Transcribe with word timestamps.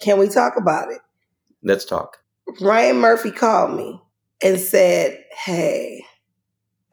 Can 0.00 0.18
we 0.18 0.28
talk 0.28 0.54
about 0.56 0.90
it? 0.90 1.00
Let's 1.62 1.84
talk. 1.84 2.18
Ryan 2.60 2.98
Murphy 2.98 3.30
called 3.30 3.76
me 3.76 4.00
and 4.42 4.58
said, 4.58 5.24
Hey, 5.32 6.04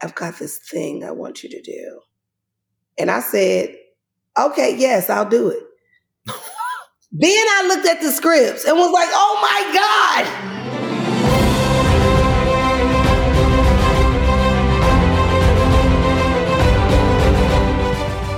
I've 0.02 0.14
got 0.14 0.38
this 0.38 0.58
thing 0.58 1.04
I 1.04 1.10
want 1.10 1.42
you 1.42 1.50
to 1.50 1.62
do. 1.62 2.00
And 2.98 3.10
I 3.10 3.20
said, 3.20 3.76
Okay, 4.38 4.76
yes, 4.76 5.10
I'll 5.10 5.28
do 5.28 5.48
it. 5.48 5.62
then 7.12 7.30
I 7.30 7.66
looked 7.68 7.86
at 7.86 8.00
the 8.00 8.10
scripts 8.10 8.64
and 8.64 8.76
was 8.76 8.92
like, 8.92 9.08
Oh 9.10 9.38
my 9.42 10.44
God. 10.44 10.53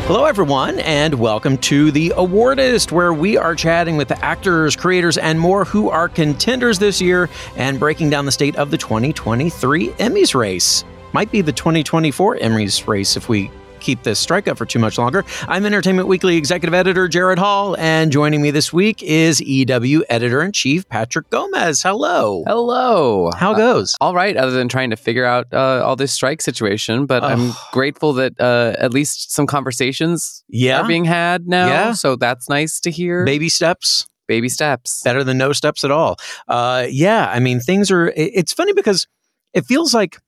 Hello, 0.06 0.24
everyone, 0.24 0.78
and 0.78 1.12
welcome 1.14 1.58
to 1.58 1.90
the 1.90 2.10
Awardist, 2.16 2.92
where 2.92 3.12
we 3.12 3.36
are 3.36 3.56
chatting 3.56 3.96
with 3.96 4.06
the 4.06 4.24
actors, 4.24 4.76
creators, 4.76 5.18
and 5.18 5.38
more 5.38 5.64
who 5.64 5.90
are 5.90 6.08
contenders 6.08 6.78
this 6.78 7.00
year 7.00 7.28
and 7.56 7.80
breaking 7.80 8.08
down 8.08 8.24
the 8.24 8.30
state 8.30 8.54
of 8.54 8.70
the 8.70 8.78
2023 8.78 9.88
Emmys 9.88 10.32
race. 10.32 10.84
Might 11.12 11.32
be 11.32 11.40
the 11.40 11.50
2024 11.50 12.36
Emmys 12.36 12.86
race 12.86 13.16
if 13.16 13.28
we 13.28 13.50
keep 13.80 14.02
this 14.02 14.18
strike 14.18 14.48
up 14.48 14.58
for 14.58 14.64
too 14.66 14.78
much 14.78 14.98
longer. 14.98 15.24
I'm 15.48 15.64
Entertainment 15.66 16.08
Weekly 16.08 16.36
executive 16.36 16.74
editor 16.74 17.08
Gerrad 17.08 17.38
Hall, 17.38 17.76
and 17.78 18.10
joining 18.12 18.42
me 18.42 18.50
this 18.50 18.72
week 18.72 19.02
is 19.02 19.40
EW 19.40 20.04
editor 20.08 20.42
in 20.42 20.52
chief 20.52 20.88
Patrick 20.88 21.28
Gomez. 21.30 21.82
Hello. 21.82 22.42
Hello. 22.46 23.30
How 23.36 23.54
goes? 23.54 23.94
all 24.00 24.14
right, 24.14 24.36
other 24.36 24.52
than 24.52 24.68
trying 24.68 24.90
to 24.90 24.96
figure 24.96 25.24
out 25.24 25.46
uh, 25.52 25.82
all 25.84 25.96
this 25.96 26.12
strike 26.12 26.42
situation, 26.42 27.06
but 27.06 27.22
I'm 27.22 27.52
grateful 27.72 28.12
that 28.14 28.40
uh, 28.40 28.74
at 28.78 28.92
least 28.92 29.32
some 29.32 29.46
conversations 29.46 30.44
Yeah. 30.48 30.80
are 30.82 30.88
being 30.88 31.04
had 31.04 31.46
now. 31.46 31.66
Yeah. 31.66 31.92
So 31.92 32.16
that's 32.16 32.48
nice 32.48 32.80
to 32.80 32.90
hear. 32.90 33.24
Baby 33.24 33.48
steps. 33.48 34.06
Baby 34.28 34.48
steps. 34.48 35.02
better 35.04 35.22
than 35.22 35.38
no 35.38 35.52
steps 35.52 35.84
at 35.84 35.90
all. 35.92 36.16
Uh, 36.48 36.86
yeah, 36.90 37.30
I 37.32 37.38
mean, 37.38 37.60
things 37.60 37.90
are. 37.92 38.08
it- 38.08 38.32
It's 38.34 38.52
funny 38.52 38.72
because 38.72 39.06
it 39.54 39.64
feels 39.66 39.94
like 39.94 40.18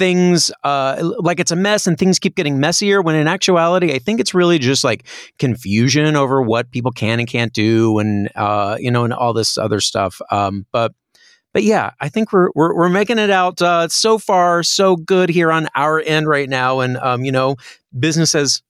things 0.00 0.50
uh, 0.64 1.12
like 1.18 1.38
it's 1.38 1.50
a 1.50 1.56
mess 1.56 1.86
and 1.86 1.98
things 1.98 2.18
keep 2.18 2.34
getting 2.34 2.58
messier. 2.58 3.02
When 3.02 3.14
in 3.14 3.28
actuality, 3.28 3.92
I 3.92 3.98
think 3.98 4.18
it's 4.18 4.32
really 4.32 4.58
just 4.58 4.82
like 4.82 5.06
confusion 5.38 6.16
over 6.16 6.40
what 6.40 6.70
people 6.70 6.90
can 6.90 7.20
and 7.20 7.28
can't 7.28 7.52
do, 7.52 7.98
and 7.98 8.30
uh, 8.34 8.78
you 8.80 8.90
know, 8.90 9.04
and 9.04 9.12
all 9.12 9.34
this 9.34 9.58
other 9.58 9.78
stuff. 9.78 10.20
Um, 10.30 10.66
but 10.72 10.92
but 11.52 11.62
yeah, 11.64 11.90
I 12.00 12.08
think 12.08 12.32
we're 12.32 12.48
we're, 12.54 12.74
we're 12.74 12.88
making 12.88 13.18
it 13.18 13.30
out 13.30 13.60
uh, 13.60 13.88
so 13.88 14.18
far 14.18 14.62
so 14.62 14.96
good 14.96 15.28
here 15.28 15.52
on 15.52 15.68
our 15.76 16.00
end 16.00 16.26
right 16.26 16.48
now, 16.48 16.80
and 16.80 16.96
um, 16.96 17.22
you 17.22 17.32
know, 17.32 17.56
business 17.98 18.34
as 18.34 18.62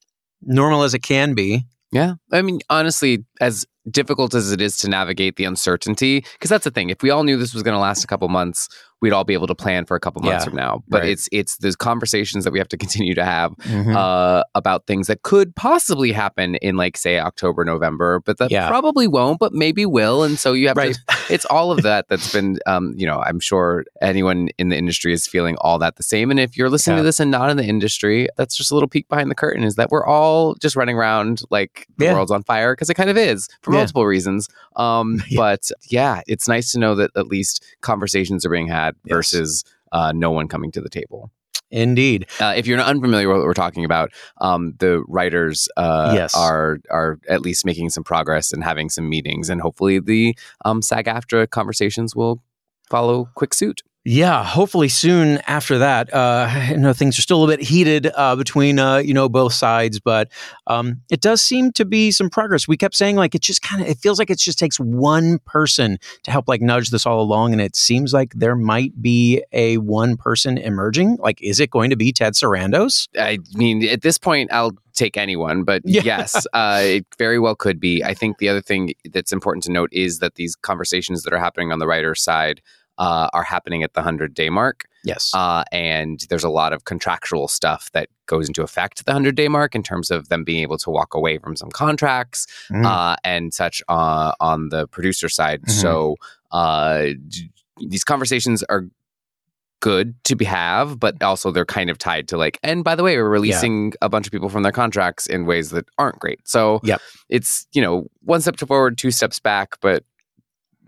normal 0.42 0.82
as 0.82 0.94
it 0.94 1.02
can 1.02 1.34
be. 1.34 1.64
Yeah. 1.92 2.14
I 2.32 2.42
mean, 2.42 2.60
honestly, 2.70 3.24
as 3.40 3.66
difficult 3.90 4.34
as 4.34 4.52
it 4.52 4.60
is 4.60 4.76
to 4.78 4.88
navigate 4.88 5.36
the 5.36 5.44
uncertainty, 5.44 6.20
because 6.20 6.50
that's 6.50 6.64
the 6.64 6.70
thing. 6.70 6.90
If 6.90 7.02
we 7.02 7.10
all 7.10 7.24
knew 7.24 7.36
this 7.36 7.54
was 7.54 7.62
going 7.62 7.74
to 7.74 7.80
last 7.80 8.04
a 8.04 8.06
couple 8.06 8.28
months, 8.28 8.68
we'd 9.00 9.12
all 9.12 9.24
be 9.24 9.34
able 9.34 9.46
to 9.46 9.54
plan 9.54 9.84
for 9.86 9.96
a 9.96 10.00
couple 10.00 10.20
months 10.22 10.44
Yeah. 10.44 10.48
from 10.50 10.56
now. 10.56 10.82
But 10.88 11.02
Right. 11.02 11.10
it's 11.10 11.28
it's 11.32 11.56
those 11.58 11.76
conversations 11.76 12.44
that 12.44 12.52
we 12.52 12.58
have 12.58 12.68
to 12.68 12.76
continue 12.84 13.14
to 13.14 13.24
have 13.24 13.52
Mhm. 13.58 13.94
uh, 13.96 14.44
about 14.54 14.86
things 14.86 15.06
that 15.06 15.22
could 15.22 15.54
possibly 15.56 16.12
happen 16.12 16.56
in, 16.56 16.76
like, 16.76 16.96
say, 16.96 17.18
October, 17.18 17.64
November, 17.64 18.20
but 18.24 18.38
that 18.38 18.50
Yeah. 18.50 18.68
probably 18.68 19.06
won't, 19.08 19.38
but 19.38 19.52
maybe 19.52 19.86
will. 19.86 20.22
And 20.22 20.38
so 20.38 20.52
you 20.52 20.68
have 20.68 20.76
Right. 20.76 20.94
to, 20.94 21.00
it's 21.34 21.44
all 21.46 21.72
of 21.72 21.82
that 21.82 22.06
that's 22.08 22.32
been, 22.32 22.58
um, 22.66 22.94
you 22.96 23.06
know, 23.06 23.20
I'm 23.24 23.40
sure 23.40 23.84
anyone 24.02 24.48
in 24.58 24.68
the 24.68 24.76
industry 24.76 25.12
is 25.12 25.26
feeling 25.26 25.56
all 25.60 25.78
that 25.78 25.96
the 25.96 26.02
same. 26.02 26.30
And 26.30 26.38
if 26.40 26.56
you're 26.56 26.68
listening 26.70 26.96
Yeah. 26.98 27.02
to 27.02 27.06
this 27.06 27.20
and 27.20 27.30
not 27.30 27.50
in 27.50 27.56
the 27.56 27.64
industry, 27.64 28.28
that's 28.36 28.56
just 28.56 28.70
a 28.70 28.74
little 28.74 28.88
peek 28.88 29.08
behind 29.08 29.30
the 29.30 29.34
curtain 29.34 29.64
is 29.64 29.76
that 29.76 29.90
we're 29.90 30.04
all 30.06 30.54
just 30.56 30.76
running 30.76 30.96
around 30.96 31.42
like 31.50 31.86
the 31.98 32.06
world's 32.12 32.30
on 32.30 32.42
fire 32.42 32.74
because 32.74 32.90
it 32.90 32.94
kind 32.94 33.10
of 33.10 33.16
is 33.16 33.48
for 33.62 33.70
multiple 33.72 34.06
reasons. 34.06 34.48
Um. 34.76 35.22
But 35.36 35.70
yeah, 35.88 36.20
it's 36.26 36.46
nice 36.48 36.70
to 36.72 36.78
know 36.78 36.94
that 36.96 37.10
at 37.16 37.26
least 37.28 37.64
conversations 37.80 38.44
are 38.44 38.50
being 38.50 38.66
had 38.68 38.89
Yes. 39.04 39.14
versus 39.16 39.64
uh, 39.92 40.12
no 40.14 40.30
one 40.30 40.48
coming 40.48 40.70
to 40.72 40.80
the 40.80 40.88
table. 40.90 41.30
Indeed. 41.72 42.26
Uh, 42.40 42.52
if 42.56 42.66
you're 42.66 42.76
not 42.76 42.88
unfamiliar 42.88 43.28
with 43.28 43.38
what 43.38 43.44
we're 43.46 43.54
talking 43.54 43.84
about, 43.84 44.10
um, 44.40 44.74
the 44.80 45.04
writers 45.06 45.68
uh, 45.76 46.12
Yes. 46.14 46.34
are 46.34 46.78
are 46.90 47.18
at 47.28 47.42
least 47.42 47.64
making 47.64 47.90
some 47.90 48.02
progress 48.02 48.52
and 48.52 48.64
having 48.64 48.88
some 48.88 49.08
meetings, 49.08 49.48
and 49.48 49.60
hopefully 49.60 50.00
the 50.00 50.36
um, 50.64 50.82
SAG-AFTRA 50.82 51.50
conversations 51.50 52.16
will 52.16 52.42
follow 52.88 53.28
quick 53.36 53.54
suit. 53.54 53.82
Yeah, 54.04 54.42
hopefully 54.44 54.88
soon 54.88 55.38
after 55.46 55.76
that. 55.78 56.12
Uh, 56.12 56.46
I 56.48 56.72
know 56.76 56.94
things 56.94 57.18
are 57.18 57.22
still 57.22 57.44
a 57.44 57.46
bit 57.46 57.60
heated 57.60 58.10
uh, 58.14 58.34
between 58.34 58.78
uh, 58.78 58.96
you 58.96 59.12
know 59.12 59.28
both 59.28 59.52
sides, 59.52 60.00
but 60.00 60.30
um, 60.66 61.02
it 61.10 61.20
does 61.20 61.42
seem 61.42 61.70
to 61.72 61.84
be 61.84 62.10
some 62.10 62.30
progress. 62.30 62.66
We 62.66 62.78
kept 62.78 62.94
saying 62.94 63.16
like 63.16 63.34
it 63.34 63.42
just 63.42 63.60
kind 63.60 63.82
of 63.82 63.88
it 63.88 63.98
feels 63.98 64.18
like 64.18 64.30
it 64.30 64.38
just 64.38 64.58
takes 64.58 64.80
one 64.80 65.38
person 65.40 65.98
to 66.22 66.30
help 66.30 66.48
like 66.48 66.62
nudge 66.62 66.88
this 66.88 67.04
all 67.04 67.20
along, 67.20 67.52
and 67.52 67.60
it 67.60 67.76
seems 67.76 68.14
like 68.14 68.32
there 68.34 68.56
might 68.56 69.02
be 69.02 69.42
a 69.52 69.76
one 69.76 70.16
person 70.16 70.56
emerging. 70.56 71.18
Like, 71.20 71.42
is 71.42 71.60
it 71.60 71.68
going 71.68 71.90
to 71.90 71.96
be 71.96 72.10
Ted 72.10 72.32
Sarandos? 72.32 73.06
I 73.18 73.38
mean, 73.52 73.86
at 73.86 74.00
this 74.00 74.16
point, 74.16 74.50
I'll 74.50 74.72
take 74.94 75.18
anyone, 75.18 75.62
but 75.62 75.82
Yeah. 75.84 76.02
yes, 76.04 76.46
uh, 76.54 76.80
it 76.84 77.06
very 77.18 77.38
well 77.38 77.54
could 77.54 77.78
be. 77.78 78.02
I 78.02 78.14
think 78.14 78.38
the 78.38 78.48
other 78.48 78.62
thing 78.62 78.94
that's 79.12 79.30
important 79.30 79.64
to 79.64 79.72
note 79.72 79.90
is 79.92 80.20
that 80.20 80.36
these 80.36 80.56
conversations 80.56 81.22
that 81.24 81.34
are 81.34 81.38
happening 81.38 81.70
on 81.70 81.78
the 81.80 81.86
writer's 81.86 82.22
side 82.22 82.62
uh, 83.00 83.28
are 83.32 83.42
happening 83.42 83.82
at 83.82 83.94
the 83.94 84.00
100 84.00 84.32
day 84.34 84.48
mark. 84.50 84.84
Yes. 85.02 85.32
Uh, 85.34 85.64
and 85.72 86.24
there's 86.28 86.44
a 86.44 86.50
lot 86.50 86.72
of 86.72 86.84
contractual 86.84 87.48
stuff 87.48 87.90
that 87.94 88.08
goes 88.26 88.46
into 88.46 88.62
effect 88.62 89.00
at 89.00 89.06
the 89.06 89.12
100 89.12 89.34
day 89.34 89.48
mark 89.48 89.74
in 89.74 89.82
terms 89.82 90.10
of 90.12 90.28
them 90.28 90.44
being 90.44 90.62
able 90.62 90.78
to 90.78 90.90
walk 90.90 91.14
away 91.14 91.38
from 91.38 91.56
some 91.56 91.70
contracts 91.70 92.46
Mm. 92.70 92.84
uh, 92.86 93.16
and 93.24 93.52
such 93.52 93.82
uh, 93.88 94.32
on 94.40 94.68
the 94.68 94.86
producer 94.88 95.28
side. 95.28 95.62
Mhm. 95.62 95.70
So 95.70 96.16
uh, 96.52 97.06
d- 97.28 97.50
these 97.88 98.04
conversations 98.04 98.62
are 98.64 98.84
good 99.80 100.12
to 100.24 100.36
be 100.36 100.44
have, 100.44 101.00
but 101.00 101.22
also 101.22 101.50
they're 101.50 101.64
kind 101.64 101.88
of 101.88 101.96
tied 101.96 102.28
to 102.28 102.36
like, 102.36 102.58
and 102.62 102.84
by 102.84 102.94
the 102.94 103.02
way, 103.02 103.16
we're 103.16 103.26
releasing 103.30 103.94
a 104.02 104.10
bunch 104.10 104.26
of 104.26 104.32
people 104.32 104.50
from 104.50 104.62
their 104.62 104.72
contracts 104.72 105.26
in 105.26 105.46
ways 105.46 105.70
that 105.70 105.86
aren't 105.96 106.18
great. 106.18 106.38
So 106.46 106.80
Yep. 106.84 107.00
it's, 107.30 107.66
you 107.72 107.80
know, 107.80 108.06
one 108.22 108.42
step 108.42 108.58
forward, 108.58 108.98
two 108.98 109.10
steps 109.10 109.40
back, 109.40 109.76
but 109.80 110.04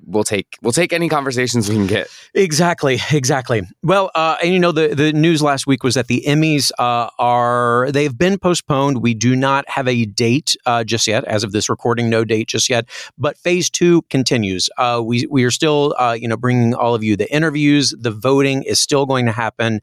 we'll 0.07 0.25
take 0.25 0.57
we'll 0.63 0.73
take 0.73 0.93
any 0.93 1.09
conversations 1.09 1.69
we 1.69 1.77
can 1.77 1.87
get. 1.87 2.09
Exactly, 2.35 2.99
exactly. 3.13 3.63
Well, 3.83 4.11
uh, 4.15 4.37
and 4.43 4.53
you 4.53 4.59
know 4.59 4.73
the 4.73 4.95
the 4.95 5.13
news 5.13 5.43
last 5.43 5.67
week 5.67 5.83
was 5.83 5.95
that 5.95 6.07
the 6.07 6.23
Emmys 6.27 6.71
uh, 6.79 7.11
are 7.19 7.91
they've 7.93 8.17
been 8.17 8.39
postponed. 8.39 9.03
We 9.03 9.15
do 9.15 9.37
not 9.37 9.69
have 9.69 9.89
a 9.89 10.05
date 10.05 10.57
uh, 10.67 10.85
just 10.85 11.07
yet, 11.07 11.25
as 11.25 11.45
of 11.45 11.53
this 11.53 11.69
recording, 11.69 12.11
no 12.11 12.25
date 12.25 12.49
just 12.49 12.69
yet. 12.69 12.89
But 13.19 13.37
Phase 13.37 13.71
Two 13.71 14.03
continues. 14.11 14.69
Uh, 14.79 15.03
we 15.05 15.27
we 15.31 15.45
are 15.45 15.51
still 15.51 15.95
uh, 15.99 16.17
you 16.19 16.29
know 16.29 16.37
bringing 16.37 16.75
all 16.75 16.95
of 16.95 17.03
you 17.03 17.17
the 17.17 17.33
interviews. 17.33 17.95
The 17.99 18.11
voting 18.11 18.63
is 18.63 18.79
still 18.79 19.07
going 19.07 19.27
to 19.27 19.33
happen. 19.33 19.81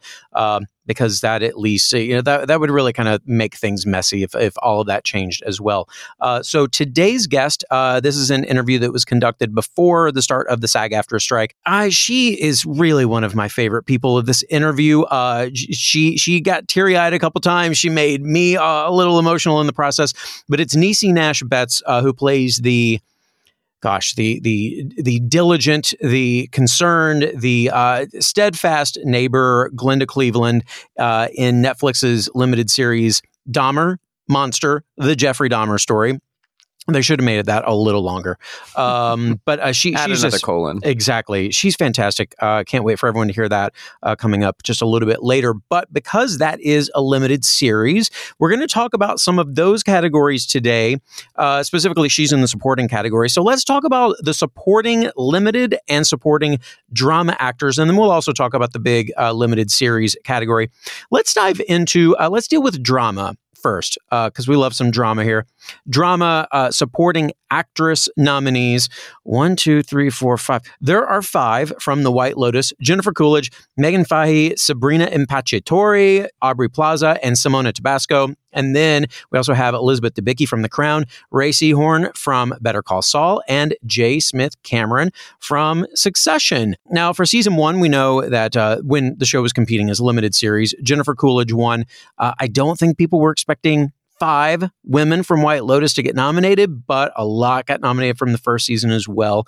Because 0.89 1.21
that 1.21 1.43
at 1.43 1.59
least 1.59 1.93
you 1.93 2.15
know 2.15 2.21
that 2.21 2.47
that 2.47 2.59
would 2.59 2.71
really 2.71 2.93
kind 2.93 3.07
of 3.07 3.21
make 3.27 3.55
things 3.55 3.85
messy 3.85 4.23
if, 4.23 4.33
if 4.33 4.55
all 4.63 4.81
of 4.81 4.87
that 4.87 5.03
changed 5.05 5.43
as 5.45 5.61
well. 5.61 5.87
Uh, 6.19 6.41
so 6.41 6.65
today's 6.65 7.27
guest, 7.27 7.63
uh, 7.69 7.99
this 7.99 8.17
is 8.17 8.31
an 8.31 8.43
interview 8.43 8.79
that 8.79 8.91
was 8.91 9.05
conducted 9.05 9.53
before 9.53 10.11
the 10.11 10.23
start 10.23 10.47
of 10.47 10.61
the 10.61 10.67
SAG-AFTRA 10.67 11.21
strike. 11.21 11.55
I 11.65 11.89
she 11.89 12.41
is 12.41 12.65
really 12.65 13.05
one 13.05 13.23
of 13.23 13.35
my 13.35 13.47
favorite 13.47 13.83
people 13.83 14.17
of 14.17 14.25
this 14.25 14.43
interview. 14.49 15.03
Uh, 15.03 15.49
she 15.53 16.17
she 16.17 16.41
got 16.41 16.67
teary 16.67 16.97
eyed 16.97 17.13
a 17.13 17.19
couple 17.19 17.39
times. 17.39 17.77
She 17.77 17.89
made 17.89 18.23
me 18.23 18.57
uh, 18.57 18.89
a 18.89 18.91
little 18.91 19.19
emotional 19.19 19.61
in 19.61 19.67
the 19.67 19.73
process. 19.73 20.13
But 20.49 20.59
it's 20.59 20.75
Niecy 20.75 21.13
Nash 21.13 21.43
Betts 21.43 21.83
uh, 21.85 22.01
who 22.01 22.13
plays 22.13 22.57
the 22.57 22.99
gosh, 23.81 24.15
the 24.15 24.39
the 24.41 24.91
the 24.97 25.19
diligent, 25.21 25.93
the 26.01 26.47
concerned, 26.51 27.31
the 27.35 27.69
uh, 27.73 28.05
steadfast 28.19 28.97
neighbor, 29.03 29.71
Glenda 29.75 30.07
Cleveland, 30.07 30.63
uh, 30.97 31.27
in 31.33 31.61
Netflix's 31.61 32.29
limited 32.35 32.69
series 32.69 33.21
Dahmer 33.49 33.97
Monster: 34.27 34.83
The 34.97 35.15
Jeffrey 35.15 35.49
Dahmer 35.49 35.79
Story. 35.79 36.19
They 36.93 37.01
should 37.01 37.19
have 37.19 37.25
made 37.25 37.39
it 37.39 37.45
that 37.47 37.63
a 37.67 37.73
little 37.73 38.01
longer. 38.01 38.37
Um, 38.75 39.39
but 39.45 39.59
uh, 39.59 39.71
she, 39.71 39.95
Add 39.95 40.09
she's 40.09 40.23
another 40.23 40.35
just, 40.35 40.43
colon. 40.43 40.79
Exactly. 40.83 41.51
She's 41.51 41.75
fantastic. 41.75 42.35
Uh, 42.39 42.63
can't 42.63 42.83
wait 42.83 42.99
for 42.99 43.07
everyone 43.07 43.27
to 43.27 43.33
hear 43.33 43.49
that 43.49 43.73
uh, 44.03 44.15
coming 44.15 44.43
up 44.43 44.63
just 44.63 44.81
a 44.81 44.85
little 44.85 45.07
bit 45.07 45.23
later. 45.23 45.53
But 45.53 45.91
because 45.93 46.37
that 46.37 46.59
is 46.61 46.91
a 46.95 47.01
limited 47.01 47.45
series, 47.45 48.09
we're 48.39 48.49
going 48.49 48.61
to 48.61 48.67
talk 48.67 48.93
about 48.93 49.19
some 49.19 49.39
of 49.39 49.55
those 49.55 49.83
categories 49.83 50.45
today. 50.45 50.97
Uh, 51.35 51.63
specifically, 51.63 52.09
she's 52.09 52.31
in 52.31 52.41
the 52.41 52.47
supporting 52.47 52.87
category. 52.87 53.29
So 53.29 53.41
let's 53.41 53.63
talk 53.63 53.83
about 53.83 54.15
the 54.21 54.33
supporting 54.33 55.09
limited 55.15 55.77
and 55.87 56.05
supporting 56.05 56.59
drama 56.91 57.35
actors. 57.39 57.77
And 57.77 57.89
then 57.89 57.97
we'll 57.97 58.11
also 58.11 58.31
talk 58.31 58.53
about 58.53 58.73
the 58.73 58.79
big 58.79 59.11
uh, 59.17 59.31
limited 59.33 59.71
series 59.71 60.15
category. 60.23 60.69
Let's 61.11 61.33
dive 61.33 61.61
into, 61.67 62.15
uh, 62.17 62.29
let's 62.29 62.47
deal 62.47 62.61
with 62.61 62.81
drama 62.81 63.35
first 63.61 63.97
because 64.09 64.47
we 64.47 64.55
love 64.55 64.73
some 64.73 64.91
drama 64.91 65.23
here. 65.23 65.45
Drama 65.89 66.47
uh, 66.51 66.71
supporting 66.71 67.31
actress 67.51 68.09
nominees 68.17 68.89
one, 69.23 69.55
two, 69.55 69.81
three, 69.83 70.09
four, 70.09 70.37
five. 70.37 70.61
There 70.81 71.05
are 71.05 71.21
five 71.21 71.73
from 71.79 72.03
The 72.03 72.11
White 72.11 72.37
Lotus 72.37 72.73
Jennifer 72.81 73.11
Coolidge, 73.11 73.51
Meghann 73.79 74.07
Fahy, 74.07 74.57
Sabrina 74.57 75.07
Impacciatore, 75.07 76.27
Aubrey 76.41 76.69
Plaza, 76.69 77.19
and 77.23 77.35
Simona 77.35 77.73
Tabasco. 77.73 78.33
And 78.51 78.75
then 78.75 79.05
we 79.31 79.37
also 79.37 79.53
have 79.53 79.75
Elizabeth 79.75 80.15
Debicki 80.15 80.47
from 80.47 80.63
The 80.63 80.69
Crown, 80.69 81.05
Rhea 81.31 81.51
Seehorn 81.51 82.15
from 82.17 82.53
Better 82.61 82.81
Call 82.81 83.01
Saul, 83.01 83.43
and 83.47 83.75
J. 83.85 84.19
Smith 84.19 84.61
Cameron 84.63 85.11
from 85.39 85.85
Succession. 85.93 86.75
Now, 86.89 87.13
for 87.13 87.25
season 87.25 87.55
one, 87.55 87.79
we 87.79 87.89
know 87.89 88.27
that 88.27 88.57
uh, 88.57 88.77
when 88.81 89.15
the 89.19 89.25
show 89.25 89.41
was 89.41 89.53
competing 89.53 89.89
as 89.89 89.99
a 89.99 90.03
limited 90.03 90.33
series, 90.33 90.73
Jennifer 90.81 91.13
Coolidge 91.13 91.53
won. 91.53 91.85
Uh, 92.17 92.33
I 92.39 92.47
don't 92.47 92.79
think 92.79 92.97
people 92.97 93.19
were 93.19 93.31
expecting 93.31 93.91
five 94.19 94.63
women 94.83 95.23
from 95.23 95.41
White 95.41 95.63
Lotus 95.65 95.93
to 95.95 96.03
get 96.03 96.15
nominated, 96.15 96.85
but 96.85 97.11
a 97.15 97.25
lot 97.25 97.65
got 97.65 97.81
nominated 97.81 98.17
from 98.17 98.31
the 98.31 98.37
first 98.37 98.65
season 98.65 98.91
as 98.91 99.07
well. 99.07 99.47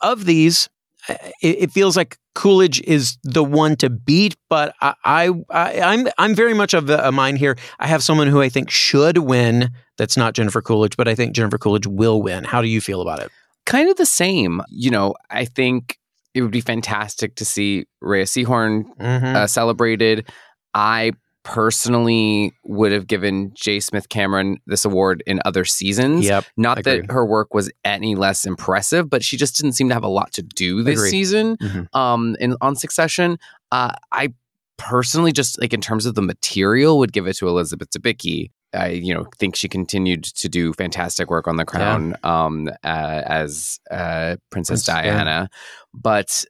Of 0.00 0.24
these, 0.24 0.68
it, 1.08 1.16
it 1.42 1.70
feels 1.72 1.96
like 1.96 2.18
Coolidge 2.34 2.80
is 2.82 3.18
the 3.22 3.44
one 3.44 3.76
to 3.76 3.90
beat, 3.90 4.36
but 4.48 4.74
I, 4.80 4.94
I, 5.04 5.30
I 5.50 5.80
I'm 5.80 6.08
I'm 6.16 6.34
very 6.34 6.54
much 6.54 6.74
of 6.74 6.88
a, 6.90 6.98
a 7.08 7.12
mind 7.12 7.38
here. 7.38 7.56
I 7.78 7.86
have 7.86 8.02
someone 8.02 8.28
who 8.28 8.40
I 8.40 8.48
think 8.48 8.70
should 8.70 9.18
win. 9.18 9.70
That's 9.98 10.16
not 10.16 10.34
Jennifer 10.34 10.62
Coolidge, 10.62 10.96
but 10.96 11.08
I 11.08 11.14
think 11.14 11.34
Jennifer 11.34 11.58
Coolidge 11.58 11.86
will 11.86 12.22
win. 12.22 12.44
How 12.44 12.62
do 12.62 12.68
you 12.68 12.80
feel 12.80 13.00
about 13.02 13.20
it? 13.20 13.30
kind 13.66 13.88
of 13.90 13.96
the 13.96 14.06
same. 14.06 14.60
You 14.70 14.90
know, 14.90 15.14
I 15.30 15.44
think 15.44 15.96
it 16.34 16.42
would 16.42 16.50
be 16.50 16.60
fantastic 16.62 17.36
to 17.36 17.44
see 17.44 17.84
Rhea 18.00 18.24
Seehorn 18.24 18.84
Mm-hmm. 18.98 19.36
uh, 19.36 19.46
celebrated. 19.46 20.28
I 20.74 21.12
personally 21.42 22.52
would 22.64 22.92
have 22.92 23.06
given 23.06 23.52
J. 23.54 23.80
Smith 23.80 24.08
Cameron 24.08 24.58
this 24.66 24.84
award 24.84 25.22
in 25.26 25.40
other 25.44 25.64
seasons. 25.64 26.24
yep. 26.24 26.44
Not 26.56 26.78
agreed. 26.78 27.02
that 27.08 27.12
her 27.12 27.24
work 27.24 27.54
was 27.54 27.70
any 27.84 28.14
less 28.14 28.44
impressive, 28.44 29.08
but 29.10 29.22
she 29.24 29.36
just 29.36 29.56
didn't 29.56 29.72
seem 29.72 29.88
to 29.88 29.94
have 29.94 30.04
a 30.04 30.08
lot 30.08 30.32
to 30.34 30.42
do 30.42 30.82
this 30.82 30.98
Agreed. 30.98 31.10
season 31.10 31.56
Mhm. 31.58 31.94
um, 31.96 32.36
in 32.40 32.56
on 32.60 32.76
Succession. 32.76 33.38
Uh, 33.72 33.92
I 34.12 34.32
personally 34.78 35.32
just 35.32 35.60
like 35.60 35.72
in 35.74 35.80
terms 35.80 36.06
of 36.06 36.14
the 36.14 36.22
material 36.22 36.98
would 36.98 37.12
give 37.12 37.26
it 37.26 37.36
to 37.36 37.48
Elizabeth 37.48 37.90
Debicki. 37.90 38.50
I 38.72 38.88
you 38.90 39.12
know 39.12 39.26
think 39.38 39.56
she 39.56 39.68
continued 39.68 40.22
to 40.24 40.48
do 40.48 40.72
fantastic 40.72 41.28
work 41.28 41.48
on 41.48 41.56
The 41.56 41.64
Crown 41.64 42.14
um, 42.22 42.68
uh, 42.84 43.22
as 43.26 43.80
uh, 43.90 44.36
Princess 44.50 44.84
Prince, 44.84 44.88
yeah. 44.88 45.02
Diana, 45.02 45.50
but. 45.92 46.44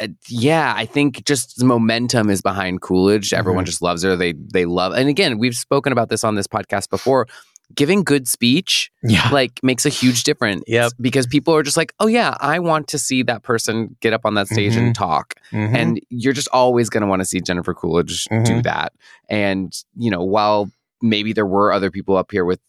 Uh, 0.00 0.08
yeah, 0.28 0.74
I 0.76 0.84
think 0.86 1.24
just 1.24 1.56
the 1.58 1.64
momentum 1.64 2.28
is 2.30 2.42
behind 2.42 2.80
Coolidge. 2.82 3.32
Everyone 3.32 3.62
Mm-hmm. 3.62 3.66
just 3.66 3.82
loves 3.82 4.02
her. 4.02 4.14
They 4.16 4.32
they 4.32 4.64
love, 4.66 4.92
and 4.92 5.08
again, 5.08 5.38
we've 5.38 5.54
spoken 5.54 5.92
about 5.92 6.08
this 6.10 6.22
on 6.24 6.34
this 6.34 6.46
podcast 6.46 6.90
before. 6.90 7.26
Giving 7.74 8.04
good 8.04 8.28
speech 8.28 8.92
Yeah. 9.02 9.28
like 9.32 9.58
makes 9.60 9.84
a 9.84 9.88
huge 9.88 10.22
difference. 10.22 10.62
Yep. 10.68 10.92
Because 11.00 11.26
people 11.26 11.52
are 11.52 11.64
just 11.64 11.76
like, 11.76 11.92
oh 11.98 12.06
yeah, 12.06 12.36
I 12.40 12.60
want 12.60 12.86
to 12.88 12.98
see 12.98 13.24
that 13.24 13.42
person 13.42 13.96
get 14.00 14.12
up 14.12 14.20
on 14.24 14.34
that 14.34 14.46
stage 14.46 14.76
and 14.76 14.94
talk. 14.94 15.34
Mhm. 15.50 15.74
And 15.74 16.00
you're 16.08 16.32
just 16.32 16.46
always 16.52 16.88
going 16.88 17.00
to 17.00 17.08
want 17.08 17.22
to 17.22 17.26
see 17.26 17.40
Jennifer 17.40 17.74
Coolidge 17.74 18.26
do 18.26 18.36
Mhm. 18.36 18.62
that. 18.62 18.92
And 19.28 19.72
you 19.96 20.12
know, 20.12 20.22
while 20.22 20.70
maybe 21.02 21.32
there 21.32 21.44
were 21.46 21.72
other 21.72 21.90
people 21.90 22.16
up 22.16 22.30
here 22.30 22.44
with 22.44 22.60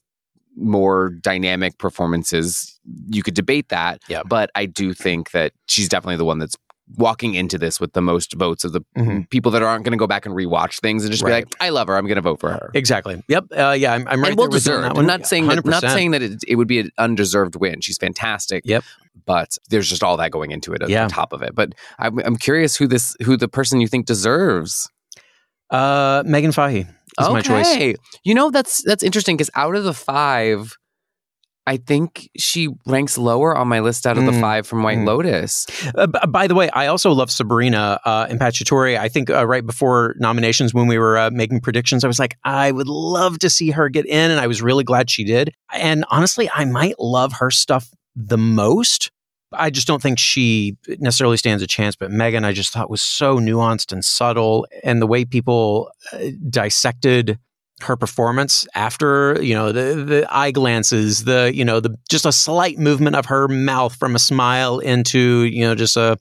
more 0.55 1.09
dynamic 1.21 1.77
performances, 1.77 2.79
you 3.11 3.21
could 3.21 3.35
debate 3.35 3.69
that. 3.69 4.01
Yeah. 4.07 4.23
But 4.25 4.49
I 4.55 4.65
do 4.65 4.93
think 4.93 5.29
that 5.31 5.53
she's 5.67 5.87
definitely 5.89 6.17
the 6.17 6.25
one 6.25 6.39
that's 6.39 6.55
walking 6.95 7.33
into 7.33 7.57
this 7.57 7.79
with 7.81 7.91
the 7.93 8.01
most 8.01 8.33
votes 8.33 8.63
of 8.63 8.71
the 8.71 8.81
Mhm. 8.97 9.29
people 9.29 9.51
that 9.51 9.61
aren't 9.61 9.83
going 9.83 9.91
to 9.91 9.97
go 9.97 10.07
back 10.07 10.25
and 10.25 10.33
rewatch 10.33 10.79
things 10.79 11.03
and 11.03 11.11
just 11.11 11.21
Right. 11.21 11.29
be 11.29 11.33
like, 11.33 11.55
I 11.59 11.69
love 11.69 11.87
her. 11.89 11.97
I'm 11.97 12.05
going 12.05 12.15
to 12.15 12.21
vote 12.21 12.39
for 12.39 12.49
her. 12.49 12.71
Exactly. 12.73 13.21
Yep. 13.27 13.45
Uh, 13.57 13.75
yeah, 13.77 13.93
I'm, 13.93 14.07
I'm 14.07 14.21
right 14.21 14.29
and 14.29 14.37
well 14.37 14.47
there 14.47 14.55
with 14.55 14.65
you 14.65 14.71
on 14.73 14.81
deserved. 14.83 14.97
I'm 14.97 15.05
not 15.05 15.25
saying 15.27 15.47
that. 15.47 15.65
Not 15.65 15.81
saying 15.81 16.11
that 16.11 16.21
it, 16.21 16.39
it 16.47 16.55
would 16.55 16.67
be 16.69 16.79
an 16.79 16.91
undeserved 16.97 17.55
win. 17.57 17.81
She's 17.81 17.97
fantastic. 17.97 18.63
Yep. 18.65 18.83
But 19.25 19.57
there's 19.69 19.89
just 19.89 20.03
all 20.03 20.15
that 20.17 20.31
going 20.31 20.51
into 20.51 20.71
it 20.73 20.81
at 20.81 20.87
Yeah. 20.89 21.07
the 21.07 21.13
top 21.13 21.33
of 21.33 21.41
it. 21.41 21.53
But 21.55 21.73
I'm, 21.99 22.19
I'm 22.19 22.37
curious 22.37 22.77
who 22.77 22.87
this 22.87 23.15
who 23.23 23.35
the 23.35 23.49
person 23.49 23.81
you 23.81 23.87
think 23.87 24.05
deserves. 24.05 24.89
Uh, 25.69 26.23
Meghann 26.23 26.53
Fahy 26.53 26.87
is 27.19 27.29
my 27.29 27.41
choice. 27.41 27.67
Okay. 27.73 27.95
You 28.23 28.33
know 28.33 28.49
that's 28.51 28.81
that's 28.83 29.03
interesting 29.03 29.35
because 29.35 29.49
out 29.55 29.75
of 29.75 29.83
the 29.83 29.93
five, 29.93 30.77
I 31.67 31.77
think 31.77 32.29
she 32.37 32.69
ranks 32.85 33.17
lower 33.17 33.55
on 33.55 33.67
my 33.67 33.81
list 33.81 34.07
out 34.07 34.17
of 34.17 34.25
the 34.25 34.31
Mm. 34.31 34.41
five 34.41 34.65
from 34.65 34.81
White 34.83 34.97
Mm. 34.99 35.05
Lotus. 35.05 35.67
Uh, 35.95 36.07
b- 36.07 36.17
by 36.29 36.47
the 36.47 36.55
way, 36.55 36.69
I 36.69 36.87
also 36.87 37.11
love 37.11 37.29
Sabrina 37.29 37.99
uh, 38.05 38.25
Impacciatore. 38.27 38.97
I 38.97 39.09
think 39.09 39.29
uh, 39.29 39.45
right 39.45 39.65
before 39.65 40.15
nominations, 40.17 40.73
when 40.73 40.87
we 40.87 40.97
were 40.97 41.17
uh, 41.17 41.29
making 41.31 41.59
predictions, 41.59 42.03
I 42.03 42.07
was 42.07 42.19
like, 42.19 42.37
I 42.45 42.71
would 42.71 42.87
love 42.87 43.37
to 43.39 43.49
see 43.49 43.71
her 43.71 43.89
get 43.89 44.05
in, 44.05 44.31
and 44.31 44.39
I 44.39 44.47
was 44.47 44.61
really 44.61 44.85
glad 44.85 45.09
she 45.09 45.23
did. 45.25 45.53
And 45.73 46.05
honestly, 46.09 46.49
I 46.53 46.63
might 46.65 46.97
love 46.99 47.33
her 47.33 47.51
stuff 47.51 47.89
the 48.15 48.37
most. 48.37 49.11
I 49.53 49.69
just 49.69 49.87
don't 49.87 50.01
think 50.01 50.19
she 50.19 50.75
necessarily 50.99 51.37
stands 51.37 51.63
a 51.63 51.67
chance. 51.67 51.95
But 51.95 52.11
Meghann, 52.11 52.43
I 52.45 52.51
just 52.53 52.73
thought 52.73 52.89
was 52.89 53.01
so 53.01 53.39
nuanced 53.39 53.91
and 53.91 54.03
subtle, 54.03 54.65
and 54.83 55.01
the 55.01 55.07
way 55.07 55.25
people 55.25 55.89
uh, 56.13 56.17
dissected 56.49 57.39
her 57.81 57.95
performance 57.95 58.65
after 58.73 59.41
you 59.43 59.53
know 59.53 59.71
the 59.71 60.03
the 60.03 60.27
eye 60.35 60.49
glances 60.51 61.25
the 61.25 61.51
you 61.53 61.63
know 61.63 61.79
the 61.79 61.95
just 62.09 62.25
a 62.25 62.31
slight 62.31 62.79
movement 62.79 63.15
of 63.15 63.25
her 63.27 63.47
mouth 63.47 63.95
from 63.95 64.15
a 64.15 64.19
smile 64.19 64.79
into 64.79 65.43
you 65.43 65.61
know 65.61 65.75
just 65.75 65.95
a, 65.95 66.17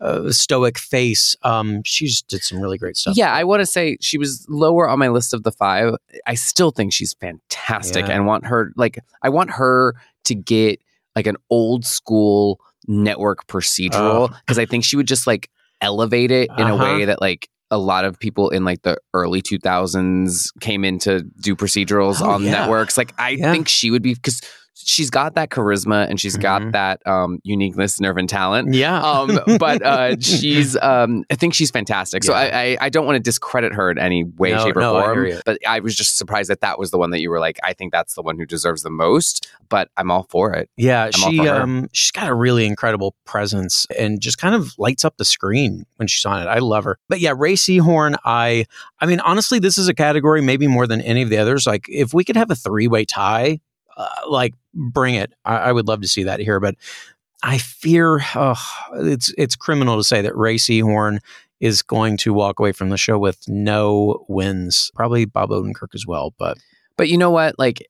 a 0.00 0.32
stoic 0.32 0.78
face 0.78 1.36
um 1.42 1.82
she 1.84 2.06
just 2.06 2.28
did 2.28 2.42
some 2.42 2.60
really 2.60 2.78
great 2.78 2.96
stuff 2.96 3.14
Yeah, 3.16 3.32
I 3.32 3.44
want 3.44 3.60
to 3.60 3.66
say 3.66 3.98
she 4.00 4.16
was 4.16 4.46
lower 4.48 4.88
on 4.88 4.98
my 4.98 5.08
list 5.08 5.34
of 5.34 5.42
the 5.42 5.52
five. 5.52 5.94
I 6.26 6.34
still 6.34 6.70
think 6.70 6.92
she's 6.94 7.12
fantastic 7.14 8.06
Yeah. 8.06 8.14
and 8.14 8.26
want 8.26 8.46
her 8.46 8.72
like 8.76 8.98
I 9.22 9.28
want 9.28 9.50
her 9.50 9.94
to 10.24 10.34
get 10.34 10.80
like 11.14 11.26
an 11.26 11.36
old 11.50 11.84
school 11.84 12.58
network 12.88 13.46
procedural 13.48 14.34
because 14.40 14.58
I 14.58 14.64
think 14.66 14.84
she 14.84 14.96
would 14.96 15.08
just 15.08 15.26
like 15.26 15.50
elevate 15.80 16.30
it 16.30 16.48
in 16.56 16.68
a 16.68 16.74
Uh-huh. 16.74 16.84
way 16.84 17.04
that 17.06 17.20
like 17.20 17.48
a 17.70 17.78
lot 17.78 18.04
of 18.04 18.18
people 18.18 18.50
in 18.50 18.64
like 18.64 18.82
the 18.82 18.96
early 19.14 19.42
2000s 19.42 20.50
came 20.60 20.84
in 20.84 20.98
to 21.00 21.22
do 21.40 21.56
procedurals 21.56 22.20
Oh, 22.20 22.30
on 22.30 22.42
yeah. 22.42 22.52
networks 22.52 22.96
like 22.96 23.12
I 23.18 23.30
Yeah. 23.30 23.52
think 23.52 23.68
she 23.68 23.90
would 23.90 24.02
be 24.02 24.14
because 24.14 24.40
she's 24.86 25.10
got 25.10 25.34
that 25.34 25.50
charisma 25.50 26.08
and 26.08 26.18
she's 26.18 26.36
Mhm. 26.36 26.42
got 26.42 26.72
that 26.72 27.06
um 27.06 27.40
uniqueness 27.42 28.00
nerve 28.00 28.16
and 28.16 28.28
talent 28.28 28.72
yeah 28.72 29.02
um, 29.02 29.38
but 29.58 29.82
uh, 29.82 30.16
she's 30.20 30.76
um, 30.76 31.24
I 31.30 31.34
think 31.34 31.52
she's 31.54 31.70
fantastic. 31.70 32.24
So 32.24 32.32
I, 32.32 32.44
I 32.62 32.76
I 32.82 32.88
don't 32.88 33.04
want 33.04 33.16
to 33.16 33.22
discredit 33.22 33.74
her 33.74 33.90
in 33.90 33.98
any 33.98 34.24
way, 34.24 34.52
No, 34.52 34.64
shape, 34.64 34.76
or 34.76 34.80
no, 34.80 34.96
I 34.96 35.02
form. 35.04 35.26
you. 35.26 35.40
But 35.44 35.58
I 35.66 35.80
was 35.80 35.94
just 35.96 36.16
surprised 36.16 36.48
that 36.50 36.60
that 36.60 36.78
was 36.78 36.90
the 36.92 36.98
one 36.98 37.10
that 37.10 37.20
you 37.20 37.28
were 37.30 37.40
like, 37.40 37.58
I 37.64 37.72
think 37.72 37.92
that's 37.92 38.14
the 38.14 38.22
one 38.22 38.38
who 38.38 38.46
deserves 38.46 38.82
the 38.82 38.90
most. 38.90 39.48
But 39.68 39.90
I'm 39.96 40.10
all 40.10 40.26
for 40.30 40.52
it. 40.54 40.70
yeah 40.76 41.04
all 41.06 41.30
she 41.30 41.48
um 41.48 41.88
she's 41.92 42.12
got 42.12 42.28
a 42.28 42.34
really 42.34 42.64
incredible 42.66 43.14
presence 43.24 43.86
and 43.98 44.20
just 44.20 44.38
kind 44.38 44.54
of 44.54 44.72
lights 44.78 45.04
up 45.04 45.16
the 45.16 45.24
screen 45.24 45.84
when 45.96 46.06
she's 46.06 46.24
on 46.24 46.40
it 46.40 46.46
i 46.46 46.58
love 46.58 46.84
her 46.84 46.98
but 47.08 47.18
yeah 47.20 47.32
rhea 47.36 47.56
seehorn 47.56 48.14
i 48.24 48.64
i 49.00 49.06
mean 49.06 49.18
honestly 49.20 49.58
this 49.58 49.76
is 49.78 49.88
a 49.88 49.94
category 49.94 50.40
maybe 50.40 50.66
more 50.68 50.86
than 50.86 51.00
any 51.00 51.22
of 51.22 51.28
the 51.30 51.36
others 51.38 51.66
like 51.66 51.84
if 51.88 52.14
we 52.14 52.22
could 52.24 52.36
have 52.36 52.50
a 52.50 52.54
three-way 52.54 53.04
tie 53.04 53.58
uh, 53.96 54.08
like 54.28 54.54
bring 54.74 55.14
it. 55.14 55.32
I, 55.44 55.56
I 55.56 55.72
would 55.72 55.88
love 55.88 56.00
to 56.02 56.08
see 56.08 56.22
that 56.24 56.40
here 56.40 56.60
but 56.60 56.74
i 57.42 57.58
fear 57.58 58.20
oh, 58.34 58.62
it's 58.94 59.32
it's 59.36 59.56
criminal 59.56 59.96
to 59.96 60.04
say 60.04 60.22
that 60.22 60.36
rhea 60.36 60.58
seehorn 60.58 61.18
is 61.60 61.82
going 61.82 62.16
to 62.18 62.34
walk 62.34 62.58
away 62.58 62.72
from 62.72 62.90
the 62.90 62.98
show 62.98 63.18
with 63.18 63.38
no 63.48 64.26
wins. 64.28 64.90
Probably 64.94 65.24
bob 65.24 65.50
odenkirk 65.50 65.94
as 65.94 66.06
well 66.06 66.34
but 66.38 66.58
But 66.96 67.08
you 67.10 67.18
know 67.18 67.30
what? 67.30 67.58
Like 67.58 67.86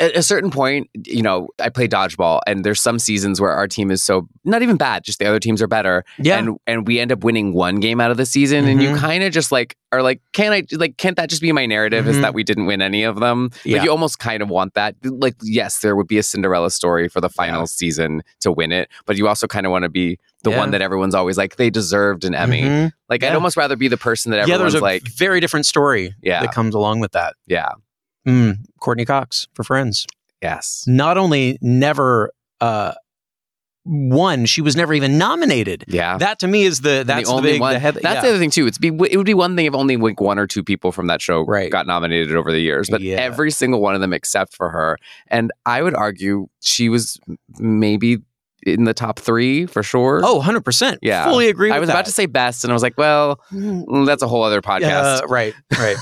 at 0.00 0.14
a 0.16 0.22
certain 0.22 0.50
point, 0.52 0.88
you 1.04 1.22
know, 1.22 1.48
I 1.60 1.68
play 1.68 1.88
dodgeball, 1.88 2.40
and 2.46 2.64
there's 2.64 2.80
some 2.80 2.98
seasons 3.00 3.40
where 3.40 3.50
our 3.50 3.66
team 3.66 3.90
is 3.90 4.02
so 4.04 4.28
not 4.44 4.62
even 4.62 4.76
bad, 4.76 5.02
just 5.02 5.18
the 5.18 5.26
other 5.26 5.40
teams 5.40 5.60
are 5.60 5.66
better. 5.66 6.04
yeah 6.18 6.38
and 6.38 6.56
and 6.66 6.86
we 6.86 7.00
end 7.00 7.10
up 7.10 7.24
winning 7.24 7.52
one 7.54 7.80
game 7.80 8.00
out 8.00 8.10
of 8.12 8.16
the 8.16 8.26
season, 8.26 8.66
and 8.68 8.80
you 8.82 8.90
Mhm. 8.90 8.98
kind 8.98 9.24
of 9.24 9.32
just 9.32 9.50
like 9.50 9.76
are 9.92 10.02
like, 10.02 10.20
can 10.32 10.52
I 10.52 10.62
like 10.72 10.96
can't 10.96 11.16
that 11.16 11.28
just 11.30 11.40
be 11.42 11.50
my 11.52 11.66
narrative? 11.66 12.06
Is 12.06 12.16
Mhm. 12.16 12.22
that 12.22 12.34
we 12.34 12.44
didn't 12.44 12.66
win 12.66 12.82
any 12.82 13.02
of 13.02 13.18
them? 13.18 13.50
Yeah. 13.64 13.78
Like 13.78 13.84
you 13.84 13.90
almost 13.90 14.18
kind 14.18 14.42
of 14.42 14.48
want 14.48 14.74
that. 14.74 14.94
Like 15.02 15.34
yes, 15.42 15.80
there 15.80 15.96
would 15.96 16.06
be 16.06 16.18
a 16.18 16.22
Cinderella 16.22 16.70
story 16.70 17.08
for 17.08 17.20
the 17.20 17.28
final 17.30 17.60
Yeah. 17.62 17.66
season 17.66 18.22
to 18.40 18.52
win 18.52 18.70
it, 18.72 18.88
but 19.06 19.16
you 19.16 19.26
also 19.26 19.46
kind 19.46 19.66
of 19.66 19.72
want 19.72 19.82
to 19.84 19.88
be 19.88 20.18
the 20.44 20.50
Yeah. 20.50 20.58
one 20.58 20.70
that 20.70 20.82
everyone's 20.82 21.14
always 21.14 21.36
like 21.36 21.56
they 21.56 21.70
deserved 21.70 22.24
an 22.24 22.34
Emmy. 22.34 22.62
Mhm. 22.62 22.92
Like 23.08 23.24
I'd 23.24 23.34
almost 23.34 23.56
rather 23.56 23.74
be 23.76 23.88
the 23.88 23.96
person 23.96 24.30
that 24.30 24.36
yeah 24.36 24.54
everyone's 24.54 24.74
there's 24.74 24.80
a 24.82 24.84
like, 24.84 25.02
very 25.16 25.40
different 25.40 25.66
story 25.66 26.14
Yeah. 26.22 26.40
that 26.42 26.52
comes 26.52 26.74
along 26.74 27.00
with 27.00 27.12
that 27.12 27.34
yeah, 27.46 27.68
Mm, 28.26 28.58
Courtney 28.80 29.04
Cox 29.04 29.46
for 29.54 29.62
Friends. 29.64 30.06
Yes. 30.42 30.84
not 30.86 31.16
only 31.16 31.58
never 31.62 32.30
uh, 32.60 32.92
won, 33.84 34.44
she 34.46 34.60
was 34.60 34.76
never 34.76 34.92
even 34.94 35.16
nominated. 35.16 35.84
Yeah. 35.88 36.18
That 36.18 36.40
to 36.40 36.46
me 36.48 36.64
is 36.64 36.80
the 36.82 37.04
that's 37.06 37.28
the, 37.28 37.34
only 37.34 37.52
big 37.52 37.60
one. 37.60 37.72
the 37.72 37.78
head. 37.78 37.94
That's 37.94 38.04
yeah. 38.04 38.20
the 38.20 38.28
other 38.28 38.38
thing 38.38 38.50
too. 38.50 38.66
It's 38.66 38.78
be 38.78 38.88
it 38.88 39.16
would 39.16 39.26
be 39.26 39.34
one 39.34 39.56
thing 39.56 39.66
if 39.66 39.74
only 39.74 39.96
like 39.96 40.20
one 40.20 40.38
or 40.38 40.46
two 40.46 40.62
people 40.64 40.92
from 40.92 41.06
that 41.06 41.22
show 41.22 41.44
Right. 41.44 41.70
got 41.70 41.86
nominated 41.86 42.34
over 42.36 42.50
the 42.52 42.60
years, 42.60 42.88
but 42.90 43.00
Yeah. 43.00 43.16
every 43.16 43.50
single 43.50 43.80
one 43.80 43.94
of 43.94 44.00
them 44.00 44.12
except 44.12 44.54
for 44.54 44.70
her. 44.70 44.98
And 45.28 45.52
I 45.64 45.82
would 45.82 45.94
argue 45.94 46.48
she 46.60 46.88
was 46.88 47.18
maybe 47.58 48.18
in 48.66 48.84
the 48.84 48.94
top 48.94 49.18
three 49.18 49.66
for 49.66 49.82
sure. 49.82 50.20
Oh, 50.24 50.40
100%. 50.40 50.98
Yeah. 51.02 51.24
Fully 51.24 51.48
agree 51.48 51.68
with 51.68 51.76
I 51.76 51.80
was 51.80 51.88
about 51.88 52.06
to 52.06 52.12
say 52.12 52.26
best, 52.26 52.64
and 52.64 52.72
I 52.72 52.74
was 52.74 52.82
like, 52.82 52.96
well, 52.98 53.40
mm, 53.52 54.06
that's 54.06 54.22
a 54.22 54.28
whole 54.28 54.42
other 54.42 54.60
podcast. 54.60 54.80
Yeah, 54.80 55.20
right, 55.28 55.54
right. 55.78 55.96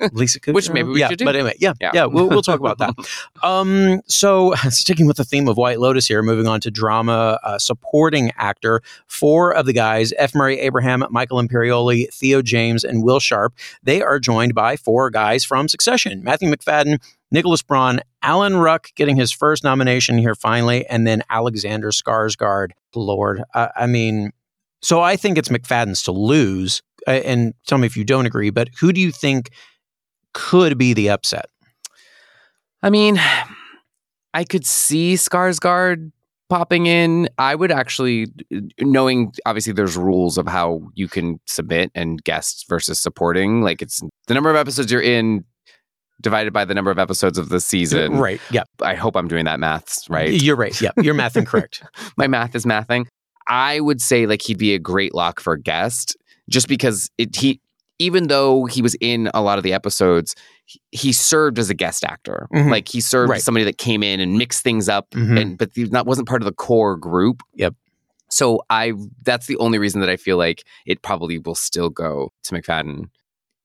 Lisa 0.12 0.40
Kudrow. 0.40 0.54
Which 0.54 0.70
maybe 0.70 0.88
we 0.88 1.00
yeah, 1.00 1.08
should 1.08 1.18
do. 1.18 1.24
But 1.24 1.36
anyway, 1.36 1.54
yeah, 1.58 1.74
yeah, 1.80 1.90
Yeah. 1.94 2.04
we'll, 2.06 2.28
we'll 2.28 2.42
talk 2.42 2.60
about 2.60 2.78
that. 2.78 2.94
Um, 3.42 4.00
so 4.06 4.54
sticking 4.68 5.06
with 5.06 5.16
the 5.16 5.24
theme 5.24 5.48
of 5.48 5.56
White 5.56 5.78
Lotus 5.78 6.06
here, 6.06 6.22
moving 6.22 6.46
on 6.46 6.60
to 6.60 6.70
drama 6.70 7.38
uh, 7.44 7.58
supporting 7.58 8.32
actor. 8.36 8.82
Four 9.06 9.54
of 9.54 9.66
the 9.66 9.72
guys: 9.72 10.12
F. 10.18 10.34
Murray 10.34 10.58
Abraham, 10.58 11.04
Michael 11.10 11.40
Imperioli, 11.40 12.12
Theo 12.12 12.42
James, 12.42 12.84
and 12.84 13.04
Will 13.04 13.20
Sharpe. 13.20 13.54
They 13.82 14.02
are 14.02 14.18
joined 14.18 14.54
by 14.54 14.76
four 14.76 15.10
guys 15.10 15.44
from 15.44 15.68
Succession: 15.68 16.22
Matthew 16.24 16.50
Macfadyen. 16.50 16.98
Nicholas 17.30 17.62
Braun, 17.62 18.00
Alan 18.22 18.56
Ruck 18.56 18.88
getting 18.94 19.16
his 19.16 19.32
first 19.32 19.64
nomination 19.64 20.18
here 20.18 20.34
finally, 20.34 20.86
and 20.86 21.06
then 21.06 21.22
Alexander 21.30 21.90
Skarsgård. 21.90 22.70
Lord, 22.94 23.42
I, 23.54 23.70
I 23.76 23.86
mean, 23.86 24.32
so 24.82 25.00
I 25.00 25.16
think 25.16 25.38
it's 25.38 25.50
Macfadyen's 25.50 26.02
to 26.04 26.12
lose. 26.12 26.82
Uh, 27.06 27.12
and 27.12 27.54
tell 27.66 27.78
me 27.78 27.86
if 27.86 27.96
you 27.96 28.04
don't 28.04 28.26
agree, 28.26 28.50
but 28.50 28.68
who 28.80 28.92
do 28.92 29.00
you 29.00 29.12
think 29.12 29.50
could 30.34 30.76
be 30.76 30.94
the 30.94 31.10
upset? 31.10 31.46
I 32.82 32.90
mean, 32.90 33.20
I 34.34 34.44
could 34.44 34.66
see 34.66 35.14
Skarsgård 35.14 36.12
popping 36.48 36.86
in. 36.86 37.28
I 37.38 37.54
would 37.54 37.70
actually, 37.70 38.26
knowing 38.80 39.32
obviously 39.46 39.72
there's 39.72 39.96
rules 39.96 40.38
of 40.38 40.46
how 40.46 40.88
you 40.94 41.08
can 41.08 41.40
submit 41.46 41.90
and 41.94 42.22
guests 42.22 42.64
versus 42.68 42.98
supporting. 42.98 43.62
Like 43.62 43.82
it's 43.82 44.02
the 44.26 44.34
number 44.34 44.50
of 44.50 44.56
episodes 44.56 44.90
you're 44.90 45.00
in 45.00 45.44
divided 46.20 46.52
by 46.52 46.64
the 46.64 46.74
number 46.74 46.90
of 46.90 46.98
episodes 46.98 47.38
of 47.38 47.48
the 47.48 47.60
season. 47.60 48.18
Right. 48.18 48.40
Yeah. 48.50 48.64
I 48.82 48.94
hope 48.94 49.16
I'm 49.16 49.28
doing 49.28 49.44
that 49.44 49.60
maths 49.60 50.08
right. 50.10 50.30
You're 50.30 50.56
right. 50.56 50.78
Yeah. 50.80 50.90
You're 51.00 51.14
mathing 51.14 51.46
correct. 51.46 51.82
My 52.16 52.26
math 52.26 52.54
is 52.54 52.64
mathing. 52.64 53.06
I 53.46 53.80
would 53.80 54.00
say 54.02 54.26
like 54.26 54.42
he'd 54.42 54.58
be 54.58 54.74
a 54.74 54.78
great 54.78 55.14
lock 55.14 55.40
for 55.40 55.52
a 55.54 55.60
guest 55.60 56.16
just 56.50 56.68
because 56.68 57.10
it 57.18 57.34
he 57.36 57.60
even 58.00 58.28
though 58.28 58.64
he 58.66 58.80
was 58.82 58.94
in 59.00 59.28
a 59.34 59.42
lot 59.42 59.58
of 59.58 59.64
the 59.64 59.72
episodes, 59.72 60.36
he, 60.92 61.12
served 61.12 61.58
as 61.58 61.68
a 61.68 61.74
guest 61.74 62.04
actor. 62.04 62.46
Mhm. 62.54 62.70
Like 62.70 62.86
he 62.86 63.00
served 63.00 63.30
Right. 63.30 63.38
as 63.38 63.44
somebody 63.44 63.64
that 63.64 63.76
came 63.78 64.04
in 64.04 64.20
and 64.20 64.38
mixed 64.38 64.62
things 64.62 64.88
up 64.88 65.10
Mhm. 65.10 65.40
and 65.40 65.58
but 65.58 65.70
he 65.74 65.84
not 65.86 66.06
wasn't 66.06 66.28
part 66.28 66.40
of 66.40 66.46
the 66.46 66.52
core 66.52 66.96
group. 66.96 67.42
Yep. 67.54 67.74
So 68.30 68.60
I 68.70 68.92
that's 69.24 69.46
the 69.46 69.56
only 69.56 69.78
reason 69.78 70.00
that 70.00 70.10
I 70.10 70.16
feel 70.16 70.36
like 70.36 70.62
it 70.86 71.02
probably 71.02 71.38
will 71.38 71.54
still 71.54 71.88
go 71.90 72.32
to 72.44 72.54
Macfadyen. 72.54 73.08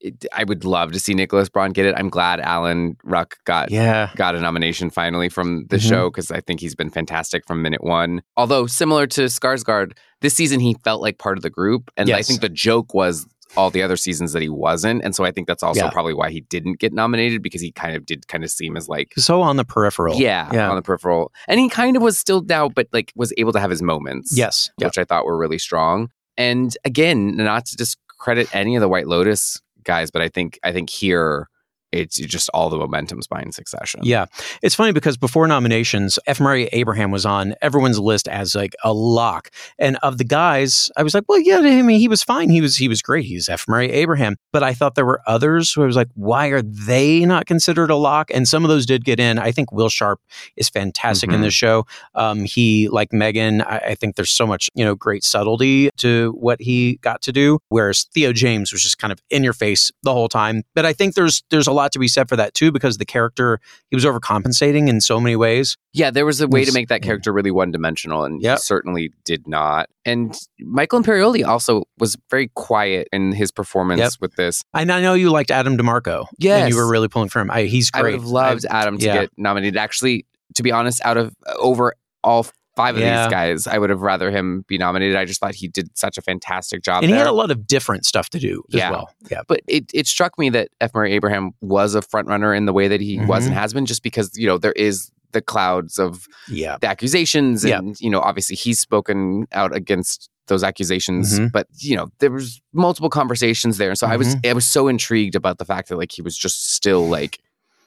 It, 0.03 0.25
I 0.33 0.43
would 0.43 0.65
love 0.65 0.91
to 0.91 0.99
see 0.99 1.13
Nicholas 1.13 1.47
Braun 1.49 1.71
get 1.71 1.85
it. 1.85 1.95
I'm 1.97 2.09
glad 2.09 2.39
Alan 2.41 2.97
Ruck 3.05 3.37
got 3.45 3.71
Yeah. 3.71 4.09
got 4.17 4.35
a 4.35 4.41
nomination 4.41 4.89
finally 4.89 5.29
from 5.29 5.65
the 5.69 5.77
Mhm. 5.77 5.89
show 5.89 6.09
because 6.11 6.29
I 6.29 6.41
think 6.41 6.59
he's 6.59 6.75
been 6.75 6.89
fantastic 6.89 7.47
from 7.47 7.61
minute 7.61 7.83
one. 7.83 8.21
Although 8.35 8.67
similar 8.67 9.07
to 9.07 9.21
Skarsgård, 9.23 9.93
this 10.21 10.33
season 10.33 10.59
he 10.59 10.75
felt 10.83 11.01
like 11.01 11.17
part 11.19 11.37
of 11.37 11.41
the 11.41 11.49
group, 11.49 11.89
and 11.97 12.09
I 12.11 12.21
think 12.21 12.41
the 12.41 12.49
joke 12.49 12.93
was 12.93 13.25
all 13.55 13.69
the 13.69 13.83
other 13.83 13.95
seasons 13.95 14.33
that 14.33 14.41
he 14.41 14.49
wasn't, 14.49 15.03
and 15.03 15.15
so 15.15 15.23
I 15.23 15.31
think 15.31 15.47
that's 15.47 15.61
also 15.63 15.85
Yeah. 15.85 15.89
probably 15.91 16.13
why 16.15 16.31
he 16.31 16.41
didn't 16.41 16.79
get 16.79 16.91
nominated 16.91 17.41
because 17.43 17.61
he 17.61 17.71
kind 17.71 17.95
of 17.95 18.05
did 18.05 18.27
kind 18.27 18.43
of 18.43 18.49
seem 18.49 18.75
as 18.75 18.89
like. 18.89 19.13
So 19.17 19.41
on 19.41 19.55
the 19.57 19.63
peripheral. 19.63 20.15
Yeah, 20.19 20.49
Yeah. 20.51 20.69
on 20.69 20.75
the 20.75 20.81
peripheral, 20.81 21.31
and 21.47 21.59
he 21.59 21.69
kind 21.69 21.95
of 21.95 22.01
was 22.03 22.19
still 22.19 22.41
down, 22.41 22.71
but 22.75 22.87
like 22.91 23.13
was 23.15 23.31
able 23.37 23.53
to 23.53 23.59
have 23.59 23.69
his 23.69 23.81
moments, 23.81 24.35
Yes. 24.35 24.69
Which 24.77 24.97
I 24.97 25.03
thought 25.05 25.25
were 25.25 25.37
really 25.37 25.59
strong. 25.59 26.09
And 26.35 26.75
again, 26.83 27.37
not 27.37 27.67
to 27.67 27.75
discredit 27.77 28.53
any 28.55 28.75
of 28.75 28.81
the 28.81 28.89
White 28.89 29.07
Lotus 29.07 29.61
guys, 29.83 30.11
but 30.11 30.21
I 30.21 30.29
think 30.29 30.59
I 30.63 30.71
think 30.71 30.89
here 30.89 31.49
it's 31.93 32.17
just 32.17 32.49
all 32.53 32.69
the 32.69 32.77
momentum's 32.77 33.27
behind 33.27 33.53
Succession. 33.53 34.01
Yeah. 34.03 34.25
It's 34.61 34.75
funny 34.75 34.91
because 34.91 35.17
before 35.17 35.47
nominations, 35.47 36.17
F. 36.27 36.39
Murray 36.39 36.65
Abraham 36.71 37.11
was 37.11 37.25
on 37.25 37.53
everyone's 37.61 37.99
list 37.99 38.27
as 38.27 38.55
like 38.55 38.75
a 38.83 38.93
lock. 38.93 39.49
And 39.77 39.97
of 40.03 40.17
the 40.17 40.23
guys, 40.23 40.89
I 40.97 41.03
was 41.03 41.13
like, 41.13 41.23
well, 41.27 41.39
yeah, 41.39 41.59
I 41.59 41.81
mean, 41.81 41.99
he 41.99 42.07
was 42.07 42.23
fine. 42.23 42.49
He 42.49 42.61
was 42.61 42.75
he 42.77 42.87
was 42.87 43.01
great. 43.01 43.25
He's 43.25 43.47
F. 43.49 43.65
Murray 43.67 43.91
Abraham. 43.91 44.35
But 44.51 44.63
I 44.63 44.73
thought 44.73 44.95
there 44.95 45.05
were 45.05 45.21
others 45.27 45.71
who 45.71 45.83
I 45.83 45.85
was 45.85 45.95
like, 45.95 46.09
why 46.15 46.47
are 46.47 46.61
they 46.61 47.25
not 47.25 47.45
considered 47.45 47.89
a 47.89 47.95
lock? 47.95 48.31
And 48.33 48.47
some 48.47 48.63
of 48.63 48.69
those 48.69 48.85
did 48.85 49.05
get 49.05 49.19
in. 49.19 49.37
I 49.39 49.51
think 49.51 49.71
Will 49.71 49.89
Sharpe 49.89 50.21
is 50.55 50.69
fantastic 50.69 51.29
in 51.31 51.39
Mhm. 51.39 51.43
this 51.43 51.53
show. 51.53 51.85
Um, 52.15 52.43
he, 52.45 52.89
like 52.89 53.09
Meghann, 53.11 53.65
I, 53.65 53.77
I 53.89 53.95
think 53.95 54.15
there's 54.15 54.31
so 54.31 54.47
much, 54.47 54.69
you 54.73 54.83
know, 54.83 54.95
great 54.95 55.23
subtlety 55.23 55.89
to 55.97 56.33
what 56.39 56.61
he 56.61 56.97
got 57.01 57.21
to 57.23 57.31
do. 57.31 57.59
Whereas 57.69 58.03
Theo 58.13 58.33
James 58.33 58.71
was 58.71 58.81
just 58.81 58.97
kind 58.97 59.11
of 59.11 59.19
in 59.29 59.43
your 59.43 59.53
face 59.53 59.91
the 60.03 60.13
whole 60.13 60.29
time. 60.29 60.63
But 60.75 60.85
I 60.85 60.93
think 60.93 61.15
there's 61.15 61.43
there's 61.49 61.67
a 61.67 61.71
lot 61.71 61.82
to 61.91 61.99
be 61.99 62.07
said 62.07 62.29
for 62.29 62.35
that 62.37 62.53
too, 62.53 62.71
because 62.71 62.97
the 62.97 63.05
character 63.05 63.59
he 63.89 63.95
was 63.95 64.05
overcompensating 64.05 64.87
in 64.87 65.01
so 65.01 65.19
many 65.19 65.35
ways. 65.35 65.77
Yeah, 65.93 66.09
there 66.09 66.25
was 66.25 66.41
a 66.41 66.47
way 66.47 66.65
to 66.65 66.71
make 66.71 66.87
that 66.87 67.01
character 67.01 67.31
really 67.31 67.51
one 67.51 67.71
dimensional, 67.71 68.23
and 68.23 68.41
Yep. 68.41 68.57
he 68.57 68.61
certainly 68.61 69.11
did 69.25 69.47
not. 69.47 69.89
And 70.05 70.35
Michael 70.59 71.01
Imperioli 71.01 71.45
also 71.45 71.83
was 71.99 72.17
very 72.31 72.49
quiet 72.55 73.07
in 73.13 73.31
his 73.31 73.51
performance 73.51 73.99
Yep. 73.99 74.11
with 74.21 74.35
this. 74.35 74.63
And 74.73 74.91
I 74.91 75.01
know 75.01 75.13
you 75.13 75.29
liked 75.29 75.51
Adam 75.51 75.77
DiMarco. 75.77 76.19
and 76.21 76.27
Yes. 76.39 76.69
you 76.69 76.75
were 76.75 76.89
really 76.89 77.07
pulling 77.09 77.29
for 77.29 77.39
him. 77.39 77.51
I, 77.51 77.63
he's 77.63 77.91
I 77.93 78.01
great. 78.01 78.13
would 78.13 78.21
have 78.21 78.29
loved 78.29 78.65
Adam 78.69 78.97
to 78.97 79.05
yeah. 79.05 79.21
get 79.21 79.29
nominated. 79.37 79.77
Actually, 79.77 80.25
to 80.55 80.63
be 80.63 80.71
honest, 80.71 81.01
out 81.05 81.17
of 81.17 81.33
over 81.57 81.93
all 82.23 82.47
five 82.75 82.95
of 82.95 83.01
Yeah. 83.01 83.23
these 83.25 83.31
guys, 83.31 83.67
I 83.67 83.77
would 83.77 83.89
have 83.91 84.01
rather 84.01 84.31
him 84.31 84.65
be 84.67 84.77
nominated. 84.77 85.15
I 85.15 85.25
just 85.25 85.39
thought 85.39 85.53
he 85.55 85.67
did 85.67 85.95
such 85.97 86.17
a 86.17 86.21
fantastic 86.21 86.81
job. 86.83 87.03
and 87.03 87.11
he 87.11 87.17
had 87.17 87.27
a 87.27 87.31
lot 87.31 87.51
of 87.51 87.67
different 87.67 88.05
stuff 88.05 88.29
to 88.31 88.39
do 88.39 88.63
as 88.69 88.75
Yeah. 88.79 88.91
well. 88.91 89.09
Yeah. 89.29 89.41
but 89.47 89.61
it, 89.67 89.85
it 89.93 90.07
struck 90.07 90.37
me 90.39 90.49
that 90.51 90.69
F. 90.81 90.91
Murray 90.93 91.13
Abraham 91.13 91.51
was 91.61 91.93
a 91.95 92.01
front 92.01 92.27
runner 92.27 92.53
in 92.53 92.65
the 92.65 92.73
way 92.73 92.87
that 92.87 92.99
he 93.01 93.19
was 93.19 93.43
Mhm. 93.43 93.47
and 93.47 93.55
has 93.55 93.73
been, 93.73 93.85
just 93.85 94.01
because 94.03 94.31
you 94.35 94.47
know 94.47 94.57
there 94.57 94.71
is 94.73 95.11
the 95.33 95.41
clouds 95.41 95.97
of 95.99 96.27
Yeah. 96.47 96.77
the 96.81 96.87
accusations 96.87 97.63
Yeah. 97.65 97.79
and 97.79 97.99
you 97.99 98.09
know 98.09 98.21
obviously 98.21 98.55
he's 98.55 98.79
spoken 98.79 99.45
out 99.51 99.75
against 99.75 100.29
those 100.47 100.63
accusations 100.63 101.39
Mhm. 101.39 101.51
but 101.51 101.67
you 101.77 101.95
know 101.95 102.09
there 102.19 102.29
was 102.31 102.61
multiple 102.73 103.09
conversations 103.09 103.77
there 103.77 103.89
and 103.89 103.97
so 103.97 104.05
i 104.07 104.17
was 104.17 104.35
Mm-hmm. 104.35 104.49
i 104.49 104.53
was 104.53 104.65
so 104.67 104.87
intrigued 104.89 105.35
about 105.35 105.57
the 105.57 105.65
fact 105.65 105.87
that 105.89 105.97
like 105.97 106.11
he 106.11 106.21
was 106.21 106.37
just 106.37 106.73
still 106.75 107.07
like 107.07 107.39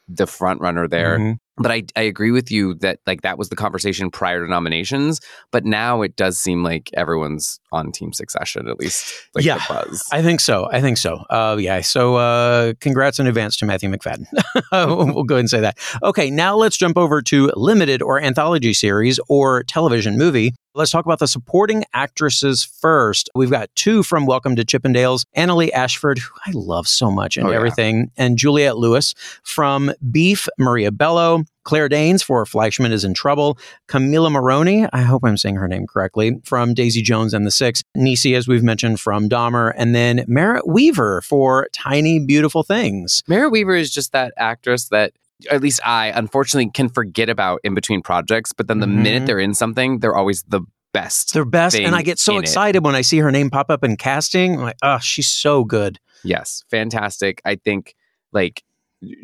the 0.09 0.27
front 0.27 0.61
runner 0.61 0.89
there 0.89 1.19
Mhm. 1.19 1.39
But 1.59 1.73
I, 1.73 1.85
I 1.97 2.03
agree 2.03 2.31
with 2.31 2.51
you 2.51 2.75
that 2.77 2.99
like 3.07 3.23
that 3.23 3.39
was 3.39 3.49
the 3.49 3.57
conversation 3.57 4.11
prior 4.11 4.45
to 4.45 4.51
nominations 4.51 5.21
but 5.53 5.65
now 5.65 6.03
it 6.03 6.15
does 6.17 6.37
seem 6.39 6.63
like 6.63 6.91
everyone's 6.95 7.59
on 7.73 7.93
team 7.93 8.13
succession 8.13 8.69
at 8.69 8.79
least 8.79 9.13
like 9.35 9.45
Yeah. 9.45 9.59
the 9.67 9.75
buzz 9.87 10.03
I 10.13 10.23
think 10.23 10.41
so. 10.41 10.69
I 10.71 10.81
think 10.81 10.99
so. 10.99 11.17
Uh, 11.31 11.57
yeah. 11.59 11.81
So, 11.81 12.17
uh, 12.17 12.75
congrats 12.81 13.19
in 13.19 13.27
advance 13.27 13.57
to 13.59 13.65
Matthew 13.67 13.91
Macfadyen. 13.91 14.27
we'll 14.73 15.25
go 15.25 15.35
ahead 15.37 15.41
and 15.41 15.51
say 15.51 15.61
that. 15.61 15.79
Okay. 16.03 16.31
Now 16.31 16.57
let's 16.57 16.77
jump 16.77 16.97
over 16.99 17.23
to 17.23 17.51
limited 17.57 18.03
or 18.03 18.21
anthology 18.21 18.73
series 18.75 19.19
or 19.29 19.63
television 19.65 20.19
movie. 20.19 20.55
Let's 20.77 20.91
talk 20.91 21.07
about 21.07 21.21
the 21.21 21.27
supporting 21.27 21.85
actresses 21.95 22.63
first. 22.63 23.31
We've 23.35 23.51
got 23.51 23.75
two 23.77 24.03
from 24.03 24.27
Welcome 24.27 24.57
to 24.57 24.63
Chippendales, 24.65 25.25
Annaleigh 25.35 25.73
Ashford, 25.73 26.19
who 26.19 26.31
I 26.47 26.51
love 26.53 26.87
so 26.87 27.11
much 27.11 27.39
and 27.39 27.47
Oh, 27.47 27.51
yeah. 27.51 27.57
everything, 27.57 28.11
and 28.19 28.37
Juliette 28.37 28.77
Lewis 28.77 29.15
from 29.43 29.91
Beef, 30.11 30.47
Maria 30.59 30.93
Bello, 30.93 31.45
Claire 31.65 31.89
Danes 31.89 32.23
for 32.23 32.45
Fleishman 32.45 32.93
is 32.93 33.05
in 33.05 33.15
Trouble, 33.15 33.57
Camila 33.89 34.31
Morrone, 34.31 34.87
I 34.93 35.01
hope 35.01 35.25
I'm 35.25 35.39
saying 35.39 35.57
her 35.57 35.67
name 35.67 35.87
correctly, 35.87 36.43
from 36.45 36.75
Daisy 36.75 37.01
Jones 37.01 37.33
and 37.33 37.47
the 37.47 37.51
Six, 37.51 37.83
Niecy, 37.97 38.37
as 38.37 38.47
we've 38.47 38.63
mentioned, 38.63 39.01
from 39.01 39.31
Dahmer, 39.31 39.73
and 39.79 39.95
then 39.95 40.27
Merritt 40.29 40.67
Wever 40.67 41.23
for 41.23 41.69
Tiny 41.73 42.19
Beautiful 42.19 42.63
Things. 42.63 43.23
Merritt 43.27 43.51
Wever 43.51 43.75
is 43.77 43.91
just 43.91 44.13
that 44.13 44.35
actress 44.37 44.91
that 44.91 45.15
at 45.51 45.61
least 45.61 45.81
I 45.85 46.07
unfortunately 46.09 46.71
can 46.73 46.89
forget 46.89 47.29
about 47.29 47.61
in 47.65 47.75
between 47.75 48.03
projects, 48.03 48.53
but 48.53 48.69
then 48.69 48.81
the 48.81 48.87
Mhm. 48.87 49.03
minute 49.03 49.27
they're 49.27 49.39
in 49.39 49.55
something, 49.55 49.99
they're 50.01 50.17
always 50.17 50.43
the 50.49 50.63
best. 50.93 51.35
They're 51.35 51.45
best, 51.45 51.77
and 51.77 51.95
I 51.95 52.03
get 52.03 52.19
so 52.19 52.33
in 52.33 52.39
it. 52.39 52.43
excited 52.43 52.83
when 52.85 52.95
I 52.95 53.03
see 53.03 53.19
her 53.19 53.31
name 53.31 53.51
pop 53.51 53.71
up 53.71 53.85
in 53.85 53.97
casting. 53.97 54.55
I'm 54.57 54.63
like, 54.63 54.77
oh, 54.83 54.99
she's 54.99 55.29
so 55.29 55.65
good. 55.65 55.99
yes, 56.25 56.63
fantastic. 56.71 57.41
I 57.45 57.57
think 57.57 57.95
like 58.33 58.63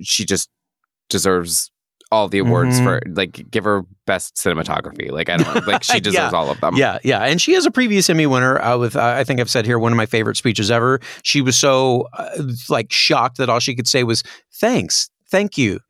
she 0.03 0.25
just 0.25 0.49
deserves 1.09 1.71
all 2.11 2.29
the 2.29 2.39
awards 2.39 2.79
Mhm. 2.79 2.85
for 2.85 3.03
like 3.17 3.51
give 3.51 3.65
her 3.65 3.83
best 4.07 4.37
cinematography. 4.37 5.11
Like 5.11 5.31
I 5.31 5.39
don't 5.39 5.55
know, 5.55 5.63
like 5.73 5.83
she 5.83 5.99
deserves 6.01 6.31
Yeah. 6.33 6.39
all 6.39 6.51
of 6.51 6.61
them. 6.61 6.77
Yeah, 6.77 6.99
yeah, 7.03 7.21
and 7.23 7.41
she 7.41 7.55
is 7.55 7.65
a 7.65 7.71
previous 7.71 8.11
Emmy 8.11 8.27
winner. 8.27 8.61
Uh, 8.61 8.77
with 8.77 8.97
uh, 8.97 9.15
I 9.17 9.25
think 9.25 9.41
I've 9.41 9.49
said 9.51 9.65
here 9.65 9.79
one 9.79 9.93
of 9.93 9.97
my 9.97 10.05
favorite 10.07 10.37
speeches 10.37 10.71
ever. 10.71 11.01
She 11.23 11.41
was 11.41 11.57
so 11.57 12.09
uh, 12.13 12.29
like 12.69 12.93
shocked 12.93 13.39
that 13.39 13.49
all 13.49 13.61
she 13.61 13.75
could 13.75 13.89
say 13.89 14.05
was 14.05 14.23
"thanks, 14.61 15.09
thank 15.31 15.57
you, 15.57 15.81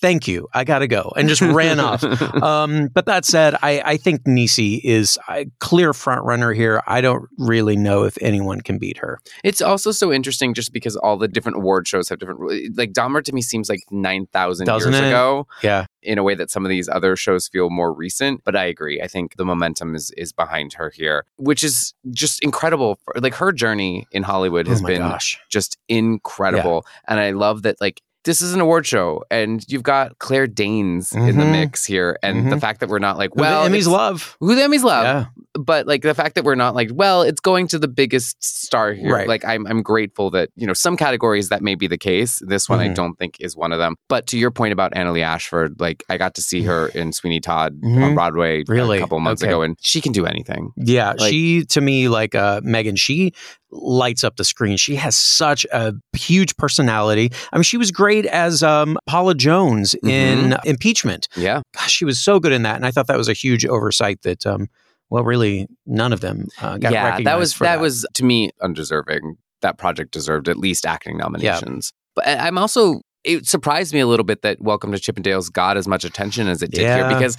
thank 0.00 0.26
you. 0.26 0.48
I 0.52 0.64
got 0.64 0.80
to 0.80 0.88
go. 0.88 1.12
And 1.16 1.28
just 1.28 1.40
ran 1.42 1.80
off. 1.80 2.04
Um, 2.40 2.88
but 2.88 3.06
that 3.06 3.24
said, 3.24 3.54
I, 3.62 3.82
I 3.84 3.96
think 3.96 4.22
Niecy 4.24 4.80
is 4.82 5.18
a 5.28 5.46
clear 5.58 5.92
front 5.92 6.24
runner 6.24 6.52
here. 6.52 6.82
I 6.86 7.00
don't 7.00 7.28
really 7.38 7.76
know 7.76 8.04
if 8.04 8.16
anyone 8.20 8.60
can 8.60 8.78
beat 8.78 8.96
her. 8.98 9.20
It's 9.44 9.60
also 9.60 9.90
so 9.90 10.12
interesting 10.12 10.54
just 10.54 10.72
because 10.72 10.96
all 10.96 11.16
the 11.16 11.28
different 11.28 11.58
award 11.58 11.86
shows 11.86 12.08
have 12.08 12.18
different, 12.18 12.40
like 12.76 12.92
Dahmer 12.92 13.22
to 13.24 13.32
me 13.32 13.42
seems 13.42 13.68
like 13.68 13.80
9,000 13.90 14.66
years 14.66 14.86
it? 14.86 14.94
ago 14.94 15.46
Yeah. 15.62 15.86
in 16.02 16.18
a 16.18 16.22
way 16.22 16.34
that 16.34 16.50
some 16.50 16.64
of 16.64 16.70
these 16.70 16.88
other 16.88 17.14
shows 17.14 17.48
feel 17.48 17.68
more 17.68 17.92
recent. 17.92 18.42
But 18.44 18.56
I 18.56 18.64
agree. 18.64 19.02
I 19.02 19.06
think 19.06 19.36
the 19.36 19.44
momentum 19.44 19.94
is, 19.94 20.10
is 20.16 20.32
behind 20.32 20.72
her 20.74 20.90
here, 20.90 21.26
which 21.36 21.62
is 21.62 21.94
just 22.10 22.42
incredible. 22.42 22.98
For, 23.04 23.14
like 23.20 23.34
her 23.34 23.52
journey 23.52 24.06
in 24.12 24.22
Hollywood 24.22 24.66
has 24.66 24.82
oh 24.82 24.86
been 24.86 25.02
gosh. 25.02 25.38
just 25.50 25.78
incredible. 25.88 26.86
And 27.06 27.20
I 27.20 27.30
love 27.30 27.62
that, 27.62 27.80
like, 27.80 28.00
this 28.24 28.42
is 28.42 28.52
an 28.54 28.60
award 28.60 28.86
show, 28.86 29.24
and 29.30 29.64
you've 29.68 29.82
got 29.82 30.18
Claire 30.18 30.46
Danes 30.46 31.12
in 31.12 31.38
the 31.38 31.44
Mhm. 31.44 31.52
mix 31.52 31.84
here, 31.86 32.18
and 32.22 32.50
the 32.52 32.56
Mhm. 32.56 32.60
fact 32.60 32.80
that 32.80 32.88
we're 32.88 32.98
not 32.98 33.16
like, 33.16 33.30
Who 33.34 33.40
well, 33.40 33.68
the 33.68 33.70
Emmys 33.76 33.86
love. 33.86 34.36
who 34.40 34.54
the 34.54 34.60
Emmys 34.62 34.82
love, 34.82 35.04
Yeah. 35.04 35.24
but 35.54 35.86
like 35.86 36.02
the 36.02 36.12
fact 36.14 36.34
that 36.34 36.44
we're 36.44 36.54
not 36.54 36.74
like, 36.74 36.90
well, 36.92 37.22
it's 37.22 37.40
going 37.40 37.66
to 37.68 37.78
the 37.78 37.88
biggest 37.88 38.36
star 38.44 38.92
here. 38.92 39.12
Right. 39.12 39.26
Like, 39.28 39.44
I'm 39.44 39.66
I'm 39.66 39.82
grateful 39.82 40.30
that 40.32 40.50
you 40.56 40.66
know 40.66 40.74
some 40.74 40.96
categories 40.96 41.48
that 41.48 41.62
may 41.62 41.74
be 41.74 41.86
the 41.86 41.96
case. 41.98 42.42
This 42.46 42.68
one 42.68 42.78
I 42.80 42.88
Mhm. 42.88 42.94
don't 42.94 43.18
think 43.18 43.36
is 43.40 43.56
one 43.56 43.72
of 43.72 43.78
them. 43.78 43.94
But 44.08 44.26
to 44.28 44.38
your 44.38 44.50
point 44.50 44.72
about 44.72 44.92
Annaleigh 44.92 45.22
Ashford, 45.22 45.80
like 45.80 46.04
I 46.10 46.18
got 46.18 46.34
to 46.34 46.42
see 46.42 46.62
her 46.62 46.88
in 46.94 47.12
Sweeney 47.12 47.40
Todd 47.40 47.78
on 47.82 47.90
Mhm. 47.90 48.14
Broadway 48.14 48.64
Really? 48.68 48.98
a 48.98 49.00
couple 49.00 49.18
months 49.20 49.42
Okay. 49.42 49.50
ago, 49.50 49.62
and 49.62 49.76
she 49.80 50.00
can 50.00 50.12
do 50.12 50.26
anything. 50.26 50.72
Yeah, 50.76 51.14
Like- 51.18 51.30
she 51.30 51.64
to 51.66 51.80
me 51.80 52.08
like 52.08 52.34
uh, 52.34 52.60
Meghann. 52.60 52.98
She 52.98 53.32
lights 53.72 54.24
up 54.24 54.36
the 54.36 54.44
screen. 54.44 54.76
She 54.76 54.96
has 54.96 55.16
such 55.16 55.66
a 55.72 55.94
huge 56.16 56.56
personality. 56.56 57.30
I 57.52 57.56
mean, 57.56 57.62
she 57.62 57.76
was 57.76 57.90
great 57.90 58.26
as 58.26 58.62
um, 58.62 58.98
Paula 59.06 59.34
Jones 59.34 59.94
in 60.04 60.56
Impeachment. 60.64 61.28
Yeah, 61.36 61.62
Gosh, 61.74 61.90
she 61.90 62.04
was 62.04 62.18
so 62.18 62.40
good 62.40 62.52
in 62.52 62.62
that, 62.62 62.76
and 62.76 62.86
I 62.86 62.90
thought 62.90 63.06
that 63.06 63.18
was 63.18 63.28
a 63.28 63.34
huge 63.34 63.64
oversight. 63.66 64.22
That 64.22 64.46
um, 64.46 64.68
well, 65.10 65.24
really, 65.24 65.66
none 65.86 66.12
of 66.12 66.20
them 66.20 66.48
uh, 66.60 66.78
got 66.78 66.92
yeah, 66.92 67.04
recognized 67.04 67.26
that 67.26 67.38
was 67.38 67.54
that, 67.54 67.76
that. 67.76 67.80
was 67.80 68.06
to 68.14 68.24
me 68.24 68.50
undeserving. 68.62 69.36
That 69.62 69.76
project 69.76 70.12
deserved 70.12 70.48
at 70.48 70.56
least 70.56 70.86
acting 70.86 71.18
nominations. 71.18 71.92
But 72.14 72.26
I- 72.26 72.46
I'm 72.46 72.56
also 72.56 73.02
it 73.24 73.46
surprised 73.46 73.92
me 73.92 74.00
a 74.00 74.06
little 74.06 74.24
bit 74.24 74.42
that 74.42 74.60
Welcome 74.60 74.92
to 74.92 74.98
Chippendales 74.98 75.52
got 75.52 75.76
as 75.76 75.86
much 75.86 76.04
attention 76.04 76.48
as 76.48 76.62
it 76.62 76.70
did 76.70 76.86
here 76.86 77.08
because 77.08 77.36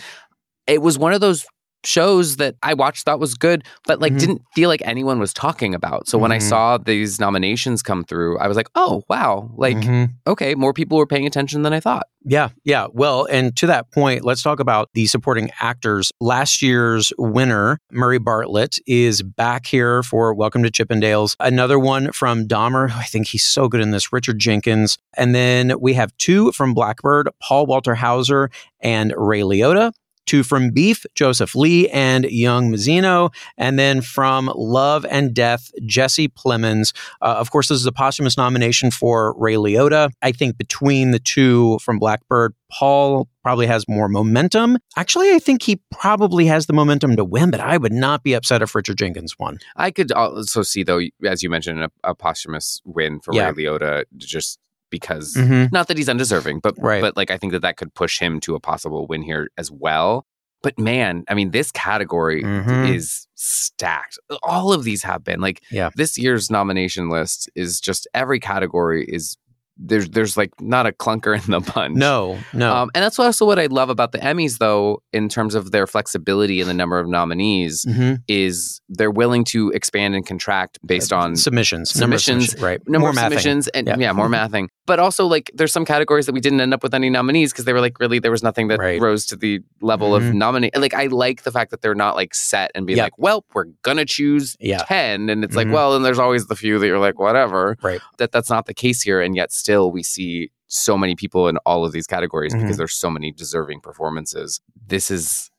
it 0.68 0.82
was 0.82 0.98
one 0.98 1.14
of 1.14 1.22
those 1.22 1.46
shows 1.84 2.38
that 2.38 2.56
I 2.64 2.74
watched 2.74 3.06
thought 3.06 3.20
was 3.20 3.34
good, 3.36 3.64
but 3.88 4.00
like 4.00 4.14
Mhm. 4.14 4.20
didn't 4.20 4.42
feel 4.56 4.70
like 4.70 4.82
anyone 4.86 5.20
was 5.20 5.34
talking 5.34 5.74
about. 5.74 6.08
So 6.08 6.18
when 6.18 6.32
I 6.32 6.38
Mhm. 6.38 6.42
saw 6.50 6.78
these 6.78 7.20
nominations 7.20 7.82
come 7.82 8.04
through, 8.04 8.38
I 8.40 8.48
was 8.48 8.56
like, 8.58 8.70
oh 8.76 9.04
wow, 9.10 9.50
like 9.56 9.78
Mhm. 9.78 10.10
okay, 10.28 10.56
more 10.56 10.74
people 10.74 10.98
were 10.98 11.08
paying 11.08 11.26
attention 11.26 11.64
than 11.64 11.74
I 11.74 11.80
thought. 11.80 12.08
Yeah, 12.24 12.50
yeah. 12.64 12.86
Well, 12.94 13.26
and 13.32 13.56
to 13.56 13.66
that 13.66 13.92
point, 13.92 14.24
let's 14.24 14.44
talk 14.44 14.60
about 14.60 14.90
the 14.94 15.08
supporting 15.08 15.50
actors. 15.60 16.12
Last 16.22 16.62
year's 16.62 17.12
winner, 17.18 17.80
Murray 17.92 18.20
Bartlett, 18.20 18.78
is 18.86 19.24
back 19.24 19.66
here 19.66 20.04
for 20.04 20.32
Welcome 20.36 20.62
to 20.62 20.70
Chippendales. 20.70 21.36
Another 21.40 21.80
one 21.80 22.12
from 22.12 22.48
Dahmer. 22.48 22.92
I 22.96 23.04
think 23.06 23.28
he's 23.30 23.44
so 23.44 23.68
good 23.68 23.82
in 23.82 23.90
this, 23.90 24.14
Richard 24.14 24.38
Jenkins. 24.38 25.00
And 25.18 25.34
then 25.34 25.74
we 25.80 25.96
have 25.96 26.16
two 26.20 26.52
from 26.52 26.76
Blackbird, 26.76 27.28
Paul 27.42 27.66
Walter 27.66 27.96
Hauser 27.96 28.52
and 28.82 29.14
Ray 29.18 29.42
Liotta. 29.42 29.92
Two 30.26 30.44
from 30.44 30.72
Beef, 30.72 31.06
Joseph 31.16 31.56
Lee 31.56 31.90
and 31.90 32.26
Young 32.26 32.72
Mazino. 32.72 33.34
And 33.58 33.78
then 33.78 34.02
from 34.02 34.52
Love 34.56 35.06
and 35.10 35.34
Death, 35.34 35.72
Jesse 35.86 36.28
Plemons. 36.30 36.94
Uh, 37.22 37.36
of 37.38 37.52
course, 37.52 37.68
this 37.68 37.80
is 37.80 37.86
a 37.86 37.92
posthumous 37.92 38.38
nomination 38.38 38.92
for 38.92 39.34
Ray 39.38 39.56
Liotta. 39.56 40.12
I 40.22 40.32
think 40.32 40.58
between 40.58 41.12
the 41.12 41.20
two 41.20 41.80
from 41.80 42.00
Blackbird, 42.00 42.54
Paul 42.72 43.28
probably 43.44 43.68
has 43.68 43.86
more 43.88 44.08
momentum. 44.08 44.78
Actually, 44.96 45.32
I 45.34 45.40
think 45.40 45.62
he 45.64 45.82
probably 45.92 46.46
has 46.46 46.68
the 46.68 46.74
momentum 46.74 47.16
to 47.18 47.26
win, 47.26 47.52
but 47.52 47.60
I 47.60 47.78
would 47.78 47.92
not 47.92 48.24
be 48.24 48.34
upset 48.34 48.62
if 48.62 48.74
Richard 48.76 48.98
Jenkins 48.98 49.38
won. 49.38 49.58
I 49.76 49.92
could 49.92 50.12
also 50.12 50.62
see 50.62 50.84
though, 50.84 51.02
as 51.26 51.44
you 51.44 51.50
mentioned, 51.50 51.84
a, 51.84 51.92
a 52.04 52.16
posthumous 52.16 52.82
win 52.86 53.20
for 53.20 53.34
Yeah. 53.34 53.48
Ray 53.50 53.66
Liotta 53.66 54.04
just 54.16 54.60
because 54.92 55.34
Mm-hmm. 55.34 55.74
not 55.74 55.88
that 55.88 55.98
he's 55.98 56.10
undeserving, 56.10 56.60
but 56.60 56.76
Right. 56.78 57.02
but 57.02 57.18
like 57.18 57.32
I 57.32 57.38
think 57.38 57.54
that 57.54 57.64
that 57.64 57.78
could 57.78 57.94
push 57.96 58.20
him 58.20 58.40
to 58.42 58.54
a 58.54 58.60
possible 58.60 59.08
win 59.08 59.24
here 59.24 59.50
as 59.58 59.72
well. 59.72 60.28
But 60.64 60.78
man, 60.78 61.24
I 61.28 61.34
mean, 61.34 61.50
this 61.50 61.72
category 61.72 62.44
Mhm. 62.44 62.94
is 62.96 63.26
stacked. 63.34 64.20
All 64.44 64.72
of 64.72 64.84
these 64.84 65.02
have 65.02 65.24
been 65.24 65.40
like 65.42 65.64
Yeah. 65.72 65.90
this 65.96 66.20
year's 66.20 66.52
nomination 66.52 67.10
list 67.10 67.50
is 67.56 67.80
just 67.80 68.08
every 68.14 68.40
category 68.40 69.04
is 69.06 69.38
there's 69.84 70.10
there's 70.10 70.38
like 70.38 70.52
not 70.62 70.86
a 70.86 70.92
clunker 70.92 71.34
in 71.46 71.52
the 71.52 71.60
bunch. 71.60 71.96
No, 71.98 72.38
no. 72.54 72.74
Um, 72.74 72.92
and 72.94 73.04
that's 73.04 73.18
also 73.20 73.46
what 73.46 73.58
I 73.60 73.66
love 73.66 73.90
about 73.90 74.12
the 74.12 74.20
Emmys, 74.20 74.60
though, 74.60 75.02
in 75.12 75.28
terms 75.28 75.56
of 75.56 75.72
their 75.72 75.88
flexibility 75.88 76.62
in 76.62 76.68
the 76.68 76.74
number 76.74 77.00
of 77.00 77.08
nominees, 77.08 77.84
Mhm. 77.86 78.20
is 78.28 78.82
they're 78.90 79.12
willing 79.12 79.44
to 79.46 79.70
expand 79.72 80.16
and 80.16 80.26
contract 80.26 80.80
based 80.86 81.12
on 81.12 81.36
submissions, 81.36 81.90
submissions, 81.92 82.50
submissions, 82.52 82.62
right? 82.64 82.80
number 82.88 83.00
more 83.06 83.10
of 83.10 83.16
mathing. 83.16 83.24
submissions 83.30 83.68
and 83.70 83.88
Yeah. 83.88 83.96
yeah. 83.98 84.12
more 84.14 84.28
mathing. 84.30 84.68
But 84.86 85.00
also 85.00 85.26
like 85.26 85.50
there's 85.54 85.72
some 85.72 85.86
categories 85.86 86.26
that 86.26 86.34
we 86.34 86.42
didn't 86.42 86.60
end 86.62 86.74
up 86.74 86.84
with 86.84 86.94
any 86.94 87.10
nominees 87.10 87.52
because 87.54 87.66
they 87.66 87.74
were 87.74 87.80
like 87.82 88.00
really 88.00 88.20
there 88.20 88.32
was 88.32 88.44
nothing 88.44 88.68
that 88.68 88.80
Right. 88.80 89.00
rose 89.02 89.26
to 89.28 89.36
the 89.36 89.62
level 89.82 90.14
of 90.16 90.24
Mhm. 90.24 90.34
nominate. 90.36 90.78
Like 90.78 90.94
I 90.94 91.06
like 91.08 91.44
the 91.44 91.52
fact 91.52 91.72
that 91.72 91.82
they're 91.82 91.96
not 91.96 92.16
like 92.16 92.36
set 92.36 92.72
and 92.76 92.86
being 92.86 92.98
Yeah. 92.98 93.04
like, 93.04 93.18
well, 93.18 93.46
we're 93.54 93.66
gonna 93.84 94.06
choose 94.06 94.58
Yeah. 94.60 94.80
ten, 94.80 95.30
and 95.30 95.44
it's 95.44 95.54
Mhm. 95.54 95.58
like, 95.58 95.72
well, 95.72 95.94
then 95.94 96.02
there's 96.04 96.20
always 96.20 96.48
the 96.48 96.56
few 96.56 96.78
that 96.80 96.88
you're 96.88 97.00
like, 97.00 97.20
whatever. 97.20 97.78
Right. 97.82 98.02
That 98.18 98.32
that's 98.32 98.50
not 98.50 98.66
the 98.66 98.74
case 98.74 99.02
here, 99.02 99.22
and 99.22 99.36
yet 99.36 99.52
still 99.52 99.71
we 99.80 100.04
see 100.04 100.52
so 100.68 100.98
many 100.98 101.16
people 101.16 101.48
in 101.48 101.58
all 101.66 101.86
of 101.86 101.92
these 101.92 102.08
categories 102.08 102.54
Mhm. 102.54 102.62
because 102.62 102.78
there's 102.78 102.96
so 102.96 103.10
many 103.10 103.32
deserving 103.32 103.82
performances. 103.82 104.62
This 104.88 105.12
is 105.12 105.50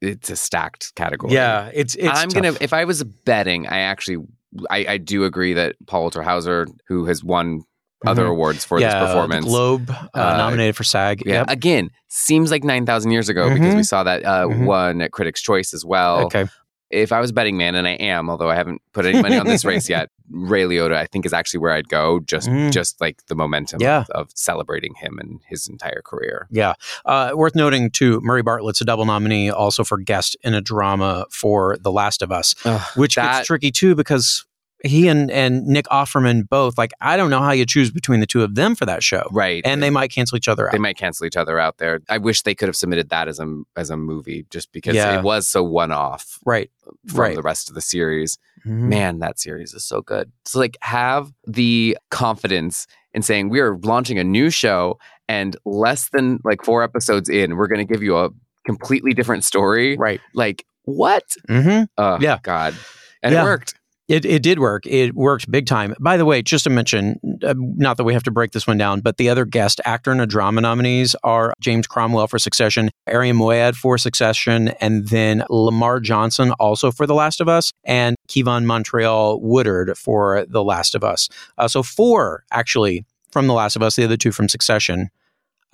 it's 0.00 0.30
a 0.30 0.36
stacked 0.36 0.94
category. 0.94 1.32
Yeah, 1.34 1.70
it's 1.74 1.94
it's. 1.96 2.08
I'm 2.18 2.28
gonna 2.28 2.54
if 2.60 2.72
I 2.72 2.84
was 2.84 3.02
betting, 3.04 3.66
I 3.66 3.78
actually 3.80 4.24
I, 4.70 4.86
I 4.88 4.96
do 4.98 5.24
agree 5.24 5.54
that 5.54 5.74
Paul 5.86 6.02
Walter 6.02 6.22
Hauser, 6.22 6.66
who 6.86 7.04
has 7.06 7.22
won 7.24 7.62
other 8.06 8.24
Mhm. 8.26 8.30
awards 8.30 8.64
for 8.64 8.80
yeah, 8.80 9.00
this 9.00 9.08
performance, 9.08 9.44
Globe 9.44 9.90
uh, 9.90 10.06
Uh, 10.14 10.36
nominated 10.36 10.76
for 10.76 10.84
SAG. 10.84 11.22
yeah, 11.26 11.34
Yep. 11.40 11.46
again 11.50 11.90
seems 12.08 12.50
like 12.52 12.62
nine 12.62 12.86
thousand 12.86 13.10
years 13.10 13.28
ago 13.28 13.52
because 13.52 13.74
Mhm. 13.74 13.76
we 13.78 13.82
saw 13.82 14.04
that 14.04 14.24
uh, 14.24 14.46
Mhm. 14.46 14.66
one 14.66 15.02
at 15.02 15.10
Critics' 15.10 15.42
Choice 15.42 15.74
as 15.74 15.84
well. 15.84 16.26
Okay. 16.26 16.46
If 16.90 17.12
I 17.12 17.20
was 17.20 17.32
betting 17.32 17.56
man, 17.56 17.74
and 17.74 17.86
I 17.86 17.92
am, 17.92 18.30
although 18.30 18.48
I 18.50 18.54
haven't 18.54 18.80
put 18.92 19.04
any 19.04 19.20
money 19.20 19.36
on 19.38 19.46
this 19.46 19.64
race 19.66 19.88
yet, 19.90 20.10
Ray 20.30 20.62
Liotta 20.64 20.94
I 20.94 21.06
think 21.06 21.26
is 21.26 21.32
actually 21.32 21.60
where 21.60 21.72
I'd 21.72 21.88
go. 21.88 22.20
Just 22.20 22.48
Mm. 22.48 22.72
just 22.72 23.00
like 23.00 23.24
the 23.26 23.34
momentum 23.34 23.80
Yeah. 23.82 24.04
of, 24.14 24.28
of 24.28 24.30
celebrating 24.34 24.94
him 24.94 25.18
and 25.18 25.40
his 25.48 25.68
entire 25.68 26.00
career. 26.02 26.46
Yeah. 26.50 26.74
Uh, 27.04 27.32
worth 27.34 27.54
noting, 27.54 27.90
too, 27.90 28.20
Murray 28.22 28.42
Bartlett's 28.42 28.80
a 28.80 28.84
double 28.84 29.04
nominee 29.04 29.50
also 29.50 29.84
for 29.84 29.98
guest 29.98 30.36
in 30.42 30.54
a 30.54 30.60
drama 30.60 31.26
for 31.30 31.76
The 31.80 31.92
Last 31.92 32.22
of 32.22 32.32
Us, 32.32 32.54
which 32.96 33.16
that- 33.16 33.38
gets 33.38 33.46
tricky, 33.48 33.70
too, 33.70 33.94
because 33.94 34.46
he 34.84 35.08
and, 35.08 35.30
and 35.30 35.66
Nick 35.66 35.86
Offerman 35.86 36.48
both, 36.48 36.78
like, 36.78 36.92
I 37.00 37.16
don't 37.16 37.30
know 37.30 37.40
how 37.40 37.50
you 37.52 37.66
choose 37.66 37.90
between 37.90 38.20
the 38.20 38.26
two 38.26 38.42
of 38.44 38.54
them 38.54 38.74
for 38.74 38.86
that 38.86 39.02
show. 39.02 39.26
Right, 39.32 39.60
And 39.64 39.82
they 39.82 39.90
might 39.90 40.10
cancel 40.12 40.36
each 40.36 40.46
other 40.48 40.68
out. 40.68 40.72
they 40.72 40.78
might 40.78 40.96
cancel 40.96 41.26
each 41.26 41.36
other 41.36 41.58
out 41.58 41.78
there. 41.78 42.00
I 42.08 42.18
wish 42.18 42.42
they 42.42 42.54
could 42.54 42.68
have 42.68 42.76
submitted 42.76 43.08
that 43.10 43.26
as 43.28 43.40
a 43.40 43.62
as 43.76 43.90
a 43.90 43.96
movie, 43.96 44.46
just 44.50 44.70
because 44.72 44.94
Yeah. 44.94 45.18
it 45.18 45.24
was 45.24 45.48
so 45.48 45.62
one 45.64 45.90
off 45.92 46.38
right. 46.46 46.70
from 47.08 47.18
Right. 47.20 47.34
the 47.36 47.42
rest 47.42 47.68
of 47.68 47.74
the 47.74 47.80
series. 47.80 48.38
Mhm. 48.66 48.88
Man, 48.88 49.18
that 49.20 49.38
series 49.40 49.72
is 49.74 49.84
so 49.84 50.00
good. 50.02 50.30
So 50.44 50.58
like 50.58 50.76
have 50.82 51.32
the 51.46 51.96
confidence 52.10 52.86
in 53.14 53.22
saying 53.22 53.48
we 53.48 53.60
are 53.60 53.76
launching 53.78 54.18
a 54.18 54.24
new 54.24 54.50
show 54.50 54.98
and 55.28 55.56
less 55.64 56.08
than 56.10 56.40
like 56.44 56.64
four 56.64 56.82
episodes 56.82 57.28
in, 57.28 57.56
we're 57.56 57.66
going 57.68 57.84
to 57.86 57.92
give 57.92 58.02
you 58.02 58.16
a 58.16 58.30
completely 58.66 59.12
different 59.14 59.44
story. 59.44 59.96
Right. 59.96 60.20
Like 60.34 60.64
what? 60.84 61.24
Mm-hmm. 61.48 61.84
Oh 61.98 62.18
Yeah. 62.20 62.38
God. 62.42 62.74
And 63.22 63.32
Yeah. 63.32 63.42
it 63.42 63.44
worked. 63.44 63.74
It, 64.08 64.24
it 64.24 64.42
did 64.42 64.58
work. 64.58 64.86
It 64.86 65.14
worked 65.14 65.50
big 65.50 65.66
time. 65.66 65.94
By 66.00 66.16
the 66.16 66.24
way, 66.24 66.40
just 66.40 66.64
to 66.64 66.70
mention, 66.70 67.20
uh, 67.44 67.54
not 67.56 67.98
that 67.98 68.04
we 68.04 68.14
have 68.14 68.22
to 68.22 68.30
break 68.30 68.52
this 68.52 68.66
one 68.66 68.78
down, 68.78 69.00
but 69.00 69.18
the 69.18 69.28
other 69.28 69.44
guest 69.44 69.82
actor 69.84 70.10
and 70.10 70.20
a 70.20 70.26
drama 70.26 70.62
nominees 70.62 71.14
are 71.24 71.52
James 71.60 71.86
Cromwell 71.86 72.26
for 72.26 72.38
Succession, 72.38 72.90
Arian 73.06 73.36
Moayed 73.36 73.76
for 73.76 73.98
Succession, 73.98 74.68
and 74.80 75.08
then 75.08 75.44
Lamar 75.50 76.00
Johnson 76.00 76.52
also 76.52 76.90
for 76.90 77.06
The 77.06 77.14
Last 77.14 77.42
of 77.42 77.48
Us, 77.48 77.70
and 77.84 78.16
Keivonn 78.28 78.64
Montreal 78.64 79.40
Woodard 79.42 79.96
for 79.98 80.46
The 80.48 80.64
Last 80.64 80.94
of 80.94 81.04
Us. 81.04 81.28
Uh, 81.58 81.68
so 81.68 81.82
four 81.82 82.44
actually 82.50 83.04
from 83.30 83.46
The 83.46 83.52
Last 83.54 83.76
of 83.76 83.82
Us, 83.82 83.96
the 83.96 84.04
other 84.04 84.16
two 84.16 84.32
from 84.32 84.48
Succession. 84.48 85.10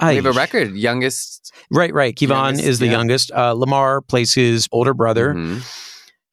We 0.00 0.16
have 0.16 0.26
a 0.26 0.32
record. 0.32 0.74
Youngest. 0.74 1.52
Right, 1.70 1.94
right. 1.94 2.16
Keivonn 2.16 2.60
is 2.60 2.80
the 2.80 2.86
yeah. 2.86 2.92
youngest. 2.92 3.30
Uh, 3.30 3.52
Lamar 3.52 4.00
plays 4.00 4.34
his 4.34 4.68
older 4.72 4.92
brother. 4.92 5.34
Mhm. 5.34 5.62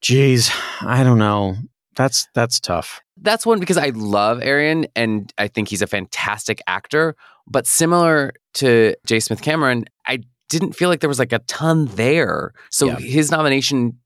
Jeez, 0.02 0.50
I 0.80 1.04
don't 1.04 1.18
know. 1.18 1.56
That's 1.96 2.28
that's 2.34 2.60
tough. 2.60 3.00
That's 3.20 3.44
one 3.44 3.60
because 3.60 3.76
I 3.76 3.90
love 3.90 4.42
Arian 4.42 4.86
and 4.96 5.32
I 5.38 5.48
think 5.48 5.68
he's 5.68 5.82
a 5.82 5.86
fantastic 5.86 6.60
actor. 6.66 7.16
But 7.46 7.66
similar 7.66 8.32
to 8.54 8.94
J. 9.04 9.20
Smith 9.20 9.42
Cameron, 9.42 9.84
I 10.06 10.20
didn't 10.48 10.72
feel 10.72 10.88
like 10.88 11.00
there 11.00 11.08
was 11.08 11.18
like 11.18 11.32
a 11.32 11.40
ton 11.40 11.86
there. 11.86 12.52
So 12.70 12.86
Yeah. 12.86 12.96
his 12.96 13.30
nomination 13.30 13.98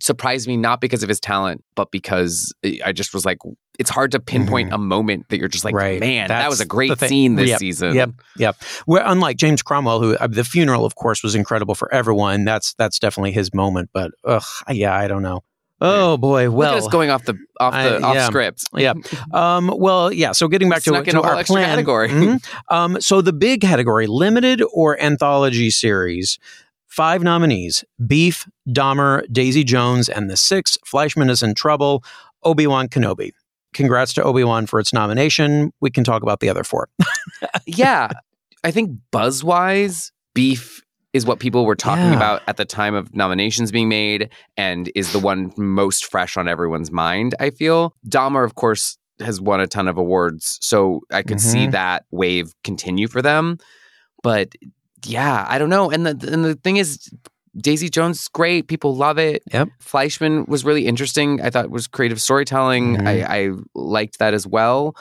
surprised 0.00 0.48
me 0.48 0.56
not 0.56 0.80
because 0.80 1.02
of 1.02 1.08
his 1.08 1.20
talent, 1.20 1.62
but 1.76 1.90
because 1.92 2.52
I 2.84 2.92
just 2.92 3.14
was 3.14 3.24
like, 3.24 3.38
it's 3.78 3.90
hard 3.90 4.10
to 4.12 4.20
pinpoint 4.20 4.68
mm-hmm. 4.68 4.74
a 4.74 4.78
moment 4.78 5.28
that 5.28 5.38
you're 5.38 5.48
just 5.48 5.64
like, 5.64 5.74
right. 5.74 6.00
man, 6.00 6.28
That's 6.28 6.42
that 6.42 6.50
was 6.50 6.60
a 6.60 6.66
great 6.66 6.98
scene 6.98 7.36
this 7.36 7.50
yep. 7.50 7.58
season. 7.60 7.94
Yep, 7.94 8.10
yep. 8.36 8.56
Where 8.84 9.02
unlike 9.04 9.36
James 9.36 9.62
Cromwell, 9.62 10.00
who 10.00 10.16
uh, 10.16 10.26
the 10.26 10.44
funeral, 10.44 10.84
of 10.84 10.96
course, 10.96 11.22
was 11.22 11.34
incredible 11.34 11.74
for 11.74 11.92
everyone. 11.94 12.44
That's 12.44 12.74
that's 12.74 12.98
definitely 12.98 13.32
his 13.32 13.54
moment. 13.54 13.90
But 13.92 14.10
ugh, 14.24 14.42
yeah, 14.70 14.94
I 14.94 15.06
don't 15.06 15.22
know. 15.22 15.44
Oh 15.84 16.16
boy! 16.16 16.48
Well, 16.48 16.78
Look 16.78 16.92
going 16.92 17.10
off 17.10 17.24
the 17.24 17.36
off 17.58 17.72
the 17.72 17.96
I, 17.96 18.00
off 18.00 18.14
yeah, 18.14 18.26
script. 18.26 18.64
yeah. 18.76 18.94
Um, 19.32 19.74
well, 19.76 20.12
yeah. 20.12 20.30
So 20.30 20.46
getting 20.46 20.68
back 20.68 20.82
to, 20.84 21.02
to 21.02 21.22
our 21.22 21.42
plan. 21.42 21.66
category. 21.66 22.08
Mm-hmm. 22.08 22.74
Um, 22.74 23.00
so 23.00 23.20
the 23.20 23.32
big 23.32 23.60
category: 23.62 24.06
limited 24.06 24.62
or 24.72 25.00
anthology 25.00 25.70
series. 25.70 26.38
Five 26.86 27.24
nominees: 27.24 27.84
Beef, 28.06 28.48
Dahmer, 28.68 29.24
Daisy 29.32 29.64
Jones, 29.64 30.08
and 30.08 30.30
the 30.30 30.36
six. 30.36 30.78
Fleishman 30.86 31.28
is 31.30 31.42
in 31.42 31.54
trouble. 31.54 32.04
Obi 32.44 32.68
Wan 32.68 32.88
Kenobi. 32.88 33.32
Congrats 33.74 34.12
to 34.14 34.22
Obi 34.22 34.44
Wan 34.44 34.66
for 34.66 34.78
its 34.78 34.92
nomination. 34.92 35.72
We 35.80 35.90
can 35.90 36.04
talk 36.04 36.22
about 36.22 36.38
the 36.38 36.48
other 36.48 36.62
four. 36.62 36.90
yeah, 37.66 38.10
I 38.62 38.70
think 38.70 38.98
buzz 39.10 39.42
wise, 39.42 40.12
Beef 40.32 40.82
is 41.12 41.26
what 41.26 41.38
people 41.38 41.66
were 41.66 41.76
talking 41.76 42.04
yeah. 42.04 42.16
about 42.16 42.42
at 42.46 42.56
the 42.56 42.64
time 42.64 42.94
of 42.94 43.14
nominations 43.14 43.70
being 43.70 43.88
made 43.88 44.30
and 44.56 44.90
is 44.94 45.12
the 45.12 45.18
one 45.18 45.52
most 45.56 46.06
fresh 46.06 46.36
on 46.36 46.48
everyone's 46.48 46.90
mind, 46.90 47.34
I 47.38 47.50
feel. 47.50 47.94
Dahmer, 48.08 48.44
of 48.44 48.54
course, 48.54 48.96
has 49.20 49.40
won 49.40 49.60
a 49.60 49.66
ton 49.66 49.88
of 49.88 49.98
awards. 49.98 50.58
So 50.62 51.02
I 51.10 51.22
could 51.22 51.38
mm-hmm. 51.38 51.50
see 51.50 51.66
that 51.68 52.04
wave 52.10 52.52
continue 52.64 53.08
for 53.08 53.20
them. 53.20 53.58
But 54.22 54.54
yeah, 55.04 55.46
I 55.48 55.58
don't 55.58 55.70
know. 55.70 55.90
And 55.90 56.06
the 56.06 56.32
and 56.32 56.44
the 56.44 56.54
thing 56.54 56.76
is, 56.76 57.10
Daisy 57.56 57.90
Jones 57.90 58.20
is 58.20 58.28
great. 58.28 58.68
People 58.68 58.96
love 58.96 59.18
it. 59.18 59.42
Yep. 59.52 59.68
Fleishman 59.80 60.46
was 60.46 60.64
really 60.64 60.86
interesting. 60.86 61.42
I 61.42 61.50
thought 61.50 61.66
it 61.66 61.70
was 61.70 61.86
creative 61.86 62.20
storytelling. 62.20 62.96
Mm-hmm. 62.96 63.06
I, 63.06 63.24
I 63.24 63.50
liked 63.74 64.18
that 64.18 64.32
as 64.32 64.46
well. 64.46 64.96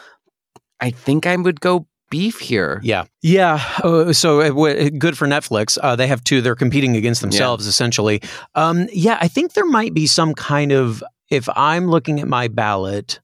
I 0.82 0.90
think 0.90 1.26
I 1.26 1.36
would 1.36 1.62
go 1.62 1.88
beef 2.12 2.38
here. 2.38 2.80
Yeah. 2.84 3.06
Yeah. 3.24 3.64
Uh, 3.84 4.14
so 4.14 4.42
uh, 4.42 4.90
good 5.00 5.18
for 5.18 5.26
Netflix. 5.26 5.80
Uh, 5.82 5.96
they 5.96 6.06
have 6.06 6.24
two. 6.24 6.42
They're 6.42 6.54
competing 6.54 6.96
against 6.96 7.22
themselves, 7.22 7.66
yeah. 7.66 7.70
essentially. 7.70 8.22
Um, 8.54 8.88
yeah, 8.94 9.18
I 9.20 9.28
think 9.28 9.54
there 9.54 9.66
might 9.66 9.96
be 9.96 10.06
some 10.06 10.36
kind 10.36 10.72
of, 10.72 11.04
if 11.32 11.50
I'm 11.56 11.88
looking 11.88 12.20
at 12.20 12.28
my 12.28 12.48
ballot 12.48 13.20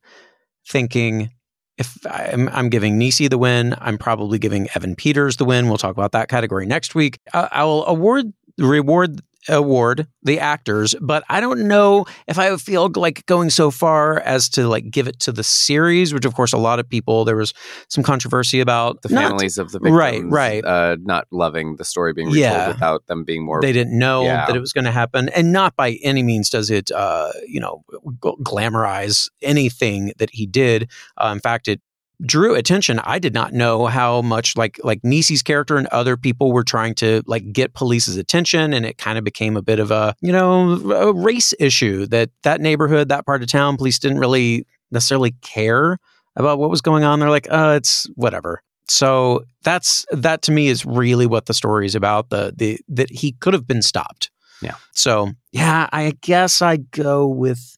thinking, 0.68 1.30
if 1.78 1.96
I'm, 2.10 2.50
I'm 2.50 2.70
giving 2.70 3.00
Niecy 3.00 3.30
the 3.30 3.38
win, 3.38 3.76
I'm 3.80 4.00
probably 4.00 4.40
giving 4.40 4.68
Evan 4.74 4.96
Peters 4.96 5.38
the 5.38 5.46
win. 5.46 5.68
We'll 5.68 5.78
talk 5.78 5.92
about 5.92 6.14
that 6.14 6.30
category 6.30 6.66
next 6.66 6.96
week. 6.96 7.20
I, 7.34 7.50
I 7.52 7.64
will 7.66 7.86
award 7.86 8.34
reward 8.58 9.22
award 9.50 10.08
the 10.24 10.40
actors 10.40 10.96
but 11.02 11.24
i 11.30 11.40
don't 11.40 11.68
know 11.68 12.06
if 12.28 12.38
i 12.38 12.56
feel 12.58 12.92
like 12.96 13.26
going 13.26 13.50
so 13.50 13.72
far 13.72 14.20
as 14.22 14.50
to 14.50 14.68
like 14.68 14.90
give 14.90 15.08
it 15.08 15.20
to 15.20 15.32
the 15.32 15.44
series 15.44 16.14
which 16.14 16.26
of 16.26 16.34
course 16.34 16.54
a 16.54 16.58
lot 16.58 16.80
of 16.80 16.88
people 16.88 17.26
there 17.26 17.36
was 17.36 17.54
some 17.90 18.04
controversy 18.04 18.60
about 18.60 19.02
the 19.02 19.10
families 19.10 19.58
of 19.58 19.72
the 19.72 19.80
victims 19.80 19.98
right 19.98 20.24
right 20.26 20.66
uh, 20.66 20.98
not 21.02 21.28
loving 21.32 21.76
the 21.78 21.86
story 21.86 22.14
being 22.14 22.28
retold 22.28 22.42
yeah. 22.42 22.68
without 22.68 23.06
them 23.08 23.24
being 23.24 23.46
more 23.46 23.62
they 23.62 23.74
didn't 23.74 23.98
know 23.98 24.24
yeah. 24.24 24.46
that 24.46 24.56
it 24.56 24.60
was 24.60 24.74
going 24.74 24.86
to 24.86 24.92
happen 24.92 25.30
and 25.30 25.52
not 25.52 25.76
by 25.76 25.98
any 26.04 26.24
means 26.24 26.50
does 26.50 26.70
it 26.70 26.92
uh, 26.92 27.32
you 27.48 27.60
know 27.60 27.84
glamorize 28.22 29.30
anything 29.42 30.14
that 30.18 30.30
he 30.32 30.46
did 30.46 30.90
uh, 31.18 31.32
in 31.34 31.40
fact 31.40 31.68
it 31.68 31.82
drew 32.26 32.56
attention. 32.56 33.00
I 33.00 33.20
did 33.20 33.34
not 33.34 33.54
know 33.54 33.86
how 33.86 34.22
much 34.22 34.58
like 34.58 34.80
like 34.84 35.04
Niecy's 35.04 35.44
character 35.44 35.78
and 35.78 35.88
other 35.88 36.18
people 36.18 36.52
were 36.52 36.64
trying 36.64 36.96
to 36.96 37.22
like 37.28 37.52
get 37.52 37.74
police's 37.74 38.18
attention, 38.18 38.74
and 38.74 38.86
it 38.86 38.98
kind 38.98 39.18
of 39.18 39.24
became 39.24 39.56
a 39.58 39.62
bit 39.62 39.80
of 39.80 39.92
a 39.92 40.16
you 40.22 40.32
know 40.32 40.74
a 40.92 41.14
race 41.14 41.54
issue 41.60 42.06
that 42.08 42.30
that 42.44 42.62
neighborhood, 42.62 43.10
that 43.10 43.26
part 43.26 43.42
of 43.42 43.50
town, 43.50 43.78
police 43.78 44.00
didn't 44.00 44.20
really 44.20 44.66
necessarily 44.92 45.32
care 45.42 45.98
about 46.36 46.60
what 46.60 46.70
was 46.70 46.82
going 46.82 47.04
on. 47.04 47.20
They're 47.20 47.30
like, 47.30 47.48
uh, 47.52 47.76
it's 47.78 48.08
whatever. 48.16 48.62
So 48.88 49.44
that's 49.64 50.06
that 50.12 50.42
to 50.44 50.52
me 50.52 50.68
is 50.68 50.86
really 50.86 51.26
what 51.26 51.46
the 51.46 51.54
story 51.54 51.86
is 51.86 51.96
about. 51.96 52.30
The 52.30 52.54
the 52.56 52.80
that 52.88 53.12
he 53.12 53.34
could 53.34 53.54
have 53.54 53.68
been 53.68 53.82
stopped. 53.82 54.32
Yeah. 54.62 54.76
So 54.94 55.34
yeah, 55.52 55.88
I 55.92 56.14
guess 56.22 56.62
I 56.62 56.78
go 56.78 57.28
with 57.28 57.78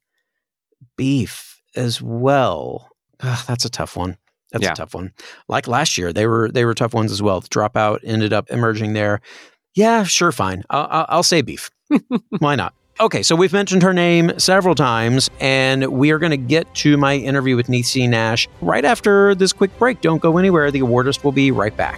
beef 0.95 1.61
as 1.75 2.01
well. 2.01 2.89
Ugh, 3.21 3.45
that's 3.47 3.65
a 3.65 3.69
tough 3.69 3.97
one. 3.97 4.17
That's 4.51 4.63
yeah. 4.63 4.71
a 4.71 4.75
tough 4.75 4.93
one. 4.93 5.13
Like 5.47 5.67
last 5.67 5.97
year, 5.97 6.11
they 6.11 6.25
were 6.25 6.49
they 6.51 6.65
were 6.65 6.73
tough 6.73 6.93
ones 6.93 7.11
as 7.11 7.21
well. 7.21 7.41
The 7.41 7.49
dropout 7.49 7.99
ended 8.03 8.33
up 8.33 8.49
emerging 8.49 8.93
there. 8.93 9.21
Yeah, 9.75 10.03
sure, 10.03 10.31
fine. 10.31 10.63
I'll, 10.69 11.05
I'll 11.09 11.23
say 11.23 11.41
beef. 11.41 11.69
Why 12.39 12.55
not? 12.55 12.73
Okay, 12.99 13.23
so 13.23 13.33
we've 13.33 13.53
mentioned 13.53 13.81
her 13.81 13.93
name 13.93 14.37
several 14.37 14.75
times, 14.75 15.29
and 15.39 15.85
we 15.87 16.11
are 16.11 16.19
going 16.19 16.31
to 16.31 16.37
get 16.37 16.73
to 16.75 16.97
my 16.97 17.15
interview 17.15 17.55
with 17.55 17.67
Niecy 17.67 18.09
Nash 18.09 18.45
right 18.59 18.83
after 18.83 19.33
this 19.35 19.53
quick 19.53 19.77
break. 19.79 20.01
Don't 20.01 20.21
go 20.21 20.37
anywhere. 20.37 20.69
The 20.69 20.81
awardist 20.81 21.23
will 21.23 21.31
be 21.31 21.49
right 21.51 21.75
back. 21.77 21.97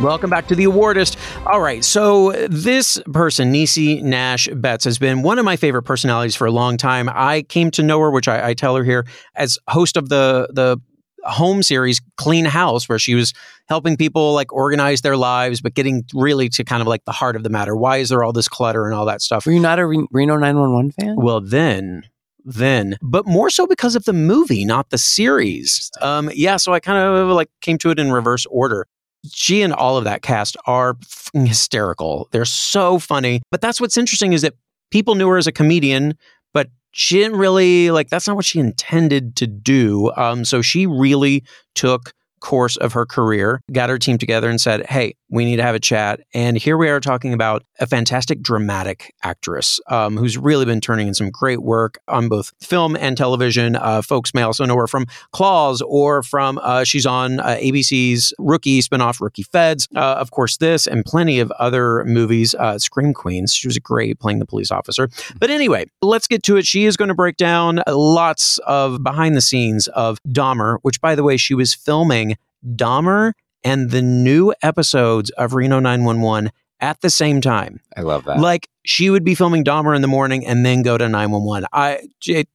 Welcome 0.00 0.30
back 0.30 0.46
to 0.46 0.54
the 0.54 0.64
Awardist. 0.66 1.16
All 1.44 1.60
right, 1.60 1.84
so 1.84 2.30
this 2.48 3.02
person, 3.12 3.52
Niecy 3.52 4.00
Nash 4.00 4.46
Betts, 4.46 4.84
has 4.84 4.96
been 4.96 5.22
one 5.22 5.40
of 5.40 5.44
my 5.44 5.56
favorite 5.56 5.82
personalities 5.82 6.36
for 6.36 6.46
a 6.46 6.52
long 6.52 6.76
time. 6.76 7.10
I 7.12 7.42
came 7.42 7.72
to 7.72 7.82
know 7.82 7.98
her, 7.98 8.12
which 8.12 8.28
I, 8.28 8.50
I 8.50 8.54
tell 8.54 8.76
her 8.76 8.84
here, 8.84 9.06
as 9.34 9.58
host 9.68 9.96
of 9.96 10.08
the 10.08 10.48
the 10.52 10.78
home 11.24 11.64
series 11.64 12.00
Clean 12.16 12.44
House, 12.44 12.88
where 12.88 13.00
she 13.00 13.16
was 13.16 13.34
helping 13.68 13.96
people 13.96 14.34
like 14.34 14.52
organize 14.52 15.00
their 15.00 15.16
lives, 15.16 15.60
but 15.60 15.74
getting 15.74 16.04
really 16.14 16.48
to 16.50 16.62
kind 16.62 16.80
of 16.80 16.86
like 16.86 17.04
the 17.04 17.12
heart 17.12 17.34
of 17.34 17.42
the 17.42 17.50
matter. 17.50 17.74
Why 17.74 17.96
is 17.96 18.10
there 18.10 18.22
all 18.22 18.32
this 18.32 18.48
clutter 18.48 18.86
and 18.86 18.94
all 18.94 19.06
that 19.06 19.20
stuff? 19.20 19.46
Were 19.46 19.52
you 19.52 19.58
not 19.58 19.80
a 19.80 19.86
Reno 19.86 20.36
911 20.36 20.92
fan? 20.92 21.16
Well, 21.16 21.40
then 21.40 22.04
then, 22.44 22.96
but 23.02 23.26
more 23.26 23.50
so 23.50 23.66
because 23.66 23.96
of 23.96 24.04
the 24.04 24.12
movie, 24.12 24.64
not 24.64 24.90
the 24.90 24.96
series. 24.96 25.90
Um, 26.00 26.30
yeah, 26.32 26.56
so 26.56 26.72
I 26.72 26.78
kind 26.78 26.98
of 26.98 27.28
like 27.30 27.50
came 27.60 27.78
to 27.78 27.90
it 27.90 27.98
in 27.98 28.12
reverse 28.12 28.46
order 28.46 28.86
she 29.30 29.62
and 29.62 29.72
all 29.72 29.96
of 29.96 30.04
that 30.04 30.22
cast 30.22 30.56
are 30.66 30.96
hysterical. 31.32 32.28
They're 32.30 32.44
so 32.44 32.98
funny. 32.98 33.42
But 33.50 33.60
that's 33.60 33.80
what's 33.80 33.96
interesting 33.96 34.32
is 34.32 34.42
that 34.42 34.54
people 34.90 35.14
knew 35.14 35.28
her 35.28 35.38
as 35.38 35.46
a 35.46 35.52
comedian, 35.52 36.16
but 36.52 36.68
she 36.92 37.16
didn't 37.18 37.38
really 37.38 37.90
like 37.90 38.08
that's 38.08 38.26
not 38.26 38.36
what 38.36 38.44
she 38.44 38.58
intended 38.58 39.36
to 39.36 39.46
do. 39.46 40.12
Um, 40.16 40.44
so 40.44 40.62
she 40.62 40.86
really 40.86 41.44
took 41.74 42.12
course 42.40 42.76
of 42.76 42.92
her 42.92 43.04
career, 43.04 43.60
got 43.72 43.90
her 43.90 43.98
team 43.98 44.16
together 44.16 44.48
and 44.48 44.60
said, 44.60 44.86
"Hey, 44.86 45.14
we 45.30 45.44
need 45.44 45.56
to 45.56 45.62
have 45.62 45.74
a 45.74 45.80
chat. 45.80 46.20
And 46.32 46.56
here 46.56 46.76
we 46.76 46.88
are 46.88 47.00
talking 47.00 47.34
about 47.34 47.64
a 47.80 47.86
fantastic 47.86 48.40
dramatic 48.40 49.14
actress 49.22 49.80
um, 49.88 50.16
who's 50.16 50.38
really 50.38 50.64
been 50.64 50.80
turning 50.80 51.08
in 51.08 51.14
some 51.14 51.30
great 51.30 51.62
work 51.62 51.98
on 52.08 52.28
both 52.28 52.52
film 52.60 52.96
and 52.96 53.16
television. 53.16 53.76
Uh, 53.76 54.02
folks 54.02 54.32
may 54.34 54.42
also 54.42 54.64
know 54.64 54.76
her 54.76 54.86
from 54.86 55.06
Claws 55.32 55.82
or 55.82 56.22
from 56.22 56.58
uh, 56.62 56.84
she's 56.84 57.06
on 57.06 57.40
uh, 57.40 57.58
ABC's 57.60 58.32
Rookie 58.38 58.80
spinoff, 58.80 59.20
Rookie 59.20 59.42
Feds. 59.42 59.88
Uh, 59.94 60.16
of 60.18 60.30
course, 60.30 60.56
this 60.56 60.86
and 60.86 61.04
plenty 61.04 61.40
of 61.40 61.50
other 61.52 62.04
movies. 62.04 62.54
Uh, 62.54 62.78
Scream 62.78 63.12
Queens. 63.12 63.52
She 63.52 63.68
was 63.68 63.78
great 63.78 64.18
playing 64.18 64.38
the 64.38 64.46
police 64.46 64.70
officer. 64.70 65.08
But 65.38 65.50
anyway, 65.50 65.86
let's 66.02 66.26
get 66.26 66.42
to 66.44 66.56
it. 66.56 66.66
She 66.66 66.84
is 66.84 66.96
going 66.96 67.08
to 67.08 67.14
break 67.14 67.36
down 67.36 67.82
lots 67.86 68.58
of 68.66 69.02
behind 69.02 69.36
the 69.36 69.40
scenes 69.40 69.88
of 69.88 70.18
Dahmer, 70.24 70.78
which, 70.82 71.00
by 71.00 71.14
the 71.14 71.22
way, 71.22 71.36
she 71.36 71.54
was 71.54 71.74
filming 71.74 72.36
Dahmer 72.66 73.32
and 73.64 73.90
the 73.90 74.02
new 74.02 74.54
episodes 74.62 75.30
of 75.30 75.54
Reno 75.54 75.80
911 75.80 76.50
at 76.80 77.00
the 77.00 77.10
same 77.10 77.40
time. 77.40 77.80
I 77.96 78.02
love 78.02 78.24
that. 78.24 78.40
Like 78.40 78.68
she 78.84 79.10
would 79.10 79.24
be 79.24 79.34
filming 79.34 79.64
Dahmer 79.64 79.94
in 79.94 80.02
the 80.02 80.08
morning 80.08 80.46
and 80.46 80.64
then 80.64 80.82
go 80.82 80.96
to 80.96 81.08
911. 81.08 81.68
I 81.72 82.08
it, 82.26 82.48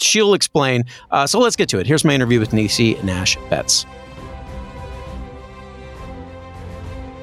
she'll 0.00 0.34
explain. 0.34 0.84
Uh, 1.10 1.26
so 1.26 1.38
let's 1.38 1.56
get 1.56 1.68
to 1.70 1.78
it. 1.78 1.86
Here's 1.86 2.04
my 2.04 2.14
interview 2.14 2.40
with 2.40 2.50
Niecy 2.50 3.02
Nash 3.04 3.36
Betts. 3.50 3.86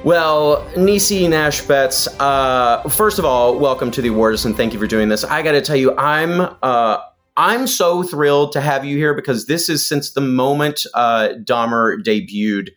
Well, 0.04 0.64
Niecy 0.74 1.28
Nash 1.28 1.62
Betts, 1.62 2.06
uh, 2.20 2.80
first 2.88 3.18
of 3.18 3.24
all, 3.24 3.58
welcome 3.58 3.90
to 3.90 4.00
the 4.00 4.08
awards 4.08 4.44
and 4.44 4.56
thank 4.56 4.72
you 4.72 4.78
for 4.78 4.86
doing 4.86 5.08
this. 5.08 5.24
I 5.24 5.42
got 5.42 5.52
to 5.52 5.60
tell 5.60 5.76
you, 5.76 5.96
I'm 5.96 6.56
uh, 6.62 6.98
I'm 7.36 7.66
so 7.66 8.02
thrilled 8.02 8.52
to 8.52 8.60
have 8.60 8.84
you 8.84 8.96
here 8.96 9.14
because 9.14 9.46
this 9.46 9.68
is 9.68 9.86
since 9.86 10.12
the 10.12 10.20
moment 10.20 10.86
uh, 10.94 11.30
Dahmer 11.42 12.02
debuted. 12.02 12.70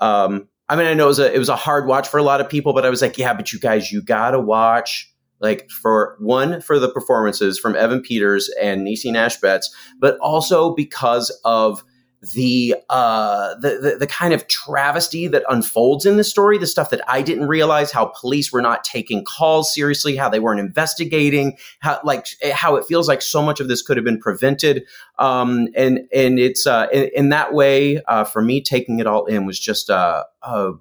Um, 0.00 0.48
I 0.68 0.76
mean, 0.76 0.86
I 0.86 0.94
know 0.94 1.04
it 1.04 1.08
was 1.08 1.18
a 1.18 1.34
it 1.34 1.38
was 1.38 1.48
a 1.48 1.56
hard 1.56 1.86
watch 1.86 2.08
for 2.08 2.18
a 2.18 2.22
lot 2.22 2.40
of 2.40 2.48
people, 2.48 2.72
but 2.72 2.84
I 2.84 2.90
was 2.90 3.02
like, 3.02 3.16
yeah, 3.18 3.32
but 3.32 3.52
you 3.52 3.58
guys, 3.58 3.90
you 3.90 4.02
gotta 4.02 4.38
watch 4.38 5.12
like 5.40 5.70
for 5.70 6.16
one 6.20 6.60
for 6.60 6.78
the 6.78 6.90
performances 6.90 7.58
from 7.58 7.76
Evan 7.76 8.00
Peters 8.00 8.50
and 8.60 8.86
Niecy 8.86 9.12
Nash 9.12 9.36
Betts, 9.40 9.74
but 9.98 10.18
also 10.18 10.74
because 10.74 11.30
of 11.44 11.82
the, 12.20 12.74
uh, 12.90 13.54
the, 13.56 13.78
the 13.80 13.96
the 14.00 14.06
kind 14.06 14.34
of 14.34 14.48
travesty 14.48 15.28
that 15.28 15.44
unfolds 15.48 16.04
in 16.04 16.16
the 16.16 16.24
story, 16.24 16.58
the 16.58 16.66
stuff 16.66 16.90
that 16.90 17.00
I 17.08 17.22
didn't 17.22 17.46
realize, 17.46 17.92
how 17.92 18.06
police 18.06 18.52
were 18.52 18.60
not 18.60 18.82
taking 18.82 19.24
calls 19.24 19.72
seriously, 19.72 20.16
how 20.16 20.28
they 20.28 20.40
weren't 20.40 20.58
investigating, 20.58 21.56
how 21.78 22.00
like 22.02 22.26
how 22.52 22.74
it 22.74 22.84
feels 22.84 23.06
like 23.06 23.22
so 23.22 23.40
much 23.40 23.60
of 23.60 23.68
this 23.68 23.82
could 23.82 23.96
have 23.96 24.04
been 24.04 24.18
prevented, 24.18 24.84
um, 25.18 25.68
and 25.76 26.00
and 26.12 26.40
it's 26.40 26.66
uh, 26.66 26.88
in, 26.92 27.10
in 27.14 27.28
that 27.28 27.54
way 27.54 28.02
uh, 28.08 28.24
for 28.24 28.42
me 28.42 28.60
taking 28.60 28.98
it 28.98 29.06
all 29.06 29.26
in 29.26 29.46
was 29.46 29.60
just 29.60 29.88
a, 29.88 30.24
a 30.42 30.72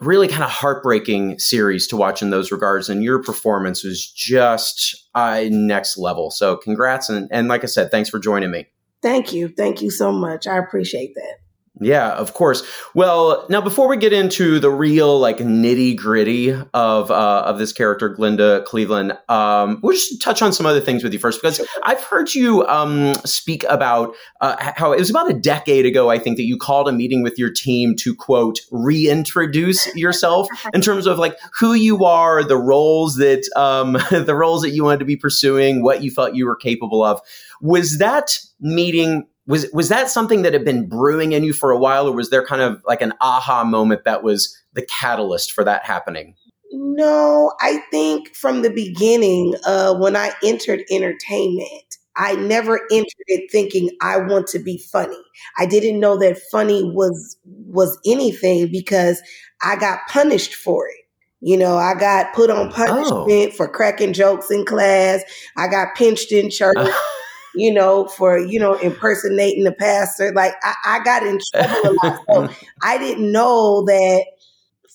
really 0.00 0.26
kind 0.26 0.42
of 0.42 0.50
heartbreaking 0.50 1.38
series 1.38 1.86
to 1.86 1.96
watch 1.96 2.20
in 2.20 2.30
those 2.30 2.50
regards, 2.50 2.88
and 2.88 3.04
your 3.04 3.22
performance 3.22 3.84
was 3.84 4.04
just 4.10 5.08
uh, 5.14 5.44
next 5.50 5.96
level. 5.96 6.32
So 6.32 6.56
congrats, 6.56 7.08
and 7.08 7.28
and 7.30 7.46
like 7.46 7.62
I 7.62 7.68
said, 7.68 7.92
thanks 7.92 8.10
for 8.10 8.18
joining 8.18 8.50
me. 8.50 8.66
Thank 9.02 9.34
you. 9.34 9.48
Thank 9.48 9.82
you 9.82 9.90
so 9.90 10.12
much. 10.12 10.46
I 10.46 10.56
appreciate 10.58 11.14
that. 11.16 11.41
Yeah, 11.80 12.10
of 12.12 12.34
course. 12.34 12.62
Well, 12.94 13.46
now 13.48 13.62
before 13.62 13.88
we 13.88 13.96
get 13.96 14.12
into 14.12 14.60
the 14.60 14.68
real 14.68 15.18
like 15.18 15.38
nitty 15.38 15.96
gritty 15.96 16.50
of 16.74 17.10
uh, 17.10 17.44
of 17.46 17.58
this 17.58 17.72
character, 17.72 18.14
Glenda 18.14 18.62
Cleveland, 18.66 19.16
um, 19.30 19.80
we'll 19.82 19.94
just 19.94 20.20
touch 20.20 20.42
on 20.42 20.52
some 20.52 20.66
other 20.66 20.82
things 20.82 21.02
with 21.02 21.14
you 21.14 21.18
first 21.18 21.40
because 21.40 21.66
I've 21.82 22.02
heard 22.02 22.34
you 22.34 22.66
um, 22.66 23.14
speak 23.24 23.64
about 23.70 24.14
uh, 24.42 24.72
how 24.76 24.92
it 24.92 24.98
was 24.98 25.08
about 25.08 25.30
a 25.30 25.34
decade 25.34 25.86
ago, 25.86 26.10
I 26.10 26.18
think, 26.18 26.36
that 26.36 26.44
you 26.44 26.58
called 26.58 26.88
a 26.88 26.92
meeting 26.92 27.22
with 27.22 27.38
your 27.38 27.50
team 27.50 27.96
to 28.00 28.14
quote 28.14 28.60
reintroduce 28.70 29.86
yourself 29.96 30.48
in 30.74 30.82
terms 30.82 31.06
of 31.06 31.18
like 31.18 31.38
who 31.58 31.72
you 31.72 32.04
are, 32.04 32.44
the 32.44 32.58
roles 32.58 33.16
that 33.16 33.48
um, 33.56 33.92
the 34.10 34.36
roles 34.36 34.60
that 34.60 34.70
you 34.70 34.84
wanted 34.84 34.98
to 34.98 35.06
be 35.06 35.16
pursuing, 35.16 35.82
what 35.82 36.02
you 36.02 36.10
felt 36.10 36.34
you 36.34 36.44
were 36.44 36.56
capable 36.56 37.02
of. 37.02 37.18
Was 37.62 37.96
that 37.96 38.38
meeting 38.60 39.26
was 39.46 39.66
was 39.72 39.88
that 39.88 40.10
something 40.10 40.42
that 40.42 40.52
had 40.52 40.64
been 40.64 40.88
brewing 40.88 41.32
in 41.32 41.44
you 41.44 41.52
for 41.52 41.70
a 41.70 41.78
while 41.78 42.06
or 42.06 42.12
was 42.12 42.30
there 42.30 42.44
kind 42.44 42.62
of 42.62 42.82
like 42.86 43.02
an 43.02 43.12
aha 43.20 43.64
moment 43.64 44.04
that 44.04 44.22
was 44.22 44.56
the 44.74 44.82
catalyst 44.82 45.52
for 45.52 45.64
that 45.64 45.84
happening 45.84 46.34
no 46.72 47.52
i 47.60 47.78
think 47.90 48.34
from 48.34 48.62
the 48.62 48.70
beginning 48.70 49.54
uh, 49.64 49.94
when 49.94 50.16
i 50.16 50.32
entered 50.42 50.82
entertainment 50.90 51.96
i 52.16 52.34
never 52.36 52.80
entered 52.90 53.26
it 53.26 53.50
thinking 53.50 53.90
i 54.00 54.16
want 54.16 54.46
to 54.46 54.58
be 54.58 54.78
funny 54.78 55.20
i 55.58 55.66
didn't 55.66 56.00
know 56.00 56.16
that 56.16 56.38
funny 56.50 56.82
was 56.84 57.36
was 57.44 57.98
anything 58.06 58.70
because 58.70 59.20
i 59.62 59.76
got 59.76 60.00
punished 60.08 60.54
for 60.54 60.86
it 60.88 60.96
you 61.44 61.56
know, 61.56 61.76
I 61.76 61.94
got 61.94 62.32
put 62.34 62.50
on 62.50 62.70
punishment 62.70 63.50
oh. 63.52 63.56
for 63.56 63.66
cracking 63.66 64.12
jokes 64.12 64.48
in 64.48 64.64
class. 64.64 65.24
I 65.56 65.66
got 65.66 65.96
pinched 65.96 66.30
in 66.30 66.50
church 66.50 66.76
you 67.54 67.72
know, 67.72 68.06
for, 68.06 68.38
you 68.38 68.58
know, 68.58 68.74
impersonating 68.74 69.64
the 69.64 69.72
pastor. 69.72 70.32
Like 70.34 70.54
I, 70.62 70.74
I 70.86 71.04
got 71.04 71.22
in 71.22 71.38
trouble 71.54 71.76
a 71.84 71.92
lot. 72.04 72.18
So 72.30 72.64
I 72.82 72.98
didn't 72.98 73.30
know 73.30 73.84
that 73.86 74.24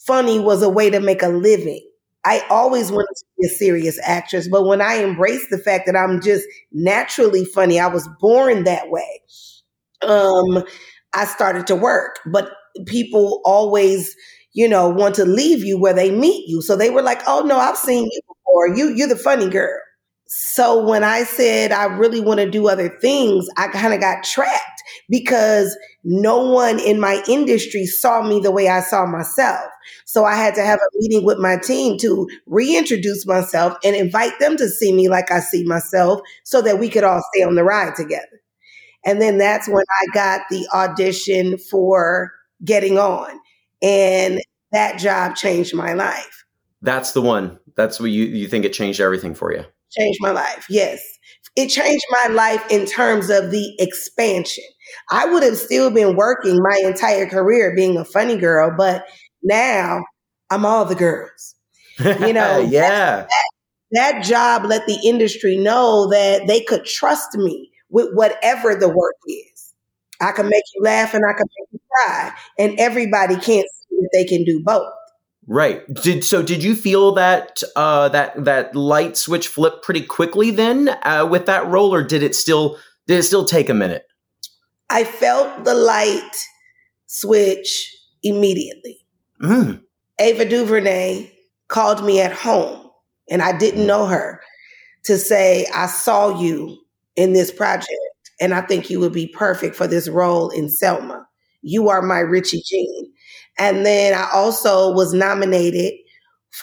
funny 0.05 0.39
was 0.39 0.63
a 0.63 0.69
way 0.69 0.89
to 0.89 0.99
make 0.99 1.21
a 1.21 1.27
living. 1.29 1.83
I 2.25 2.43
always 2.49 2.91
wanted 2.91 3.15
to 3.15 3.25
be 3.39 3.47
a 3.47 3.49
serious 3.49 3.99
actress, 4.03 4.49
but 4.49 4.65
when 4.65 4.81
I 4.81 5.03
embraced 5.03 5.47
the 5.49 5.57
fact 5.57 5.85
that 5.85 5.95
I'm 5.95 6.21
just 6.21 6.45
naturally 6.73 7.45
funny, 7.45 7.79
I 7.79 7.87
was 7.87 8.09
born 8.19 8.65
that 8.65 8.89
way. 8.89 9.21
Um, 10.05 10.63
I 11.13 11.25
started 11.25 11.67
to 11.67 11.75
work, 11.75 12.19
but 12.25 12.51
people 12.85 13.41
always, 13.45 14.13
you 14.53 14.67
know, 14.67 14.89
want 14.89 15.15
to 15.15 15.25
leave 15.25 15.63
you 15.63 15.79
where 15.79 15.93
they 15.93 16.11
meet 16.11 16.47
you. 16.47 16.61
So 16.61 16.75
they 16.75 16.89
were 16.89 17.01
like, 17.01 17.21
"Oh 17.27 17.41
no, 17.45 17.57
I've 17.57 17.77
seen 17.77 18.03
you 18.03 18.21
before. 18.27 18.75
You 18.77 18.93
you're 18.95 19.07
the 19.07 19.15
funny 19.15 19.49
girl." 19.49 19.79
So 20.27 20.83
when 20.85 21.03
I 21.03 21.23
said 21.23 21.71
I 21.71 21.85
really 21.85 22.19
want 22.19 22.39
to 22.39 22.49
do 22.49 22.67
other 22.67 22.89
things, 22.99 23.47
I 23.57 23.67
kind 23.67 23.93
of 23.93 24.01
got 24.01 24.23
trapped 24.23 24.83
because 25.09 25.77
no 26.03 26.51
one 26.51 26.79
in 26.79 26.99
my 26.99 27.23
industry 27.27 27.85
saw 27.85 28.21
me 28.21 28.39
the 28.39 28.51
way 28.51 28.67
I 28.67 28.81
saw 28.81 29.05
myself. 29.05 29.69
So 30.05 30.25
I 30.25 30.35
had 30.35 30.53
to 30.55 30.61
have 30.61 30.79
a 30.79 30.97
meeting 30.97 31.25
with 31.25 31.37
my 31.37 31.57
team 31.57 31.97
to 31.99 32.27
reintroduce 32.45 33.25
myself 33.25 33.77
and 33.83 33.95
invite 33.95 34.37
them 34.39 34.57
to 34.57 34.67
see 34.67 34.93
me 34.93 35.07
like 35.07 35.31
I 35.31 35.39
see 35.39 35.63
myself 35.63 36.19
so 36.43 36.61
that 36.61 36.79
we 36.79 36.89
could 36.89 37.05
all 37.05 37.23
stay 37.33 37.43
on 37.43 37.55
the 37.55 37.63
ride 37.63 37.95
together. 37.95 38.41
And 39.05 39.21
then 39.21 39.37
that's 39.37 39.69
when 39.69 39.85
I 39.89 40.13
got 40.13 40.41
the 40.49 40.67
audition 40.73 41.57
for 41.57 42.33
getting 42.65 42.97
on. 42.97 43.39
And 43.81 44.41
that 44.73 44.99
job 44.99 45.35
changed 45.35 45.73
my 45.73 45.93
life. 45.93 46.45
That's 46.81 47.13
the 47.13 47.21
one. 47.21 47.59
That's 47.75 47.99
what 47.99 48.11
you, 48.11 48.25
you 48.25 48.47
think 48.49 48.65
it 48.65 48.73
changed 48.73 48.99
everything 48.99 49.33
for 49.33 49.53
you 49.53 49.63
changed 49.91 50.19
my 50.21 50.31
life. 50.31 50.65
Yes. 50.69 51.01
It 51.55 51.69
changed 51.69 52.05
my 52.11 52.33
life 52.33 52.63
in 52.69 52.85
terms 52.85 53.29
of 53.29 53.51
the 53.51 53.75
expansion. 53.79 54.63
I 55.09 55.25
would 55.25 55.43
have 55.43 55.57
still 55.57 55.89
been 55.89 56.15
working 56.15 56.59
my 56.61 56.81
entire 56.83 57.27
career 57.27 57.73
being 57.75 57.97
a 57.97 58.05
funny 58.05 58.37
girl, 58.37 58.73
but 58.77 59.05
now 59.43 60.01
I'm 60.49 60.65
all 60.65 60.85
the 60.85 60.95
girls. 60.95 61.55
You 61.99 62.33
know, 62.33 62.59
yeah. 62.69 63.25
That, 63.25 63.27
that, 63.91 64.23
job 64.23 64.65
let 64.65 64.85
the 64.85 64.99
industry 65.03 65.57
know 65.57 66.09
that 66.11 66.47
they 66.47 66.61
could 66.61 66.85
trust 66.85 67.35
me 67.35 67.71
with 67.89 68.09
whatever 68.13 68.75
the 68.75 68.89
work 68.89 69.15
is. 69.27 69.73
I 70.21 70.31
can 70.31 70.49
make 70.49 70.63
you 70.75 70.83
laugh 70.83 71.13
and 71.13 71.23
I 71.27 71.33
can 71.33 71.45
make 71.57 71.67
you 71.71 71.79
cry, 71.91 72.33
and 72.59 72.79
everybody 72.79 73.35
can't 73.35 73.67
see 73.67 73.97
that 74.01 74.09
they 74.13 74.25
can 74.25 74.43
do 74.43 74.61
both. 74.63 74.91
Right. 75.47 75.81
Did 75.93 76.25
so? 76.25 76.43
Did 76.43 76.61
you 76.61 76.75
feel 76.75 77.13
that 77.13 77.63
uh, 77.77 78.09
that 78.09 78.43
that 78.43 78.75
light 78.75 79.15
switch 79.15 79.47
flip 79.47 79.81
pretty 79.81 80.01
quickly 80.01 80.51
then 80.51 80.89
uh, 81.03 81.25
with 81.29 81.45
that 81.45 81.65
role, 81.67 81.93
or 81.93 82.03
did 82.03 82.21
it 82.21 82.35
still 82.35 82.77
did 83.07 83.19
it 83.19 83.23
still 83.23 83.45
take 83.45 83.69
a 83.69 83.73
minute? 83.73 84.05
I 84.89 85.05
felt 85.05 85.63
the 85.63 85.73
light 85.73 86.31
switch 87.05 87.95
immediately. 88.23 88.99
Mm. 89.41 89.81
Ava 90.19 90.43
DuVernay 90.43 91.31
called 91.69 92.03
me 92.05 92.19
at 92.19 92.33
home, 92.33 92.89
and 93.29 93.41
I 93.41 93.57
didn't 93.57 93.87
know 93.87 94.05
her 94.05 94.41
to 95.05 95.17
say, 95.17 95.65
"I 95.73 95.87
saw 95.87 96.37
you 96.37 96.77
in 97.15 97.31
this 97.31 97.53
project, 97.53 97.89
and 98.41 98.53
I 98.53 98.59
think 98.59 98.89
you 98.89 98.99
would 98.99 99.13
be 99.13 99.27
perfect 99.27 99.77
for 99.77 99.87
this 99.87 100.09
role 100.09 100.49
in 100.49 100.69
Selma. 100.69 101.25
You 101.61 101.87
are 101.87 102.01
my 102.01 102.19
Richie 102.19 102.63
Jean." 102.65 103.13
And 103.57 103.85
then 103.85 104.13
I 104.13 104.29
also 104.33 104.91
was 104.91 105.13
nominated 105.13 105.93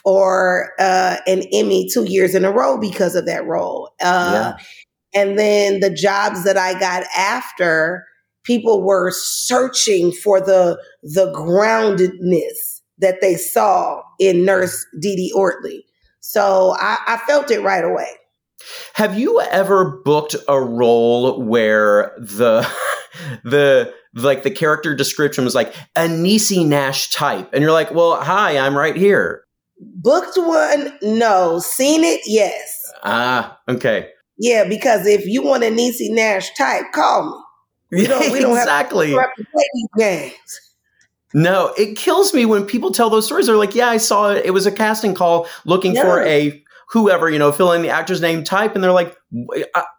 for 0.03 0.73
uh, 0.79 1.17
an 1.27 1.43
Emmy 1.53 1.89
two 1.93 2.05
years 2.05 2.35
in 2.35 2.45
a 2.45 2.53
row 2.53 2.79
because 2.79 3.15
of 3.15 3.27
that 3.27 3.47
role. 3.47 3.91
Uh, 4.01 4.55
yeah. 4.57 5.21
And 5.21 5.39
then 5.39 5.81
the 5.81 5.91
jobs 5.91 6.45
that 6.45 6.57
I 6.57 6.79
got 6.79 7.05
after, 7.17 8.05
people 8.43 8.83
were 8.83 9.13
searching 9.13 10.13
for 10.13 10.41
the 10.41 10.81
the 11.03 11.33
groundedness 11.33 12.81
that 12.99 13.21
they 13.21 13.37
saw 13.37 14.03
in 14.19 14.45
Nurse 14.45 14.85
DiDi 15.03 15.31
Ortley. 15.35 15.81
So 16.21 16.75
I, 16.79 16.99
I 17.07 17.17
felt 17.27 17.51
it 17.51 17.61
right 17.61 17.85
away. 17.85 18.09
Have 18.95 19.19
you 19.19 19.41
ever 19.41 20.01
booked 20.05 20.37
a 20.49 20.61
role 20.61 21.43
where 21.43 22.13
the 22.19 22.69
the 23.45 23.93
like 24.15 24.43
the 24.43 24.51
character 24.51 24.95
description 24.95 25.45
was 25.45 25.55
like 25.55 25.75
a 25.97 26.07
Niecy 26.07 26.67
Nash 26.67 27.11
type, 27.11 27.51
and 27.53 27.63
you're 27.63 27.73
like, 27.73 27.93
well, 27.93 28.17
hi, 28.17 28.59
I'm 28.59 28.77
right 28.77 28.97
here. 28.97 29.45
Booked 29.81 30.37
one, 30.37 30.97
no. 31.03 31.59
Seen 31.59 32.05
it, 32.05 32.21
yes. 32.27 32.93
Ah, 33.03 33.59
okay. 33.69 34.09
Yeah, 34.39 34.65
because 34.69 35.07
if 35.07 35.27
you 35.27 35.43
want 35.43 35.65
a 35.65 35.69
Niecy 35.71 36.11
Nash 36.11 36.53
type, 36.55 36.85
call 36.93 37.45
me. 37.91 37.99
We 37.99 38.07
don't, 38.07 38.33
we 38.33 38.41
don't 38.41 38.57
exactly. 38.57 39.13
have 39.13 39.35
to 39.37 39.45
play 39.53 39.65
these 39.75 39.89
games. 39.97 40.61
No, 41.35 41.75
it 41.77 41.97
kills 41.97 42.33
me 42.33 42.47
when 42.47 42.65
people 42.65 42.93
tell 42.93 43.11
those 43.11 43.27
stories. 43.27 43.47
They're 43.47 43.57
like, 43.57 43.75
"Yeah, 43.75 43.89
I 43.89 43.97
saw 43.97 44.31
it. 44.31 44.45
It 44.45 44.53
was 44.53 44.67
a 44.67 44.73
casting 44.73 45.15
call 45.15 45.49
looking 45.65 45.95
for 45.97 46.23
a 46.23 46.64
whoever, 46.95 47.29
you 47.29 47.39
know, 47.39 47.53
fill 47.53 47.73
in 47.73 47.83
the 47.83 47.91
actor's 47.91 48.23
name 48.23 48.43
type," 48.45 48.75
and 48.75 48.83
they're 48.83 48.93
like, 48.93 49.15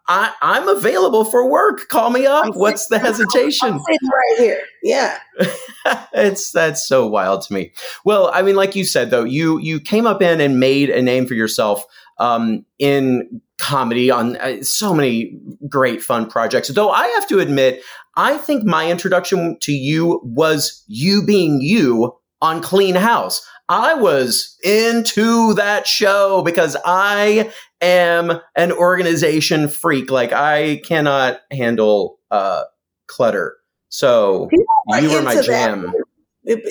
I, 0.08 0.32
"I'm 0.42 0.66
available 0.66 1.24
for 1.24 1.48
work. 1.48 1.88
Call 1.88 2.10
me 2.10 2.26
up. 2.26 2.56
What's 2.56 2.88
the 2.88 2.98
hesitation?" 2.98 3.74
Right 3.78 4.38
here. 4.38 4.60
Yeah. 4.82 5.18
it's 6.12 6.50
that's 6.50 6.88
so 6.88 7.06
wild 7.06 7.42
to 7.42 7.52
me. 7.52 7.72
Well, 8.04 8.30
I 8.34 8.42
mean, 8.42 8.56
like 8.56 8.74
you 8.74 8.84
said 8.84 9.10
though, 9.10 9.24
you 9.24 9.58
you 9.60 9.78
came 9.78 10.06
up 10.06 10.22
in 10.22 10.40
and 10.40 10.58
made 10.58 10.90
a 10.90 11.02
name 11.02 11.26
for 11.26 11.34
yourself 11.34 11.84
um, 12.18 12.64
in 12.78 13.40
comedy 13.58 14.10
on 14.10 14.36
uh, 14.36 14.62
so 14.62 14.94
many 14.94 15.38
great 15.68 16.02
fun 16.02 16.28
projects. 16.28 16.68
Though 16.68 16.90
I 16.90 17.06
have 17.08 17.28
to 17.28 17.38
admit, 17.38 17.82
I 18.16 18.38
think 18.38 18.64
my 18.64 18.90
introduction 18.90 19.58
to 19.60 19.72
you 19.72 20.20
was 20.24 20.82
you 20.86 21.24
being 21.24 21.60
you 21.60 22.16
on 22.40 22.60
Clean 22.60 22.94
House. 22.94 23.46
I 23.68 23.94
was 23.94 24.56
into 24.62 25.54
that 25.54 25.86
show 25.86 26.42
because 26.42 26.76
I 26.84 27.52
am 27.80 28.40
an 28.54 28.72
organization 28.72 29.68
freak. 29.68 30.10
Like 30.10 30.32
I 30.32 30.80
cannot 30.84 31.40
handle 31.50 32.18
uh, 32.30 32.62
clutter. 33.08 33.56
So 33.88 34.48
were 34.86 34.98
you 34.98 35.10
were 35.10 35.22
my 35.22 35.34
that 35.34 35.44
jam. 35.44 35.92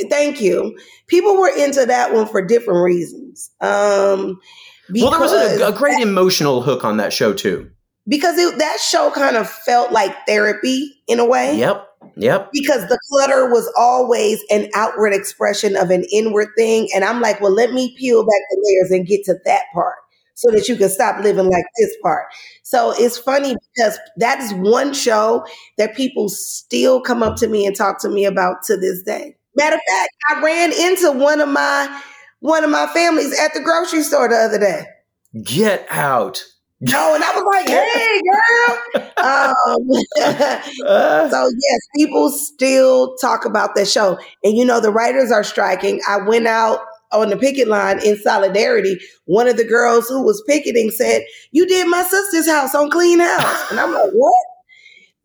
Thank 0.10 0.39
you. 0.39 0.77
People 1.08 1.38
were 1.38 1.51
into 1.55 1.86
that 1.86 2.13
one 2.13 2.27
for 2.27 2.41
different 2.41 2.81
reasons. 2.81 3.49
Um, 3.60 4.39
Well, 4.93 5.12
there 5.12 5.19
was 5.19 5.34
a, 5.34 5.67
a 5.67 5.73
great 5.73 5.99
emotional 6.01 6.62
hook 6.62 6.86
on 6.86 6.97
that 6.97 7.12
show 7.12 7.34
too. 7.34 7.69
because 8.08 8.38
it, 8.38 8.58
that 8.60 8.79
show 8.79 9.12
kind 9.12 9.36
of 9.36 9.49
felt 9.49 9.91
like 9.91 10.15
therapy 10.27 10.93
in 11.08 11.19
a 11.19 11.25
way. 11.25 11.58
Yep, 11.58 11.88
yep. 12.15 12.49
Because 12.51 12.88
the 12.88 12.99
clutter 13.10 13.49
was 13.49 13.71
always 13.78 14.43
an 14.49 14.69
outward 14.73 15.13
expression 15.13 15.75
of 15.75 15.89
an 15.89 16.06
inward 16.12 16.49
thing. 16.58 16.89
And 16.95 17.04
I'm 17.04 17.21
like, 17.21 17.41
well, 17.41 17.54
let 17.54 17.73
me 17.73 17.95
peel 17.97 18.23
back 18.23 18.41
the 18.51 18.63
layers 18.63 18.91
and 18.91 19.08
get 19.08 19.23
to 19.25 19.36
that 19.45 19.63
part 19.73 19.95
so 20.36 20.51
that 20.51 20.67
you 20.67 20.75
can 20.75 20.89
stop 20.89 21.23
living 21.23 21.49
like 21.49 21.65
this 21.80 21.95
part. 22.01 22.25
So 22.63 22.93
it's 22.97 23.17
funny 23.17 23.56
because 23.75 23.97
that 24.17 24.39
is 24.39 24.54
one 24.54 24.93
show 24.93 25.45
that 25.78 25.95
people 25.95 26.30
still 26.30 27.01
come 27.01 27.23
up 27.23 27.38
to 27.38 27.47
me 27.47 27.65
and 27.65 27.75
talk 27.75 28.01
to 28.01 28.10
me 28.10 28.25
about 28.25 28.63
to 28.65 28.78
this 28.78 29.01
day. 29.04 29.38
Matter 29.56 29.78
of 29.78 29.82
fact, 29.88 30.12
I 30.30 30.41
ran 30.43 30.73
into 30.73 31.12
one 31.13 31.39
of 31.39 31.47
my 31.47 32.01
one 32.39 32.63
of 32.63 32.69
my 32.69 32.86
families 32.88 33.38
at 33.39 33.54
the 33.54 33.62
grocery 33.62 34.04
store 34.04 34.28
the 34.28 34.36
other 34.36 34.60
day. 34.60 34.86
Get 35.41 35.88
out. 35.89 36.43
No, 36.81 37.15
and 37.15 37.23
I 37.23 37.31
was 37.33 37.43
like, 37.45 37.69
hey, 37.69 38.21
girl. 38.31 39.11
Um, 39.23 39.89
so, 41.31 41.49
yes, 41.49 41.79
people 41.95 42.29
still 42.29 43.15
talk 43.17 43.45
about 43.45 43.75
that 43.75 43.88
show. 43.88 44.19
And, 44.43 44.57
you 44.57 44.65
know, 44.65 44.79
the 44.81 44.91
writers 44.91 45.31
are 45.31 45.43
striking. 45.43 46.01
I 46.07 46.17
went 46.17 46.47
out 46.47 46.79
on 47.11 47.29
the 47.29 47.38
picket 47.38 47.67
line 47.69 48.05
in 48.05 48.17
solidarity. 48.17 48.97
One 49.25 49.47
of 49.47 49.57
the 49.57 49.63
girls 49.63 50.09
who 50.09 50.21
was 50.23 50.43
picketing 50.47 50.91
said, 50.91 51.23
You 51.51 51.65
did 51.65 51.88
my 51.88 52.03
sister's 52.03 52.47
house 52.49 52.75
on 52.75 52.89
Clean 52.89 53.19
House. 53.19 53.71
And 53.71 53.79
I'm 53.79 53.93
like, 53.93 54.11
What? 54.11 54.45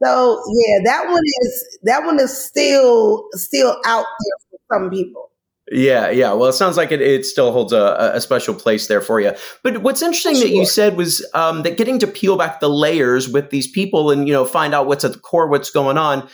So 0.03 0.43
yeah, 0.55 0.79
that 0.85 1.07
one 1.09 1.23
is 1.43 1.79
that 1.85 2.05
one 2.05 2.21
is 2.21 2.37
still 2.47 3.27
still 3.33 3.77
out 3.87 4.07
there 4.07 4.37
for 4.51 4.75
some 4.75 4.91
people. 4.91 5.30
Yeah, 5.71 6.11
yeah. 6.11 6.33
Well, 6.33 6.49
it 6.49 6.55
sounds 6.55 6.77
like 6.77 6.91
it, 6.91 7.01
it 7.01 7.25
still 7.25 7.53
holds 7.53 7.73
a, 7.73 8.13
a 8.15 8.21
special 8.21 8.55
place 8.55 8.89
there 8.89 9.01
for 9.01 9.21
you. 9.21 9.33
But 9.63 9.83
what's 9.83 10.03
interesting 10.03 10.41
that 10.41 10.51
you 10.51 10.67
said 10.67 10.97
was 10.97 11.25
um, 11.33 11.63
that 11.63 11.77
getting 11.77 11.99
to 12.01 12.07
peel 12.07 12.37
back 12.37 12.59
the 12.59 12.69
layers 12.69 13.29
with 13.29 13.51
these 13.51 13.69
people 13.69 14.11
and 14.11 14.27
you 14.27 14.35
know 14.35 14.45
find 14.45 14.75
out 14.75 14.87
what's 14.87 15.05
at 15.05 15.13
the 15.13 15.19
core, 15.19 15.49
what's 15.49 15.71
going 15.71 15.97
on. 15.97 16.29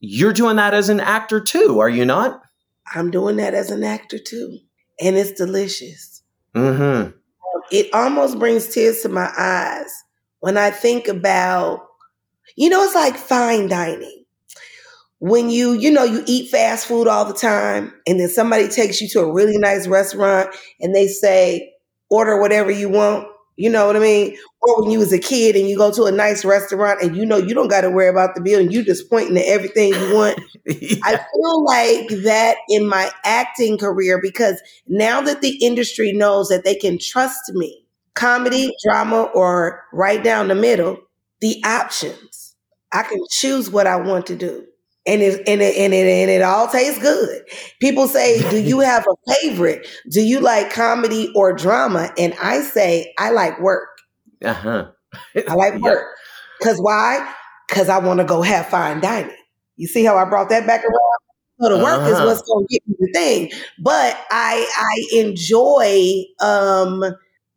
You're 0.00 0.32
doing 0.32 0.56
that 0.56 0.72
as 0.72 0.88
an 0.88 0.98
actor 0.98 1.40
too, 1.40 1.78
are 1.78 1.90
you 1.90 2.06
not? 2.06 2.40
I'm 2.94 3.10
doing 3.10 3.36
that 3.36 3.52
as 3.52 3.70
an 3.70 3.84
actor 3.84 4.18
too, 4.18 4.58
and 5.00 5.16
it's 5.16 5.32
delicious. 5.32 6.22
Mm-hmm. 6.54 7.16
it 7.70 7.94
almost 7.94 8.40
brings 8.40 8.66
tears 8.66 9.02
to 9.02 9.08
my 9.08 9.30
eyes 9.38 9.92
when 10.40 10.56
I 10.56 10.70
think 10.70 11.06
about, 11.06 11.86
you 12.56 12.68
know, 12.68 12.82
it's 12.82 12.94
like 12.96 13.16
fine 13.16 13.68
dining. 13.68 14.19
When 15.20 15.50
you, 15.50 15.72
you 15.74 15.90
know, 15.90 16.04
you 16.04 16.24
eat 16.26 16.50
fast 16.50 16.86
food 16.86 17.06
all 17.06 17.26
the 17.26 17.34
time 17.34 17.92
and 18.06 18.18
then 18.18 18.28
somebody 18.28 18.68
takes 18.68 19.00
you 19.02 19.08
to 19.10 19.20
a 19.20 19.32
really 19.32 19.58
nice 19.58 19.86
restaurant 19.86 20.54
and 20.80 20.94
they 20.94 21.08
say, 21.08 21.74
order 22.08 22.40
whatever 22.40 22.70
you 22.70 22.88
want. 22.88 23.26
You 23.56 23.68
know 23.68 23.86
what 23.86 23.96
I 23.96 23.98
mean? 24.00 24.36
Or 24.62 24.80
when 24.82 24.90
you 24.90 24.98
was 24.98 25.12
a 25.12 25.18
kid 25.18 25.56
and 25.56 25.68
you 25.68 25.76
go 25.76 25.92
to 25.92 26.04
a 26.04 26.12
nice 26.12 26.44
restaurant 26.46 27.02
and 27.02 27.14
you 27.14 27.26
know 27.26 27.36
you 27.36 27.54
don't 27.54 27.68
got 27.68 27.82
to 27.82 27.90
worry 27.90 28.08
about 28.08 28.34
the 28.34 28.40
bill 28.40 28.58
and 28.60 28.72
you 28.72 28.82
just 28.82 29.10
pointing 29.10 29.34
to 29.34 29.46
everything 29.46 29.92
you 29.92 30.14
want. 30.14 30.40
I 31.04 31.16
feel 31.18 31.64
like 31.64 32.08
that 32.24 32.56
in 32.70 32.88
my 32.88 33.10
acting 33.24 33.76
career 33.76 34.18
because 34.22 34.60
now 34.88 35.20
that 35.20 35.42
the 35.42 35.56
industry 35.64 36.12
knows 36.12 36.48
that 36.48 36.64
they 36.64 36.74
can 36.74 36.98
trust 36.98 37.52
me, 37.52 37.84
comedy, 38.14 38.72
drama, 38.82 39.24
or 39.34 39.84
right 39.92 40.22
down 40.24 40.48
the 40.48 40.54
middle, 40.54 40.98
the 41.40 41.62
options, 41.64 42.54
I 42.92 43.02
can 43.02 43.18
choose 43.30 43.70
what 43.70 43.86
I 43.86 43.96
want 43.96 44.26
to 44.28 44.36
do. 44.36 44.66
And 45.06 45.22
it, 45.22 45.48
and 45.48 45.62
it, 45.62 45.76
and 45.76 45.94
it, 45.94 46.06
and 46.06 46.30
it 46.30 46.42
all 46.42 46.68
tastes 46.68 47.00
good. 47.00 47.42
People 47.80 48.06
say, 48.08 48.42
do 48.50 48.58
you 48.60 48.80
have 48.80 49.06
a 49.06 49.32
favorite? 49.34 49.86
Do 50.10 50.20
you 50.22 50.40
like 50.40 50.70
comedy 50.72 51.32
or 51.34 51.52
drama? 51.52 52.12
And 52.18 52.34
I 52.42 52.60
say, 52.60 53.12
I 53.18 53.30
like 53.30 53.60
work. 53.60 53.88
uh-huh. 54.44 54.92
I 55.48 55.54
like 55.54 55.74
work. 55.82 56.06
Cause 56.62 56.78
why? 56.80 57.32
Cause 57.68 57.88
I 57.88 57.98
want 57.98 58.20
to 58.20 58.24
go 58.26 58.42
have 58.42 58.66
fine 58.66 59.00
dining. 59.00 59.36
You 59.76 59.86
see 59.86 60.04
how 60.04 60.16
I 60.16 60.24
brought 60.28 60.48
that 60.50 60.66
back 60.66 60.82
around? 60.84 61.18
So 61.60 61.68
the 61.70 61.78
work 61.78 62.06
is 62.06 62.20
Uh-huh. 62.20 62.24
what's 62.24 62.42
going 62.42 62.66
to 62.66 62.72
get 62.74 62.82
me 62.86 62.96
the 62.98 63.10
thing. 63.14 63.50
But 63.78 64.18
I 64.30 64.66
I 64.76 65.18
enjoy 65.20 66.24
um 66.40 67.04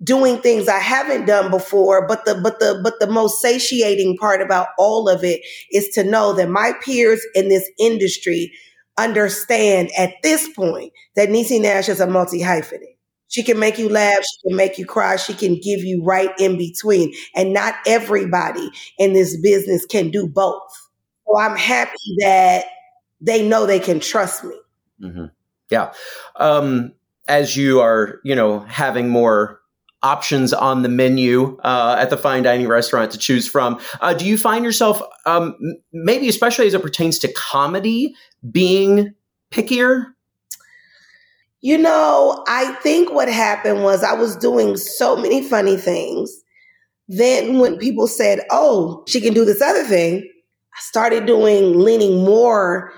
doing 0.03 0.39
things 0.39 0.67
I 0.67 0.79
haven't 0.79 1.25
done 1.25 1.49
before. 1.51 2.07
But 2.07 2.25
the 2.25 2.35
but 2.35 2.59
the 2.59 2.79
but 2.83 2.99
the 2.99 3.07
most 3.07 3.41
satiating 3.41 4.17
part 4.17 4.41
about 4.41 4.67
all 4.77 5.09
of 5.09 5.23
it 5.23 5.41
is 5.71 5.89
to 5.89 6.03
know 6.03 6.33
that 6.33 6.49
my 6.49 6.73
peers 6.83 7.25
in 7.35 7.49
this 7.49 7.69
industry 7.79 8.51
understand 8.97 9.89
at 9.97 10.13
this 10.21 10.47
point 10.49 10.93
that 11.15 11.29
Niecy 11.29 11.61
Nash 11.61 11.89
is 11.89 11.99
a 11.99 12.07
multi 12.07 12.41
hyphenate. 12.41 12.97
She 13.29 13.41
can 13.41 13.57
make 13.57 13.79
you 13.79 13.89
laugh. 13.89 14.19
She 14.19 14.49
can 14.49 14.55
make 14.55 14.77
you 14.77 14.85
cry. 14.85 15.15
She 15.15 15.33
can 15.33 15.55
give 15.55 15.79
you 15.79 16.03
right 16.03 16.29
in 16.37 16.55
between. 16.55 17.13
And 17.35 17.51
not 17.51 17.73
everybody 17.87 18.69
in 18.99 19.13
this 19.13 19.39
business 19.41 19.87
can 19.87 20.11
do 20.11 20.27
both. 20.27 20.61
So 21.25 21.39
I'm 21.39 21.57
happy 21.57 21.97
that 22.19 22.65
they 23.21 23.47
know 23.47 23.65
they 23.65 23.79
can 23.79 23.99
trust 23.99 24.43
me. 24.43 24.55
hmm 25.01 25.25
Yeah. 25.71 25.93
Um, 26.35 26.93
as 27.27 27.57
you 27.57 27.79
are, 27.79 28.19
you 28.23 28.35
know, 28.35 28.59
having 28.59 29.09
more 29.09 29.61
options 30.03 30.53
on 30.53 30.83
the 30.83 30.89
menu 30.89 31.57
uh, 31.63 31.95
at 31.97 32.09
the 32.09 32.17
fine 32.17 32.43
dining 32.43 32.67
restaurant 32.67 33.11
to 33.11 33.17
choose 33.17 33.47
from, 33.47 33.79
uh, 34.01 34.13
do 34.13 34.25
you 34.25 34.37
find 34.37 34.63
yourself, 34.63 35.01
um, 35.25 35.55
maybe 35.91 36.27
especially 36.27 36.67
as 36.67 36.73
it 36.73 36.81
pertains 36.81 37.17
to 37.19 37.31
comedy, 37.33 38.13
being 38.51 39.13
pickier? 39.51 40.07
You 41.61 41.77
know, 41.77 42.43
I 42.47 42.73
think 42.83 43.13
what 43.13 43.29
happened 43.29 43.83
was 43.83 44.03
I 44.03 44.13
was 44.13 44.35
doing 44.35 44.75
so 44.75 45.15
many 45.15 45.41
funny 45.41 45.77
things. 45.77 46.41
Then 47.07 47.59
when 47.59 47.77
people 47.77 48.07
said, 48.07 48.41
oh, 48.51 49.03
she 49.07 49.21
can 49.21 49.33
do 49.33 49.45
this 49.45 49.61
other 49.61 49.85
thing, 49.85 50.17
I 50.17 50.79
started 50.81 51.25
doing, 51.25 51.79
leaning 51.79 52.25
more 52.25 52.91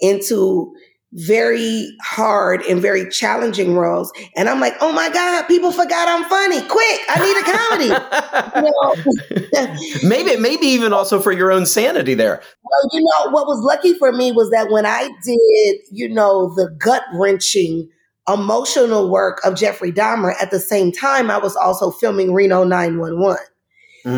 into 0.00 0.74
very 1.12 1.88
hard 2.02 2.62
and 2.62 2.80
very 2.82 3.08
challenging 3.10 3.74
roles. 3.74 4.12
And 4.36 4.48
I'm 4.48 4.60
like, 4.60 4.74
oh 4.80 4.92
my 4.92 5.08
God, 5.10 5.44
people 5.46 5.72
forgot 5.72 6.08
I'm 6.08 6.28
funny. 6.28 6.60
Quick, 6.68 7.00
I 7.08 7.18
need 7.18 7.36
a 7.36 7.44
comedy. 7.44 8.06
Maybe, 10.02 10.36
maybe 10.36 10.66
even 10.66 10.92
also 10.92 11.20
for 11.20 11.32
your 11.32 11.50
own 11.50 11.66
sanity 11.66 12.14
there. 12.14 12.42
Well, 12.62 12.90
you 12.92 13.00
know, 13.00 13.30
what 13.30 13.46
was 13.46 13.60
lucky 13.60 13.94
for 13.94 14.12
me 14.12 14.32
was 14.32 14.50
that 14.50 14.70
when 14.70 14.86
I 14.86 15.08
did, 15.24 15.80
you 15.90 16.08
know, 16.08 16.54
the 16.54 16.70
gut 16.78 17.02
wrenching 17.14 17.88
emotional 18.28 19.10
work 19.10 19.40
of 19.44 19.56
Jeffrey 19.56 19.92
Dahmer, 19.92 20.34
at 20.40 20.50
the 20.50 20.60
same 20.60 20.92
time, 20.92 21.30
I 21.30 21.38
was 21.38 21.56
also 21.56 21.90
filming 21.90 22.34
Reno 22.34 22.64
911. 22.64 23.38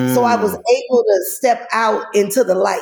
So 0.07 0.25
I 0.25 0.37
was 0.37 0.53
Mm, 0.53 0.63
able 0.63 1.05
to 1.05 1.25
step 1.27 1.69
out 1.73 2.05
into 2.15 2.43
the 2.45 2.55
light. 2.55 2.81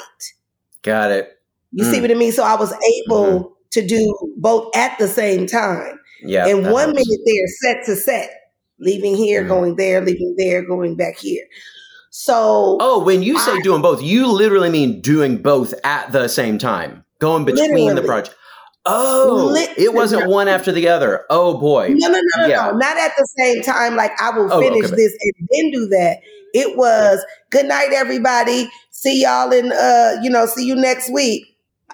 got 0.82 1.10
it. 1.10 1.30
You 1.72 1.84
see 1.84 1.98
Mm. 1.98 2.02
what 2.02 2.10
I 2.10 2.14
mean? 2.14 2.32
So 2.32 2.44
I 2.44 2.56
was 2.56 2.72
able 2.72 3.57
to 3.72 3.86
do 3.86 4.14
both 4.38 4.74
at 4.76 4.98
the 4.98 5.08
same 5.08 5.46
time. 5.46 5.98
Yeah. 6.20 6.48
and 6.48 6.68
one 6.72 6.94
helps. 6.96 7.08
minute 7.08 7.20
are 7.44 7.48
set 7.74 7.86
to 7.86 7.94
set, 7.94 8.28
leaving 8.80 9.14
here, 9.14 9.44
Mhm. 9.44 9.48
going 9.48 9.76
there, 9.76 10.00
leaving 10.04 10.34
there, 10.36 10.62
going 10.62 10.96
back 10.96 11.16
here. 11.16 11.44
So 12.10 12.76
Oh, 12.80 12.98
when 13.04 13.22
you 13.22 13.38
say 13.38 13.52
I- 13.52 13.60
doing 13.62 13.82
both, 13.82 14.02
you 14.02 14.26
literally 14.26 14.68
mean 14.70 15.00
doing 15.00 15.36
both 15.36 15.74
at 15.84 16.10
the 16.10 16.26
same 16.28 16.58
time, 16.58 17.04
going 17.20 17.44
between 17.44 17.68
the 17.70 17.76
Literally. 17.78 18.06
project. 18.06 18.34
Oh, 18.84 19.54
it 19.76 19.92
wasn't 19.92 20.28
one 20.28 20.48
after 20.48 20.72
the 20.72 20.88
other. 20.88 21.24
Oh 21.30 21.58
boy. 21.58 21.88
No, 21.94 22.08
no, 22.08 22.14
no, 22.18 22.42
no, 22.42 22.48
Yeah. 22.48 22.70
no. 22.70 22.78
Not 22.78 22.96
at 22.96 23.12
the 23.16 23.28
same 23.38 23.62
time. 23.62 23.94
Like 23.96 24.12
I 24.20 24.30
will 24.36 24.52
Oh, 24.52 24.60
finish 24.60 24.86
okay. 24.86 24.96
this 24.96 25.12
and 25.20 25.48
then 25.52 25.70
do 25.70 25.86
that. 25.88 26.18
It 26.54 26.76
was 26.76 27.24
good 27.50 27.66
night, 27.66 27.92
everybody. 27.92 28.70
See 28.90 29.22
y'all 29.22 29.52
in 29.52 29.70
uh, 29.70 30.16
you 30.22 30.30
know, 30.30 30.46
see 30.46 30.64
you 30.64 30.74
next 30.74 31.10
week. 31.12 31.44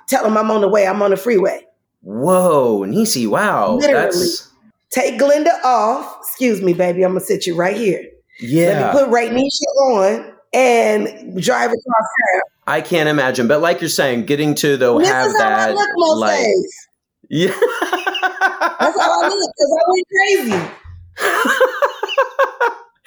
Tell 0.09 0.23
them 0.25 0.37
I'm 0.39 0.51
on 0.51 0.61
the 0.61 0.69
way. 0.69 0.87
I'm 0.87 1.03
on 1.03 1.11
the 1.11 1.17
freeway. 1.17 1.63
Whoa, 2.05 2.81
Niecy, 2.87 3.27
wow. 3.27 3.75
Literally. 3.75 3.95
That's 3.95 4.51
Take 4.90 5.19
Glenda 5.19 5.53
off. 5.64 6.19
Excuse 6.23 6.62
me, 6.62 6.73
baby. 6.73 7.03
I'm 7.03 7.11
gonna 7.12 7.21
sit 7.21 7.47
you 7.47 7.57
right 7.57 7.77
here. 7.77 8.05
yeah. 8.38 8.93
Let 8.93 8.95
me 8.95 9.01
put 9.01 9.11
Raineesha 9.11 9.66
on 9.81 10.33
and 10.53 11.43
drive 11.43 11.70
across 11.70 12.09
town. 12.33 12.43
I 12.66 12.81
can't 12.81 13.09
imagine. 13.09 13.49
But 13.49 13.61
like 13.61 13.81
you're 13.81 13.91
saying, 13.91 14.26
getting 14.26 14.55
to 14.57 14.76
though 14.76 15.01
this 15.01 15.09
have 15.09 15.26
is 15.28 15.41
how 15.41 15.49
I 15.49 15.72
that 15.72 15.95
look 15.97 16.18
like 16.20 16.39
days. 16.39 16.76
Yeah. 17.28 17.49
That's 17.49 19.01
how 19.01 19.24
I 19.24 19.28
look 19.28 19.51
because 19.57 19.72
I 19.78 19.83
went 19.89 20.07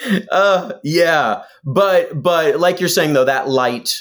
crazy. 0.01 0.27
uh 0.31 0.73
yeah. 0.83 1.43
But 1.63 2.21
but 2.21 2.59
like 2.59 2.79
you're 2.79 2.89
saying 2.89 3.13
though, 3.13 3.25
that 3.25 3.47
light 3.47 3.95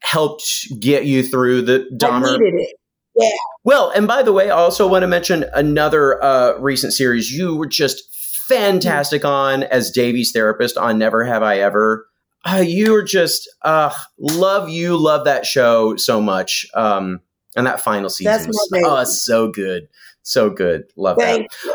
helped 0.00 0.44
get 0.78 1.06
you 1.06 1.22
through 1.22 1.62
the 1.62 1.88
I 1.92 1.96
Dahmer 1.96 2.38
needed 2.38 2.54
it. 2.60 2.76
Yeah. 3.16 3.28
Well, 3.64 3.90
and 3.90 4.06
by 4.06 4.22
the 4.22 4.32
way, 4.32 4.50
I 4.50 4.56
also 4.56 4.86
want 4.86 5.02
to 5.02 5.08
mention 5.08 5.44
another 5.52 6.22
uh, 6.22 6.58
recent 6.58 6.92
series 6.92 7.30
you 7.30 7.56
were 7.56 7.66
just 7.66 8.02
fantastic 8.48 9.24
on 9.24 9.62
as 9.64 9.90
Devi's 9.90 10.32
therapist 10.32 10.76
on 10.76 10.98
Never 10.98 11.24
Have 11.24 11.42
I 11.42 11.58
Ever. 11.58 12.06
Uh, 12.44 12.64
you 12.66 12.92
were 12.92 13.02
just 13.02 13.48
uh, 13.62 13.92
love 14.18 14.68
you, 14.68 14.96
love 14.96 15.24
that 15.26 15.44
show 15.44 15.96
so 15.96 16.20
much. 16.20 16.66
Um, 16.74 17.20
and 17.56 17.66
that 17.66 17.80
final 17.80 18.08
season 18.08 18.32
That's 18.32 18.46
was 18.46 18.70
oh, 18.74 19.04
so 19.04 19.50
good, 19.50 19.88
so 20.22 20.50
good. 20.50 20.84
Love 20.96 21.18
that. 21.18 21.24
Thank 21.24 21.48
you. 21.64 21.74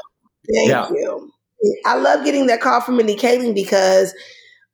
Thank 0.53 0.69
Yeah. 0.69 0.89
you. 0.89 1.31
I 1.85 1.97
love 1.97 2.23
getting 2.23 2.47
that 2.47 2.61
call 2.61 2.81
from 2.81 2.97
Mindy 2.97 3.15
Kaling 3.15 3.55
because 3.55 4.13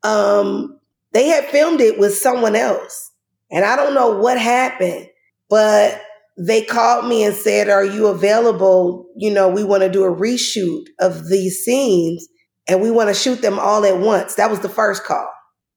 um, 0.03 0.79
they 1.13 1.27
had 1.27 1.45
filmed 1.45 1.81
it 1.81 1.99
with 1.99 2.15
someone 2.15 2.55
else. 2.55 3.11
And 3.49 3.65
I 3.65 3.75
don't 3.75 3.93
know 3.93 4.17
what 4.17 4.39
happened, 4.39 5.07
but 5.49 6.01
they 6.37 6.63
called 6.63 7.07
me 7.07 7.23
and 7.23 7.35
said, 7.35 7.69
Are 7.69 7.85
you 7.85 8.07
available? 8.07 9.07
You 9.17 9.31
know, 9.31 9.49
we 9.49 9.63
want 9.63 9.83
to 9.83 9.89
do 9.89 10.03
a 10.03 10.15
reshoot 10.15 10.83
of 10.99 11.27
these 11.29 11.63
scenes 11.63 12.27
and 12.67 12.81
we 12.81 12.91
want 12.91 13.09
to 13.09 13.13
shoot 13.13 13.41
them 13.41 13.59
all 13.59 13.85
at 13.85 13.99
once. 13.99 14.35
That 14.35 14.49
was 14.49 14.59
the 14.61 14.69
first 14.69 15.03
call. 15.03 15.27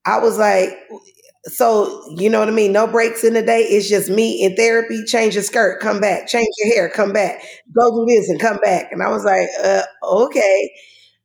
I 0.06 0.18
was 0.18 0.38
like, 0.38 0.70
so 1.46 2.02
you 2.16 2.30
know 2.30 2.38
what 2.38 2.48
I 2.48 2.52
mean? 2.52 2.72
No 2.72 2.86
breaks 2.86 3.22
in 3.22 3.34
the 3.34 3.42
day. 3.42 3.60
It's 3.60 3.88
just 3.88 4.08
me 4.08 4.42
in 4.44 4.56
therapy. 4.56 5.04
Change 5.06 5.34
your 5.34 5.42
skirt, 5.42 5.80
come 5.80 6.00
back. 6.00 6.26
Change 6.26 6.48
your 6.58 6.74
hair, 6.74 6.88
come 6.88 7.12
back. 7.12 7.42
Go 7.78 7.90
do 7.90 8.06
this 8.06 8.28
and 8.30 8.40
come 8.40 8.58
back. 8.58 8.92
And 8.92 9.02
I 9.02 9.10
was 9.10 9.24
like, 9.24 9.48
uh, 9.62 9.82
okay. 10.02 10.70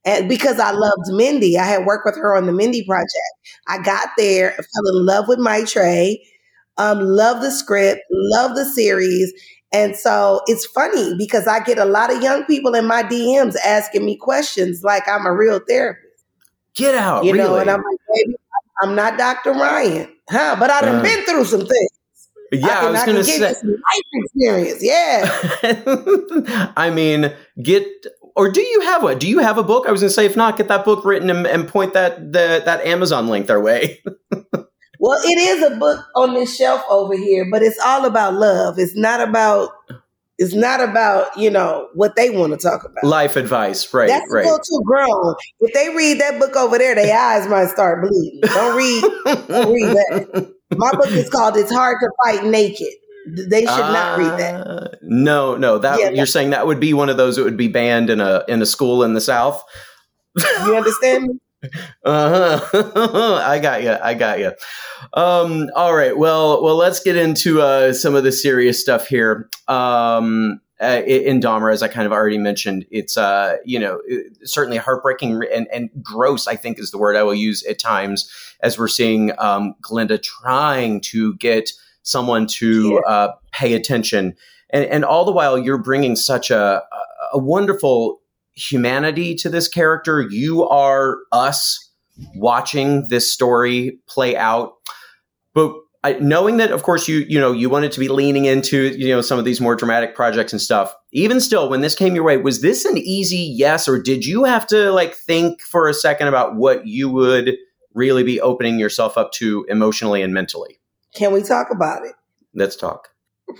And 0.06 0.30
because 0.30 0.60
I 0.60 0.72
loved 0.72 1.10
Mindy, 1.10 1.58
I 1.58 1.66
had 1.66 1.86
worked 1.86 2.06
with 2.06 2.16
her 2.16 2.36
on 2.36 2.46
the 2.46 2.54
Mindy 2.54 2.86
project. 2.86 3.12
I 3.68 3.82
got 3.82 4.10
there, 4.18 4.52
fell 4.52 4.98
in 4.98 5.06
love 5.06 5.26
with 5.28 5.40
Maitreyi, 5.40 6.18
um, 6.80 7.00
love 7.02 7.42
the 7.42 7.52
script, 7.52 8.02
love 8.12 8.56
the 8.56 8.66
series. 8.66 9.32
And 9.72 9.96
so 9.96 10.42
it's 10.48 10.66
funny 10.66 11.14
because 11.18 11.46
I 11.46 11.60
get 11.60 11.78
a 11.78 11.86
lot 11.86 12.12
of 12.12 12.24
young 12.24 12.44
people 12.46 12.74
in 12.74 12.88
my 12.88 13.04
DMs 13.04 13.56
asking 13.64 14.04
me 14.06 14.18
questions 14.18 14.82
like 14.84 15.08
I'm 15.08 15.28
a 15.28 15.34
real 15.34 15.60
therapist. 15.68 16.08
Get 16.76 16.96
out, 16.96 17.24
You 17.26 17.34
really? 17.34 17.44
know, 17.48 17.58
and 17.58 17.70
I'm 17.70 17.78
like, 17.84 18.00
baby, 18.16 18.36
I'm 18.82 18.96
not 18.96 19.18
Dr. 19.18 19.52
Ryan, 19.52 20.08
huh? 20.30 20.56
But 20.60 20.72
I've 20.72 20.84
Uh, 20.86 21.02
been 21.04 21.24
through 21.26 21.46
some 21.46 21.60
things. 21.68 21.90
yeah, 22.52 22.68
I, 22.68 22.82
can, 22.82 22.92
was 22.94 23.04
going 23.04 23.18
to 23.18 23.24
say. 23.24 23.50
you 23.50 23.54
some 23.56 23.70
life 23.70 24.06
experience. 24.14 24.84
Yeah. 24.84 26.72
I 26.78 26.90
mean, 26.90 27.32
get 27.62 27.86
or 28.36 28.50
do 28.50 28.62
you 28.62 28.82
have 28.82 29.04
one? 29.04 29.20
Do 29.20 29.28
you 29.28 29.40
have 29.40 29.58
a 29.58 29.64
book? 29.64 29.86
I 29.88 29.92
was 29.92 30.00
going 30.02 30.10
to 30.10 30.14
say, 30.14 30.26
if 30.26 30.38
not, 30.38 30.56
get 30.58 30.68
that 30.70 30.86
book 30.86 31.04
written 31.04 31.30
and, 31.30 31.46
and 31.46 31.68
point 31.68 31.94
that 31.94 32.32
the, 32.32 32.62
that 32.64 32.86
Amazon 32.86 33.28
link 33.28 33.48
their 33.48 33.60
way. 33.60 34.02
Well, 35.00 35.20
it 35.24 35.38
is 35.38 35.64
a 35.64 35.78
book 35.78 36.06
on 36.16 36.34
this 36.34 36.56
shelf 36.56 36.84
over 36.90 37.16
here, 37.16 37.48
but 37.50 37.64
it's 37.64 37.80
all 37.84 38.06
about 38.06 38.34
love. 38.34 38.78
It's 38.78 38.98
not 38.98 39.22
about 39.22 39.72
it's 40.38 40.54
not 40.54 40.80
about, 40.82 41.38
you 41.38 41.50
know, 41.50 41.90
what 41.94 42.16
they 42.16 42.30
want 42.30 42.54
to 42.54 42.58
talk 42.58 42.86
about. 42.86 43.04
Life 43.04 43.36
advice, 43.36 43.94
right? 43.94 44.08
That's 44.08 44.32
a 44.32 44.34
right. 44.34 44.46
little 44.46 44.60
too 44.60 44.82
grown. 44.86 45.36
If 45.60 45.74
they 45.74 45.90
read 45.94 46.22
that 46.22 46.40
book 46.40 46.56
over 46.56 46.78
there, 46.78 46.96
their 46.96 47.18
eyes 47.18 47.48
might 47.50 47.68
start 47.68 48.02
bleeding. 48.02 48.40
Don't 48.44 48.78
read 48.78 49.02
don't 49.48 49.74
read 49.74 49.96
that. 49.96 50.54
My 50.78 50.92
book 50.92 51.12
is 51.12 51.30
called 51.30 51.58
It's 51.58 51.72
Hard 51.72 51.98
to 52.00 52.10
Fight 52.24 52.46
Naked. 52.46 52.88
They 53.28 53.62
should 53.62 53.68
not 53.68 54.18
read 54.18 54.40
that. 54.40 54.68
Uh, 54.68 54.88
No, 55.02 55.58
no. 55.58 55.78
That 55.78 56.00
Yeah, 56.00 56.10
you're 56.10 56.26
saying 56.26 56.52
that 56.52 56.68
would 56.68 56.80
be 56.80 56.94
one 56.94 57.10
of 57.10 57.18
those 57.18 57.36
that 57.36 57.44
would 57.44 57.58
be 57.58 57.68
banned 57.68 58.10
in 58.10 58.22
a 58.22 58.44
in 58.48 58.62
a 58.62 58.66
school 58.66 59.04
in 59.04 59.14
the 59.14 59.22
South. 59.22 59.64
You 60.38 60.76
understand 60.76 61.42
me? 61.64 61.70
Uh 62.04 62.60
huh. 62.64 63.42
I 63.46 63.60
got 63.60 63.84
you. 63.84 63.96
I 64.02 64.14
got 64.14 64.40
you. 64.40 64.52
Um. 65.14 65.70
All 65.76 65.96
right. 65.96 66.18
Well. 66.18 66.64
Well. 66.64 66.76
Let's 66.76 67.02
get 67.02 67.16
into 67.16 67.62
uh, 67.62 67.94
some 67.94 68.16
of 68.16 68.24
the 68.24 68.32
serious 68.32 68.80
stuff 68.80 69.08
here. 69.08 69.50
Um. 69.68 70.62
Uh, 70.82 71.02
in 71.06 71.42
Dahmer, 71.42 71.74
as 71.74 71.84
I 71.84 71.90
kind 71.90 72.06
of 72.06 72.14
already 72.14 72.38
mentioned, 72.38 72.86
it's 72.90 73.18
uh, 73.18 73.58
you 73.66 73.78
know, 73.78 74.00
certainly 74.46 74.78
heartbreaking 74.78 75.42
and, 75.54 75.68
and 75.74 75.90
gross. 76.02 76.48
I 76.48 76.56
think 76.56 76.80
is 76.80 76.92
the 76.92 76.98
word 76.98 77.18
I 77.18 77.24
will 77.24 77.36
use 77.36 77.64
at 77.66 77.80
times 77.80 78.30
as 78.62 78.80
we're 78.80 78.88
seeing 78.88 79.34
um, 79.40 79.76
Glenda 79.82 80.24
trying 80.24 81.02
to 81.02 81.36
get 81.36 81.70
someone 82.04 82.48
to 82.48 83.00
uh, 83.00 83.34
pay 83.52 83.74
attention, 83.74 84.36
and 84.70 84.86
and 84.86 85.04
all 85.04 85.26
the 85.26 85.34
while 85.34 85.58
you're 85.58 85.78
bringing 85.78 86.16
such 86.16 86.50
a 86.50 86.82
a 87.34 87.38
wonderful 87.38 88.22
humanity 88.60 89.36
to 89.36 89.50
this 89.50 89.68
character. 89.68 90.22
You 90.22 90.68
are 90.68 91.18
us 91.32 91.92
watching 92.36 93.08
this 93.08 93.32
story 93.32 94.00
play 94.08 94.36
out, 94.36 94.74
but 95.54 95.74
I, 96.04 96.14
knowing 96.14 96.58
that, 96.58 96.72
of 96.72 96.84
course, 96.84 97.08
you 97.08 97.26
you 97.28 97.40
know 97.40 97.52
you 97.52 97.70
wanted 97.70 97.92
to 97.94 98.00
be 98.00 98.08
leaning 98.08 98.46
into 98.46 98.88
you 98.98 99.10
know 99.10 99.22
some 99.22 99.38
of 99.38 99.46
these 99.46 99.60
more 99.60 99.76
dramatic 99.76 100.16
projects 100.16 100.54
and 100.54 100.62
stuff. 100.62 100.94
Even 101.12 101.42
still, 101.42 101.70
when 101.70 101.82
this 101.82 101.96
came 101.96 102.16
your 102.16 102.24
way, 102.24 102.38
was 102.38 102.62
this 102.62 102.86
an 102.86 102.98
easy 102.98 103.54
yes, 103.56 103.88
or 103.88 104.02
did 104.02 104.26
you 104.26 104.46
have 104.46 104.66
to 104.68 104.92
like 104.92 105.16
think 105.16 105.62
for 105.62 105.90
a 105.90 105.94
second 105.94 106.28
about 106.28 106.56
what 106.56 106.88
you 106.88 107.10
would 107.10 107.58
really 107.94 108.24
be 108.24 108.40
opening 108.40 108.80
yourself 108.80 109.18
up 109.18 109.32
to 109.34 109.66
emotionally 109.68 110.22
and 110.22 110.34
mentally? 110.34 110.80
Can 111.16 111.34
we 111.34 111.42
talk 111.42 111.68
about 111.72 112.06
it? 112.06 112.14
Let's 112.54 112.76
talk. 112.76 113.10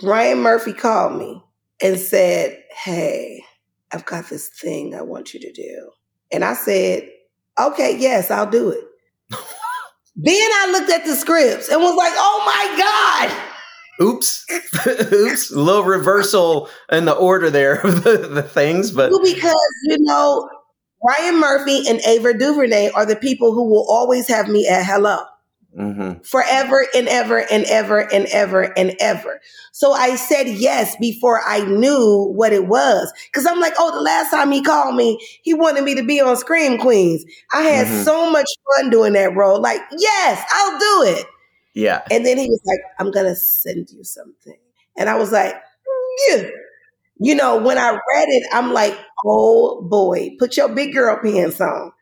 Ryan 0.02 0.38
Murphy 0.38 0.72
called 0.72 1.18
me 1.18 1.42
and 1.82 1.98
said, 1.98 2.62
Hey, 2.70 3.44
I've 3.92 4.04
got 4.04 4.28
this 4.28 4.48
thing 4.48 4.94
I 4.94 5.02
want 5.02 5.34
you 5.34 5.40
to 5.40 5.52
do. 5.52 5.90
And 6.32 6.44
I 6.44 6.54
said, 6.54 7.08
Okay, 7.58 7.96
yes, 7.98 8.30
I'll 8.30 8.50
do 8.50 8.70
it. 8.70 8.84
then 10.16 10.34
I 10.34 10.68
looked 10.72 10.90
at 10.90 11.04
the 11.04 11.14
scripts 11.14 11.68
and 11.68 11.80
was 11.80 11.96
like, 11.96 12.12
Oh 12.16 12.42
my 12.46 12.78
God. 12.78 13.46
Oops, 14.02 14.46
oops, 15.12 15.50
a 15.50 15.60
little 15.60 15.84
reversal 15.84 16.70
in 16.90 17.04
the 17.04 17.12
order 17.12 17.50
there 17.50 17.80
of 17.80 18.02
the, 18.02 18.16
the 18.16 18.42
things, 18.42 18.90
but 18.90 19.10
Well, 19.10 19.20
because, 19.22 19.54
you 19.84 19.98
know, 20.00 20.48
Ryan 21.06 21.38
Murphy 21.38 21.82
and 21.86 22.00
Ava 22.06 22.32
DuVernay 22.32 22.90
are 22.94 23.04
the 23.04 23.16
people 23.16 23.52
who 23.52 23.68
will 23.68 23.86
always 23.90 24.26
have 24.28 24.48
me 24.48 24.66
at 24.66 24.86
hello. 24.86 25.18
Mhm. 25.78 26.26
forever 26.26 26.84
and 26.94 27.06
ever 27.08 27.38
and 27.50 27.64
ever 27.66 28.00
and 28.12 28.26
ever 28.26 28.76
and 28.76 28.94
ever. 28.98 29.40
So 29.72 29.92
I 29.92 30.16
said 30.16 30.48
yes 30.48 30.96
before 30.96 31.40
I 31.46 31.60
knew 31.64 32.32
what 32.34 32.52
it 32.52 32.66
was. 32.66 33.12
Cause 33.32 33.46
I'm 33.46 33.60
like, 33.60 33.74
oh, 33.78 33.94
the 33.94 34.00
last 34.00 34.30
time 34.30 34.50
he 34.50 34.62
called 34.62 34.96
me, 34.96 35.18
he 35.42 35.54
wanted 35.54 35.84
me 35.84 35.94
to 35.94 36.02
be 36.02 36.20
on 36.20 36.36
Scream 36.36 36.78
Queens. 36.78 37.24
I 37.54 37.62
had 37.62 37.86
Mhm. 37.86 38.04
so 38.04 38.30
much 38.30 38.48
fun 38.76 38.90
doing 38.90 39.12
that 39.12 39.36
role. 39.36 39.60
Like, 39.60 39.80
yes, 39.96 40.44
I'll 40.52 40.78
do 40.78 41.02
it. 41.18 41.26
yeah, 41.74 42.02
And 42.10 42.26
then 42.26 42.36
he 42.36 42.48
was 42.48 42.60
like, 42.66 42.80
I'm 42.98 43.10
going 43.12 43.26
to 43.26 43.36
send 43.36 43.90
you 43.90 44.02
something. 44.02 44.56
And 44.96 45.08
I 45.08 45.16
was 45.16 45.30
like, 45.32 45.54
yeah. 46.28 46.48
You 47.20 47.34
know, 47.34 47.58
when 47.58 47.78
I 47.78 47.90
read 47.90 48.28
it, 48.28 48.44
I'm 48.52 48.72
like, 48.72 48.98
oh 49.26 49.82
boy, 49.82 50.30
put 50.38 50.56
your 50.56 50.68
big 50.70 50.94
girl 50.94 51.18
pants 51.22 51.60
on. 51.60 51.92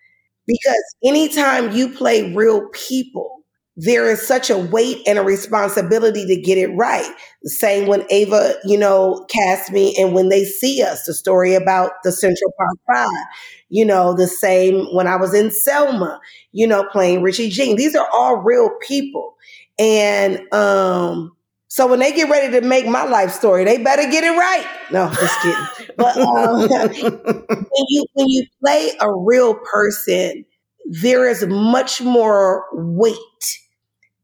Because 0.47 0.85
anytime 1.05 1.73
you 1.73 1.91
play 1.91 2.35
real 2.35 2.69
people, 2.71 3.38
there 3.81 4.11
is 4.11 4.27
such 4.27 4.51
a 4.51 4.59
weight 4.59 4.99
and 5.07 5.21
a 5.21 5.23
responsibility 5.23 6.27
to 6.27 6.41
get 6.43 6.59
it 6.59 6.67
right. 6.77 7.09
The 7.45 7.51
same 7.51 7.87
when 7.87 8.05
Ava, 8.11 8.55
you 8.65 8.77
know, 8.77 9.25
cast 9.31 9.71
me 9.71 9.95
and 9.97 10.15
when 10.15 10.31
they 10.31 10.45
see 10.45 10.83
us, 10.83 11.05
the 11.05 11.15
story 11.15 11.55
about 11.55 11.93
the 12.03 12.11
Central 12.11 12.53
Park 12.59 12.77
Five, 13.07 13.27
you 13.69 13.85
know, 13.85 14.15
the 14.15 14.27
same 14.27 14.87
when 14.93 15.07
I 15.07 15.15
was 15.15 15.33
in 15.33 15.53
Selma, 15.53 16.21
you 16.51 16.67
know, 16.67 16.85
playing 16.91 17.23
Richie 17.23 17.51
Jean. 17.51 17.77
These 17.77 17.95
are 17.95 18.09
all 18.13 18.39
real 18.39 18.69
people. 18.83 19.37
And 19.79 20.53
um, 20.53 21.37
so 21.69 21.87
when 21.87 22.01
they 22.01 22.11
get 22.13 22.29
ready 22.29 22.53
to 22.61 22.67
make 22.67 22.87
my 22.89 23.05
life 23.05 23.31
story, 23.31 23.65
they 23.65 23.79
better 23.79 24.11
get 24.11 24.25
it 24.25 24.31
right. 24.37 24.67
No, 24.91 25.09
just 25.21 25.41
kidding. 25.41 25.67
But 25.97 26.17
um, 26.17 26.69
when 26.69 27.85
you 27.89 28.05
when 28.15 28.29
you 28.29 28.45
play 28.61 28.91
a 29.01 29.15
real 29.15 29.55
person, 29.55 30.45
there 30.87 31.29
is 31.29 31.47
much 31.47 32.01
more 32.01 32.65
weight 32.73 33.61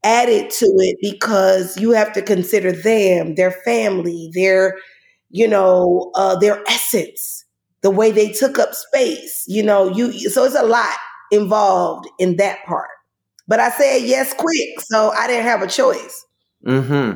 added 0.05 0.51
to 0.51 0.65
it 0.65 0.97
because 1.01 1.77
you 1.77 1.91
have 1.91 2.13
to 2.13 2.21
consider 2.21 2.71
them, 2.71 3.35
their 3.35 3.51
family, 3.51 4.29
their, 4.33 4.77
you 5.31 5.47
know, 5.47 6.11
uh, 6.15 6.37
their 6.37 6.63
essence, 6.69 7.43
the 7.81 7.89
way 7.89 8.11
they 8.11 8.31
took 8.31 8.59
up 8.59 8.73
space. 8.73 9.43
You 9.47 9.63
know, 9.63 9.89
you 9.89 10.29
so 10.29 10.45
it's 10.45 10.55
a 10.55 10.63
lot 10.63 10.97
involved 11.31 12.07
in 12.19 12.37
that 12.37 12.63
part. 12.65 12.89
But 13.47 13.59
I 13.59 13.69
said 13.71 14.03
yes 14.03 14.33
quick, 14.33 14.79
so 14.79 15.09
I 15.11 15.27
didn't 15.27 15.45
have 15.45 15.61
a 15.61 15.67
choice. 15.67 16.25
Hmm. 16.65 17.13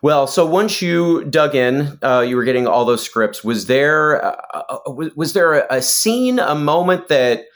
Well, 0.00 0.28
so 0.28 0.46
once 0.46 0.80
you 0.80 1.24
dug 1.24 1.56
in, 1.56 1.98
uh, 2.02 2.20
you 2.20 2.36
were 2.36 2.44
getting 2.44 2.68
all 2.68 2.84
those 2.84 3.02
scripts. 3.02 3.42
Was 3.42 3.66
there 3.66 4.24
uh, 4.24 4.36
uh 4.54 4.78
was, 5.16 5.32
there 5.32 5.54
a, 5.54 5.76
a 5.76 5.82
scene, 5.82 6.38
a 6.38 6.54
moment 6.54 7.08
that, 7.08 7.46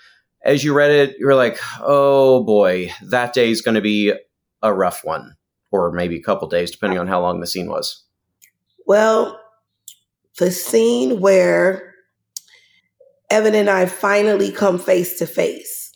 as 0.45 0.64
you 0.64 0.74
read 0.74 0.91
it, 0.91 1.16
you 1.18 1.26
were 1.26 1.37
like, 1.37 1.59
"Oh 1.80 2.43
boy, 2.43 2.91
that 3.11 3.32
day 3.32 3.51
is 3.51 3.62
going 3.62 3.76
to 3.76 3.80
be 3.80 4.12
a 4.63 4.73
rough 4.75 5.05
one," 5.05 5.37
or 5.71 5.93
maybe 5.93 6.17
a 6.17 6.23
couple 6.23 6.49
days, 6.49 6.71
depending 6.71 6.99
on 6.99 7.07
how 7.07 7.21
long 7.21 7.41
the 7.41 7.47
scene 7.47 7.69
was. 7.69 8.05
Well, 8.87 9.41
the 10.39 10.51
scene 10.51 11.21
where 11.21 11.95
Evan 13.31 13.55
and 13.55 13.69
I 13.69 13.87
finally 13.87 14.53
come 14.53 14.79
face 14.79 15.19
to 15.19 15.27
face 15.27 15.87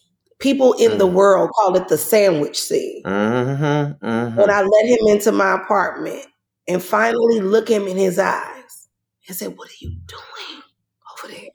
people 0.41 0.73
in 0.73 0.93
mm. 0.93 0.99
the 0.99 1.07
world 1.07 1.51
call 1.55 1.77
it 1.77 1.87
the 1.89 1.99
sandwich 1.99 2.61
scene. 2.61 3.03
Mm-hmm, 3.05 4.05
mm-hmm. 4.05 4.37
When 4.37 4.51
I 4.51 4.63
let 4.63 4.87
him 4.87 5.07
into 5.09 5.31
my 5.31 5.55
apartment 5.55 6.27
and 6.67 6.83
finally 6.83 7.41
look 7.41 7.69
him 7.69 7.87
in 7.87 7.97
his 7.97 8.19
eyes 8.19 8.89
and 9.29 9.37
said, 9.37 9.57
What 9.57 9.69
are 9.69 9.81
you 9.81 9.91
doing 10.07 10.63
over 11.13 11.33
there? 11.33 11.51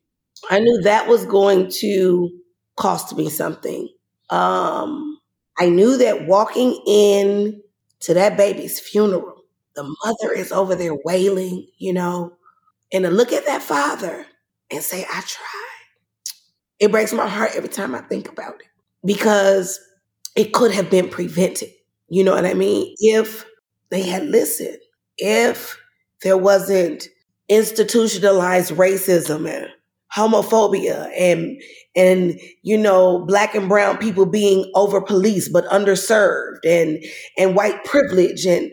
I 0.49 0.59
knew 0.59 0.81
that 0.83 1.07
was 1.07 1.25
going 1.25 1.69
to 1.79 2.29
cost 2.77 3.17
me 3.17 3.29
something. 3.29 3.89
Um, 4.29 5.14
I 5.57 5.69
knew 5.69 5.97
that 5.97 6.27
walking 6.27 6.81
in 6.85 7.61
to 8.01 8.13
that 8.13 8.37
baby's 8.37 8.79
funeral, 8.79 9.43
the 9.75 9.83
mother 10.05 10.33
is 10.33 10.51
over 10.51 10.75
there 10.75 10.95
wailing, 11.05 11.67
you 11.77 11.93
know, 11.93 12.33
and 12.91 13.03
to 13.03 13.11
look 13.11 13.31
at 13.33 13.45
that 13.45 13.61
father 13.61 14.25
and 14.71 14.83
say, 14.83 15.03
I 15.03 15.21
tried. 15.21 15.65
It 16.79 16.91
breaks 16.91 17.13
my 17.13 17.27
heart 17.27 17.51
every 17.55 17.69
time 17.69 17.95
I 17.95 18.01
think 18.01 18.29
about 18.29 18.55
it 18.55 18.67
because 19.05 19.79
it 20.35 20.53
could 20.53 20.71
have 20.71 20.89
been 20.89 21.09
prevented. 21.09 21.69
You 22.09 22.23
know 22.23 22.33
what 22.35 22.45
I 22.45 22.53
mean? 22.53 22.93
If 22.99 23.45
they 23.89 24.03
had 24.03 24.25
listened, 24.25 24.77
if 25.17 25.79
there 26.21 26.37
wasn't 26.37 27.07
institutionalized 27.47 28.73
racism 28.73 29.49
and 29.49 29.69
homophobia 30.15 31.11
and 31.17 31.61
and 31.95 32.39
you 32.63 32.77
know 32.77 33.19
black 33.25 33.55
and 33.55 33.69
brown 33.69 33.97
people 33.97 34.25
being 34.25 34.69
over 34.75 35.01
policed 35.01 35.53
but 35.53 35.65
underserved 35.65 36.65
and 36.65 37.03
and 37.37 37.55
white 37.55 37.83
privilege. 37.85 38.45
And 38.45 38.71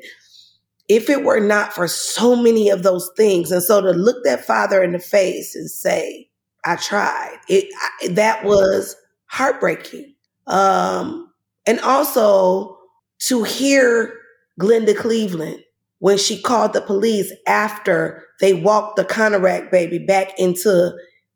if 0.88 1.08
it 1.08 1.24
were 1.24 1.40
not 1.40 1.72
for 1.72 1.88
so 1.88 2.36
many 2.36 2.68
of 2.68 2.82
those 2.82 3.10
things 3.16 3.50
and 3.50 3.62
so 3.62 3.80
to 3.80 3.90
look 3.90 4.24
that 4.24 4.44
father 4.44 4.82
in 4.82 4.92
the 4.92 4.98
face 4.98 5.54
and 5.54 5.70
say 5.70 6.28
i 6.64 6.74
tried 6.76 7.38
it 7.48 7.66
I, 8.02 8.08
that 8.08 8.44
was 8.44 8.96
heartbreaking. 9.32 10.14
Um, 10.46 11.32
and 11.66 11.80
also 11.80 12.76
to 13.20 13.44
hear 13.44 14.14
Glenda 14.60 14.94
Cleveland 14.94 15.60
when 16.00 16.18
she 16.18 16.40
called 16.40 16.74
the 16.74 16.82
police 16.82 17.32
after 17.46 18.24
they 18.40 18.52
walked 18.52 18.96
the 18.96 19.04
Konerak 19.04 19.70
baby 19.70 19.98
back 19.98 20.38
into 20.38 20.92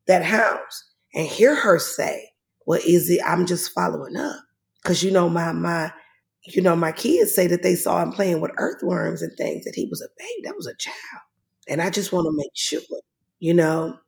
that 0.07 0.24
house 0.24 0.84
and 1.17 1.27
hear 1.27 1.57
her 1.57 1.81
say, 1.81 2.31
well, 2.67 2.81
is 2.87 3.11
it, 3.11 3.21
I'm 3.27 3.47
just 3.47 3.73
following 3.73 4.17
up. 4.17 4.37
Cause 4.85 5.03
you 5.03 5.11
know, 5.11 5.29
my, 5.29 5.51
my, 5.51 5.93
you 6.45 6.62
know, 6.62 6.77
my 6.77 6.93
kids 6.93 7.35
say 7.35 7.49
that 7.49 7.64
they 7.64 7.75
saw 7.75 8.01
him 8.01 8.12
playing 8.12 8.41
with 8.41 8.53
earthworms 8.59 9.23
and 9.23 9.37
things, 9.37 9.64
that 9.64 9.75
he 9.75 9.87
was 9.91 10.01
a 10.01 10.07
baby, 10.17 10.43
that 10.45 10.55
was 10.55 10.69
a 10.69 10.77
child. 10.77 11.23
And 11.67 11.83
I 11.83 11.91
just 11.91 12.12
want 12.12 12.27
to 12.27 12.37
make 12.37 12.53
sure, 12.55 12.81
you 13.41 13.53
know, 13.53 13.99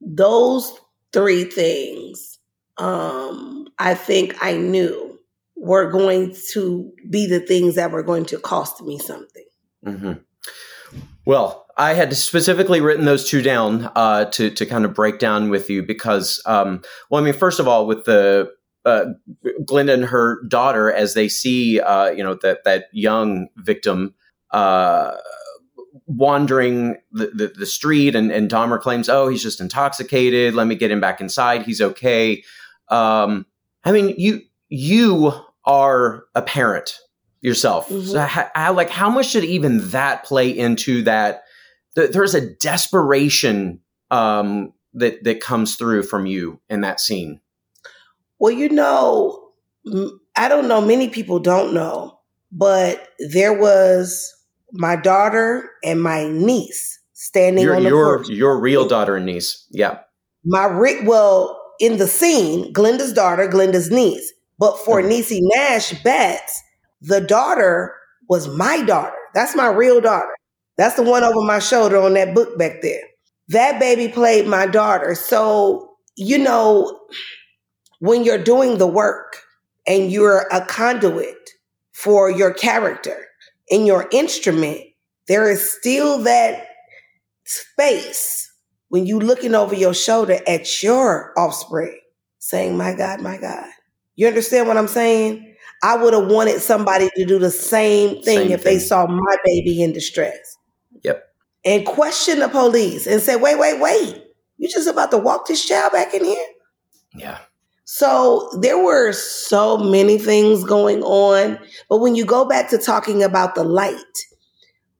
those 0.00 0.72
three 1.12 1.44
things 1.44 2.38
um, 2.78 3.68
I 3.78 3.94
think 3.94 4.36
I 4.40 4.56
knew 4.56 5.18
were 5.56 5.90
going 5.90 6.34
to 6.52 6.90
be 7.10 7.26
the 7.26 7.40
things 7.40 7.74
that 7.76 7.90
were 7.90 8.02
going 8.02 8.24
to 8.26 8.38
cost 8.38 8.82
me 8.82 8.98
something. 8.98 9.44
Mm-hmm. 9.86 10.12
Well, 11.24 11.66
I 11.76 11.94
had 11.94 12.14
specifically 12.16 12.80
written 12.80 13.04
those 13.04 13.28
two 13.28 13.42
down 13.42 13.90
uh, 13.96 14.26
to 14.26 14.50
to 14.50 14.66
kind 14.66 14.84
of 14.84 14.94
break 14.94 15.18
down 15.18 15.50
with 15.50 15.70
you 15.70 15.82
because, 15.82 16.42
um, 16.46 16.82
well, 17.10 17.22
I 17.22 17.24
mean, 17.24 17.34
first 17.34 17.60
of 17.60 17.68
all, 17.68 17.86
with 17.86 18.04
the 18.04 18.52
uh, 18.84 19.06
Glenda 19.62 19.94
and 19.94 20.04
her 20.04 20.42
daughter, 20.48 20.92
as 20.92 21.14
they 21.14 21.28
see, 21.28 21.80
uh, 21.80 22.10
you 22.10 22.22
know, 22.22 22.34
that 22.42 22.64
that 22.64 22.86
young 22.92 23.48
victim 23.56 24.14
uh, 24.50 25.12
wandering 26.06 26.96
the, 27.12 27.28
the, 27.28 27.46
the, 27.48 27.66
street, 27.66 28.14
and, 28.14 28.30
and 28.30 28.50
Dahmer 28.50 28.80
claims, 28.80 29.08
"Oh, 29.08 29.28
he's 29.28 29.42
just 29.42 29.60
intoxicated. 29.60 30.54
Let 30.54 30.66
me 30.66 30.74
get 30.74 30.90
him 30.90 31.00
back 31.00 31.20
inside. 31.20 31.62
He's 31.62 31.80
okay." 31.80 32.42
Um, 32.88 33.46
I 33.84 33.92
mean, 33.92 34.14
you 34.18 34.42
you 34.68 35.32
are 35.64 36.24
a 36.34 36.42
parent 36.42 36.98
yourself. 37.42 37.88
Mm-hmm. 37.88 38.08
So 38.08 38.20
how, 38.20 38.50
how, 38.54 38.72
like 38.72 38.88
how 38.88 39.10
much 39.10 39.32
did 39.32 39.44
even 39.44 39.90
that 39.90 40.24
play 40.24 40.48
into 40.48 41.02
that? 41.02 41.42
Th- 41.94 42.10
there's 42.10 42.34
a 42.34 42.54
desperation 42.54 43.80
um, 44.10 44.72
that 44.94 45.22
that 45.24 45.40
comes 45.40 45.76
through 45.76 46.04
from 46.04 46.24
you 46.24 46.60
in 46.70 46.80
that 46.80 47.00
scene. 47.00 47.40
Well, 48.38 48.52
you 48.52 48.70
know, 48.70 49.50
I 50.36 50.48
don't 50.48 50.68
know. 50.68 50.80
Many 50.80 51.08
people 51.08 51.38
don't 51.38 51.74
know, 51.74 52.18
but 52.50 53.08
there 53.18 53.52
was 53.52 54.32
my 54.72 54.96
daughter 54.96 55.68
and 55.84 56.02
my 56.02 56.28
niece 56.28 56.98
standing 57.12 57.64
your, 57.64 57.76
on 57.76 57.82
the 57.82 57.88
your 57.88 58.16
porch. 58.18 58.28
your 58.28 58.58
real 58.58 58.88
daughter 58.88 59.16
and 59.16 59.26
niece. 59.26 59.66
Yeah. 59.70 59.98
My 60.44 60.64
Rick. 60.64 61.02
well, 61.04 61.60
in 61.78 61.98
the 61.98 62.06
scene, 62.06 62.72
Glenda's 62.72 63.12
daughter, 63.12 63.46
Glenda's 63.46 63.90
niece. 63.90 64.32
But 64.58 64.78
for 64.78 65.00
mm-hmm. 65.00 65.10
Niecy 65.10 65.38
Nash 65.40 66.02
Betts, 66.02 66.62
the 67.02 67.20
daughter 67.20 67.94
was 68.28 68.48
my 68.48 68.82
daughter. 68.82 69.16
That's 69.34 69.54
my 69.56 69.68
real 69.68 70.00
daughter. 70.00 70.34
That's 70.76 70.96
the 70.96 71.02
one 71.02 71.24
over 71.24 71.42
my 71.42 71.58
shoulder 71.58 71.98
on 71.98 72.14
that 72.14 72.34
book 72.34 72.56
back 72.56 72.80
there. 72.82 73.02
That 73.48 73.78
baby 73.78 74.08
played 74.08 74.46
my 74.46 74.66
daughter. 74.66 75.14
So, 75.14 75.90
you 76.16 76.38
know, 76.38 77.00
when 77.98 78.24
you're 78.24 78.42
doing 78.42 78.78
the 78.78 78.86
work 78.86 79.38
and 79.86 80.10
you're 80.10 80.46
a 80.50 80.64
conduit 80.64 81.50
for 81.92 82.30
your 82.30 82.54
character 82.54 83.26
in 83.68 83.84
your 83.84 84.08
instrument, 84.12 84.80
there 85.28 85.50
is 85.50 85.72
still 85.72 86.18
that 86.18 86.66
space 87.44 88.50
when 88.88 89.06
you're 89.06 89.20
looking 89.20 89.54
over 89.54 89.74
your 89.74 89.94
shoulder 89.94 90.38
at 90.46 90.82
your 90.82 91.32
offspring 91.36 91.98
saying, 92.38 92.76
my 92.76 92.94
God, 92.94 93.20
my 93.20 93.38
God. 93.38 93.66
You 94.16 94.26
understand 94.26 94.68
what 94.68 94.76
I'm 94.76 94.88
saying? 94.88 95.51
I 95.82 95.96
would 95.96 96.14
have 96.14 96.26
wanted 96.26 96.60
somebody 96.60 97.10
to 97.16 97.24
do 97.24 97.38
the 97.38 97.50
same 97.50 98.22
thing 98.22 98.38
same 98.38 98.50
if 98.52 98.62
thing. 98.62 98.74
they 98.74 98.78
saw 98.78 99.06
my 99.06 99.36
baby 99.44 99.82
in 99.82 99.92
distress. 99.92 100.56
Yep. 101.02 101.24
And 101.64 101.86
question 101.86 102.40
the 102.40 102.48
police 102.48 103.06
and 103.06 103.20
say, 103.20 103.36
wait, 103.36 103.58
wait, 103.58 103.80
wait. 103.80 104.22
You 104.58 104.68
just 104.68 104.88
about 104.88 105.10
to 105.10 105.18
walk 105.18 105.46
this 105.46 105.64
child 105.64 105.92
back 105.92 106.14
in 106.14 106.24
here? 106.24 106.46
Yeah. 107.14 107.38
So 107.84 108.48
there 108.60 108.82
were 108.82 109.12
so 109.12 109.76
many 109.76 110.18
things 110.18 110.64
going 110.64 111.02
on. 111.02 111.58
But 111.88 111.98
when 111.98 112.14
you 112.14 112.24
go 112.24 112.44
back 112.44 112.70
to 112.70 112.78
talking 112.78 113.22
about 113.22 113.54
the 113.54 113.64
light, 113.64 113.96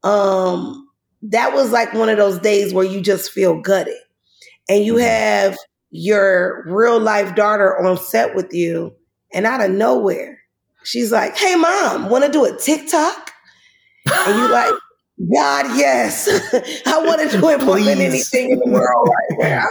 um, 0.03 0.89
that 1.23 1.55
was 1.55 1.71
like 1.71 1.95
one 1.95 2.09
of 2.09 2.17
those 2.17 2.39
days 2.41 2.75
where 2.75 2.85
you 2.85 3.01
just 3.01 3.31
feel 3.31 3.61
gutted. 3.61 3.95
And 4.69 4.85
you 4.85 4.95
mm-hmm. 4.95 5.05
have 5.05 5.57
your 5.91 6.65
real 6.67 6.99
life 6.99 7.35
daughter 7.35 7.79
on 7.85 7.97
set 7.97 8.35
with 8.35 8.53
you, 8.53 8.95
and 9.33 9.47
out 9.47 9.61
of 9.61 9.71
nowhere, 9.71 10.42
she's 10.85 11.13
like, 11.13 11.37
Hey, 11.37 11.55
mom, 11.55 12.09
want 12.11 12.25
to 12.25 12.31
do 12.31 12.45
a 12.45 12.57
TikTok? 12.57 13.31
And 14.11 14.39
you 14.39 14.49
like, 14.49 14.73
God, 15.35 15.67
yes. 15.77 16.29
I 16.87 17.05
want 17.05 17.31
to 17.31 17.39
do 17.39 17.49
it 17.51 17.63
more 17.63 17.81
than 17.81 17.99
anything 17.99 18.51
in 18.51 18.59
the 18.59 18.71
world 18.71 19.09
right 19.09 19.39
now. 19.39 19.69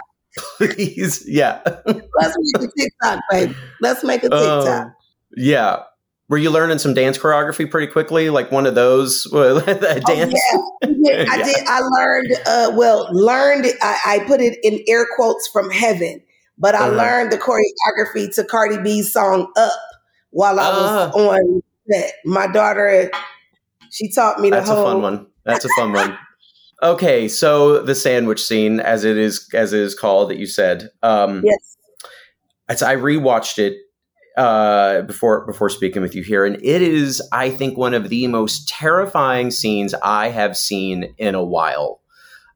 Please. 0.57 1.23
Yeah. 1.27 1.61
Let's 1.65 2.37
make 2.37 2.63
a 2.63 2.67
TikTok, 2.77 3.19
baby. 3.29 3.55
Let's 3.81 4.03
make 4.03 4.23
a 4.23 4.29
TikTok. 4.29 4.87
Uh, 4.87 4.89
yeah. 5.35 5.83
Were 6.29 6.37
you 6.37 6.49
learning 6.49 6.77
some 6.77 6.93
dance 6.93 7.17
choreography 7.17 7.69
pretty 7.69 7.91
quickly, 7.91 8.29
like 8.29 8.53
one 8.53 8.65
of 8.65 8.73
those 8.73 9.27
uh, 9.33 9.59
dance? 9.59 10.33
Oh, 10.53 10.77
yeah. 10.83 11.25
I 11.29 11.43
did. 11.43 11.67
I 11.67 11.79
learned. 11.81 12.31
Uh, 12.45 12.71
well, 12.77 13.09
learned. 13.11 13.65
I, 13.81 13.99
I, 14.05 14.19
put 14.25 14.39
it 14.39 14.57
in 14.63 14.81
air 14.87 15.05
quotes 15.17 15.49
from 15.49 15.69
heaven, 15.69 16.21
but 16.57 16.73
I 16.73 16.87
uh-huh. 16.87 16.95
learned 16.95 17.31
the 17.33 17.37
choreography 17.37 18.33
to 18.35 18.45
Cardi 18.45 18.77
B's 18.81 19.11
song 19.11 19.51
"Up" 19.57 19.73
while 20.31 20.59
I 20.59 20.69
was 20.69 21.13
uh 21.15 21.17
on 21.17 21.61
set. 21.89 22.13
My 22.25 22.47
daughter, 22.47 23.11
she 23.91 24.11
taught 24.11 24.39
me 24.39 24.49
the 24.49 24.57
That's 24.57 24.69
whole. 24.69 24.87
a 24.87 24.91
fun 24.91 25.01
one. 25.01 25.27
That's 25.45 25.65
a 25.65 25.69
fun 25.77 25.93
one. 25.93 26.17
Okay, 26.83 27.27
so 27.27 27.83
the 27.83 27.93
sandwich 27.93 28.43
scene, 28.43 28.79
as 28.79 29.03
it 29.03 29.17
is, 29.17 29.47
as 29.53 29.71
it 29.71 29.81
is 29.81 29.93
called, 29.93 30.29
that 30.31 30.37
you 30.37 30.47
said. 30.47 30.89
Um, 31.03 31.43
yes. 31.45 31.77
I 32.81 32.95
rewatched 32.95 33.59
it 33.59 33.77
uh, 34.37 35.01
before 35.01 35.45
before 35.45 35.69
speaking 35.69 36.01
with 36.01 36.15
you 36.15 36.23
here, 36.23 36.45
and 36.45 36.55
it 36.63 36.81
is, 36.81 37.21
I 37.31 37.49
think, 37.49 37.77
one 37.77 37.93
of 37.93 38.09
the 38.09 38.27
most 38.27 38.67
terrifying 38.67 39.51
scenes 39.51 39.93
I 40.01 40.29
have 40.29 40.57
seen 40.57 41.13
in 41.17 41.35
a 41.35 41.43
while, 41.43 42.01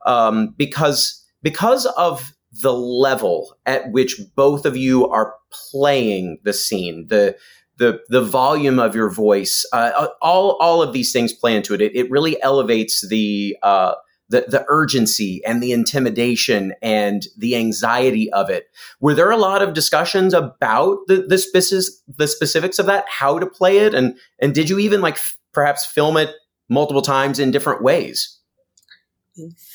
um, 0.05 0.55
because 0.57 1.23
because 1.43 1.85
of 1.97 2.33
the 2.61 2.73
level 2.73 3.57
at 3.65 3.91
which 3.91 4.19
both 4.35 4.65
of 4.65 4.77
you 4.77 5.07
are 5.09 5.35
playing 5.71 6.39
the 6.43 6.53
scene, 6.53 7.07
the 7.07 7.35
the 7.77 8.01
the 8.09 8.21
volume 8.21 8.79
of 8.79 8.95
your 8.95 9.09
voice, 9.09 9.65
uh, 9.73 9.91
uh 9.95 10.07
all 10.21 10.57
all 10.59 10.81
of 10.81 10.93
these 10.93 11.11
things 11.11 11.33
play 11.33 11.55
into 11.55 11.73
it. 11.73 11.81
It, 11.81 11.95
it 11.95 12.11
really 12.11 12.41
elevates 12.41 13.07
the 13.07 13.57
uh, 13.63 13.95
the 14.29 14.45
the 14.47 14.65
urgency 14.67 15.41
and 15.45 15.61
the 15.61 15.71
intimidation 15.71 16.73
and 16.81 17.27
the 17.37 17.55
anxiety 17.55 18.31
of 18.31 18.49
it. 18.49 18.67
Were 18.99 19.13
there 19.13 19.31
a 19.31 19.37
lot 19.37 19.61
of 19.61 19.73
discussions 19.73 20.33
about 20.33 20.99
the 21.07 21.25
the, 21.27 21.37
specifics, 21.37 22.01
the 22.07 22.27
specifics 22.27 22.79
of 22.79 22.85
that, 22.87 23.05
how 23.09 23.39
to 23.39 23.45
play 23.45 23.79
it, 23.79 23.93
and 23.93 24.17
and 24.39 24.55
did 24.55 24.69
you 24.69 24.79
even 24.79 25.01
like 25.01 25.15
f- 25.15 25.37
perhaps 25.51 25.85
film 25.85 26.17
it 26.17 26.31
multiple 26.69 27.01
times 27.01 27.39
in 27.39 27.51
different 27.51 27.83
ways? 27.83 28.39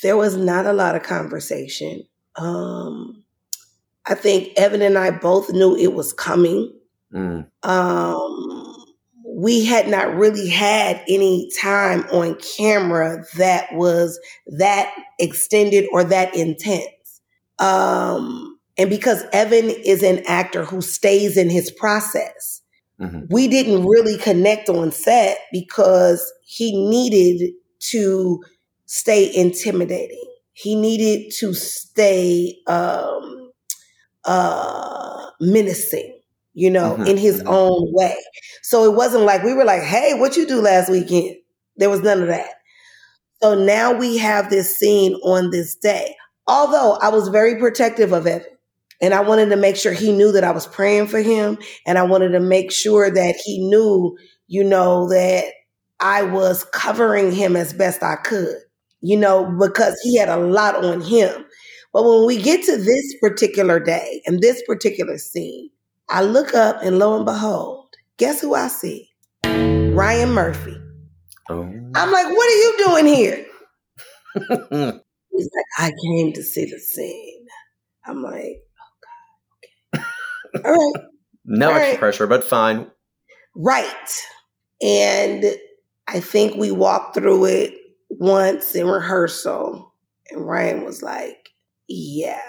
There 0.01 0.17
was 0.17 0.35
not 0.35 0.65
a 0.65 0.73
lot 0.73 0.95
of 0.95 1.03
conversation. 1.03 2.03
Um, 2.35 3.23
I 4.05 4.15
think 4.15 4.57
Evan 4.57 4.81
and 4.81 4.97
I 4.97 5.11
both 5.11 5.51
knew 5.51 5.75
it 5.75 5.93
was 5.93 6.13
coming. 6.13 6.73
Mm. 7.13 7.47
Um, 7.63 8.85
we 9.33 9.65
had 9.65 9.87
not 9.87 10.15
really 10.15 10.49
had 10.49 11.01
any 11.07 11.49
time 11.59 12.01
on 12.11 12.35
camera 12.57 13.23
that 13.37 13.73
was 13.73 14.19
that 14.47 14.93
extended 15.19 15.87
or 15.91 16.03
that 16.03 16.35
intense. 16.35 17.21
Um, 17.59 18.59
and 18.77 18.89
because 18.89 19.23
Evan 19.33 19.69
is 19.69 20.03
an 20.03 20.23
actor 20.27 20.65
who 20.65 20.81
stays 20.81 21.37
in 21.37 21.49
his 21.49 21.71
process, 21.71 22.61
mm-hmm. 22.99 23.21
we 23.29 23.47
didn't 23.47 23.85
really 23.85 24.17
connect 24.17 24.69
on 24.69 24.91
set 24.91 25.37
because 25.51 26.31
he 26.43 26.87
needed 26.89 27.53
to 27.79 28.43
stay 28.85 29.33
intimidating. 29.33 30.23
He 30.53 30.75
needed 30.75 31.31
to 31.37 31.53
stay 31.53 32.57
um, 32.67 33.51
uh, 34.25 35.29
menacing 35.39 36.20
you 36.53 36.69
know, 36.69 36.93
mm-hmm. 36.93 37.05
in 37.05 37.17
his 37.17 37.39
mm-hmm. 37.39 37.49
own 37.49 37.93
way. 37.93 38.15
So 38.61 38.85
it 38.85 38.95
wasn't 38.95 39.23
like 39.23 39.43
we 39.43 39.53
were 39.53 39.65
like, 39.65 39.83
hey, 39.83 40.13
what 40.15 40.37
you 40.37 40.45
do 40.45 40.61
last 40.61 40.89
weekend? 40.89 41.37
There 41.77 41.89
was 41.89 42.01
none 42.01 42.21
of 42.21 42.27
that. 42.27 42.49
So 43.41 43.55
now 43.55 43.93
we 43.93 44.17
have 44.17 44.49
this 44.49 44.77
scene 44.77 45.15
on 45.23 45.49
this 45.49 45.75
day. 45.75 46.15
Although 46.47 46.97
I 47.01 47.09
was 47.09 47.29
very 47.29 47.55
protective 47.55 48.11
of 48.11 48.27
Evan 48.27 48.45
and 49.01 49.13
I 49.13 49.21
wanted 49.21 49.49
to 49.49 49.55
make 49.55 49.75
sure 49.75 49.93
he 49.93 50.11
knew 50.11 50.31
that 50.33 50.43
I 50.43 50.51
was 50.51 50.67
praying 50.67 51.07
for 51.07 51.19
him 51.19 51.57
and 51.87 51.97
I 51.97 52.03
wanted 52.03 52.29
to 52.29 52.39
make 52.39 52.71
sure 52.71 53.09
that 53.09 53.35
he 53.43 53.67
knew, 53.67 54.17
you 54.47 54.63
know, 54.63 55.09
that 55.09 55.45
I 55.99 56.23
was 56.23 56.65
covering 56.65 57.31
him 57.31 57.55
as 57.55 57.73
best 57.73 58.03
I 58.03 58.15
could, 58.15 58.57
you 59.01 59.17
know, 59.17 59.55
because 59.59 59.99
he 60.03 60.17
had 60.17 60.29
a 60.29 60.37
lot 60.37 60.83
on 60.83 61.01
him. 61.01 61.45
But 61.93 62.03
when 62.03 62.25
we 62.25 62.41
get 62.41 62.63
to 62.65 62.77
this 62.77 63.15
particular 63.21 63.79
day 63.79 64.21
and 64.25 64.41
this 64.41 64.61
particular 64.67 65.17
scene, 65.17 65.69
I 66.13 66.23
look 66.23 66.53
up 66.53 66.83
and 66.83 66.99
lo 66.99 67.15
and 67.15 67.25
behold, 67.25 67.87
guess 68.17 68.41
who 68.41 68.53
I 68.53 68.67
see? 68.67 69.09
Ryan 69.45 70.31
Murphy. 70.31 70.75
Oh. 71.49 71.63
I'm 71.95 72.11
like, 72.11 72.27
what 72.27 72.49
are 72.49 72.57
you 72.57 72.75
doing 72.85 73.05
here? 73.05 73.45
He's 74.35 75.49
like, 75.55 75.65
I 75.77 75.91
came 76.03 76.33
to 76.33 76.43
see 76.43 76.65
the 76.65 76.79
scene. 76.79 77.45
I'm 78.05 78.21
like, 78.21 78.57
oh 79.95 79.99
God, 80.53 80.59
okay. 80.59 80.67
All 80.67 80.73
right. 80.73 81.05
no 81.45 81.69
All 81.69 81.75
extra 81.75 81.91
right. 81.91 81.99
pressure, 81.99 82.27
but 82.27 82.43
fine. 82.43 82.91
Right. 83.55 84.21
And 84.81 85.45
I 86.09 86.19
think 86.19 86.57
we 86.57 86.71
walked 86.71 87.15
through 87.15 87.45
it 87.45 87.73
once 88.09 88.75
in 88.75 88.85
rehearsal, 88.85 89.93
and 90.29 90.45
Ryan 90.45 90.83
was 90.83 91.01
like, 91.01 91.51
yeah. 91.87 92.41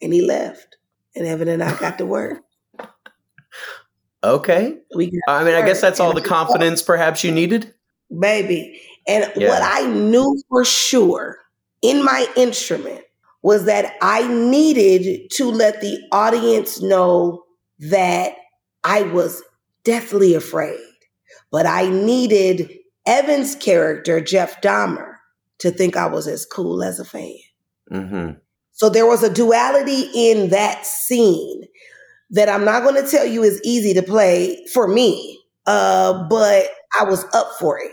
And 0.00 0.12
he 0.12 0.22
left. 0.22 0.76
And 1.16 1.26
Evan 1.26 1.48
and 1.48 1.62
I 1.62 1.76
got 1.78 1.98
to 1.98 2.06
work. 2.06 2.38
Okay. 4.24 4.78
We 4.94 5.12
I 5.28 5.44
mean, 5.44 5.54
I 5.54 5.64
guess 5.64 5.80
that's 5.80 6.00
all 6.00 6.14
the 6.14 6.22
confidence 6.22 6.82
perhaps 6.82 7.22
you 7.22 7.30
needed. 7.30 7.74
Baby. 8.18 8.80
And 9.06 9.30
yeah. 9.36 9.48
what 9.48 9.62
I 9.62 9.86
knew 9.86 10.42
for 10.48 10.64
sure 10.64 11.38
in 11.82 12.02
my 12.02 12.26
instrument 12.36 13.02
was 13.42 13.66
that 13.66 13.94
I 14.00 14.26
needed 14.26 15.30
to 15.32 15.50
let 15.50 15.82
the 15.82 15.98
audience 16.10 16.80
know 16.80 17.44
that 17.78 18.32
I 18.82 19.02
was 19.02 19.42
deathly 19.84 20.34
afraid. 20.34 20.80
But 21.52 21.66
I 21.66 21.90
needed 21.90 22.70
Evan's 23.06 23.54
character, 23.54 24.22
Jeff 24.22 24.62
Dahmer, 24.62 25.16
to 25.58 25.70
think 25.70 25.96
I 25.96 26.06
was 26.06 26.26
as 26.26 26.46
cool 26.46 26.82
as 26.82 26.98
a 26.98 27.04
fan. 27.04 27.36
Mm-hmm. 27.92 28.38
So 28.72 28.88
there 28.88 29.06
was 29.06 29.22
a 29.22 29.32
duality 29.32 30.08
in 30.14 30.48
that 30.48 30.86
scene 30.86 31.64
that 32.34 32.48
I'm 32.48 32.64
not 32.64 32.82
going 32.82 33.02
to 33.02 33.08
tell 33.08 33.24
you 33.24 33.42
is 33.42 33.60
easy 33.64 33.94
to 33.94 34.02
play 34.02 34.66
for 34.72 34.88
me, 34.88 35.40
uh, 35.66 36.26
but 36.28 36.66
I 36.98 37.04
was 37.04 37.24
up 37.32 37.48
for 37.58 37.78
it. 37.78 37.92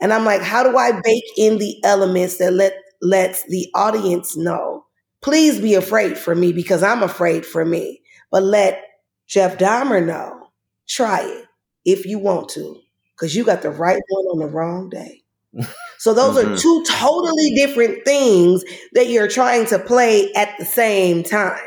And 0.00 0.12
I'm 0.12 0.24
like, 0.24 0.42
how 0.42 0.62
do 0.62 0.78
I 0.78 0.92
bake 1.02 1.24
in 1.36 1.58
the 1.58 1.82
elements 1.84 2.38
that 2.38 2.52
let 2.52 2.74
lets 3.02 3.44
the 3.48 3.68
audience 3.74 4.36
know? 4.36 4.86
Please 5.20 5.60
be 5.60 5.74
afraid 5.74 6.16
for 6.16 6.34
me 6.34 6.52
because 6.52 6.82
I'm 6.82 7.02
afraid 7.02 7.44
for 7.44 7.64
me. 7.64 8.00
But 8.30 8.44
let 8.44 8.80
Jeff 9.26 9.58
Dahmer 9.58 10.04
know. 10.04 10.48
Try 10.88 11.22
it 11.22 11.46
if 11.84 12.06
you 12.06 12.18
want 12.18 12.50
to, 12.50 12.78
because 13.16 13.34
you 13.34 13.42
got 13.42 13.62
the 13.62 13.70
right 13.70 14.02
one 14.08 14.24
on 14.26 14.38
the 14.38 14.46
wrong 14.46 14.88
day. 14.88 15.22
So 15.96 16.12
those 16.12 16.36
mm-hmm. 16.36 16.52
are 16.52 16.58
two 16.58 16.84
totally 16.86 17.54
different 17.54 18.04
things 18.04 18.62
that 18.92 19.08
you're 19.08 19.28
trying 19.28 19.64
to 19.68 19.78
play 19.78 20.30
at 20.34 20.50
the 20.58 20.66
same 20.66 21.22
time. 21.22 21.58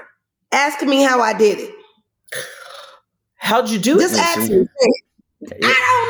Ask 0.52 0.86
me 0.86 1.02
how 1.02 1.22
I 1.22 1.34
did 1.36 1.58
it. 1.58 1.74
How'd 3.48 3.70
you 3.70 3.80
do 3.80 3.98
Just 3.98 4.14
it? 4.14 4.18
Just 4.18 4.38
ask 4.38 4.52
me. 4.52 4.68
I 5.64 5.88
don't 5.96 6.10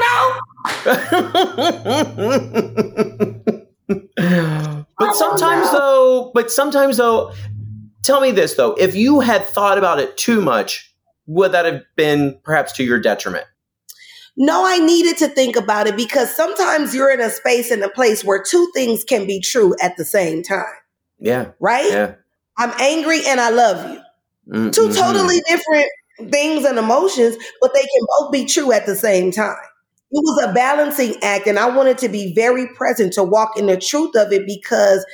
know. 4.17 4.85
but 4.97 5.15
sometimes 5.15 5.71
though, 5.71 6.31
but 6.33 6.49
sometimes 6.51 6.97
though, 6.97 7.31
tell 8.01 8.21
me 8.21 8.31
this 8.31 8.55
though, 8.55 8.73
if 8.73 8.95
you 8.95 9.19
had 9.19 9.45
thought 9.45 9.77
about 9.77 9.99
it 9.99 10.17
too 10.17 10.41
much, 10.41 10.91
would 11.27 11.51
that 11.51 11.65
have 11.65 11.83
been 11.95 12.39
perhaps 12.43 12.71
to 12.73 12.83
your 12.83 12.99
detriment? 12.99 13.45
No, 14.35 14.65
I 14.65 14.79
needed 14.79 15.17
to 15.17 15.27
think 15.27 15.55
about 15.55 15.85
it 15.85 15.95
because 15.95 16.35
sometimes 16.35 16.95
you're 16.95 17.11
in 17.11 17.21
a 17.21 17.29
space 17.29 17.69
and 17.69 17.83
a 17.83 17.89
place 17.89 18.23
where 18.23 18.41
two 18.41 18.71
things 18.73 19.03
can 19.03 19.27
be 19.27 19.41
true 19.41 19.75
at 19.79 19.95
the 19.95 20.05
same 20.05 20.41
time. 20.41 20.65
Yeah. 21.19 21.51
Right? 21.59 21.91
Yeah. 21.91 22.15
I'm 22.57 22.73
angry 22.81 23.19
and 23.27 23.39
I 23.39 23.51
love 23.51 23.91
you. 23.91 23.99
Mm-hmm. 24.51 24.69
Two 24.71 24.91
totally 24.91 25.39
different 25.41 25.85
things 26.29 26.65
and 26.65 26.77
emotions, 26.77 27.37
but 27.61 27.73
they 27.73 27.81
can 27.81 28.07
both 28.19 28.31
be 28.31 28.45
true 28.45 28.71
at 28.71 28.85
the 28.85 28.95
same 28.95 29.31
time. 29.31 29.55
It 30.11 30.21
was 30.23 30.45
a 30.49 30.53
balancing 30.53 31.15
act, 31.21 31.47
and 31.47 31.59
I 31.59 31.69
wanted 31.69 31.97
to 31.99 32.09
be 32.09 32.33
very 32.33 32.67
present 32.75 33.13
to 33.13 33.23
walk 33.23 33.57
in 33.57 33.65
the 33.67 33.77
truth 33.77 34.15
of 34.15 34.31
it 34.31 34.45
because 34.47 35.05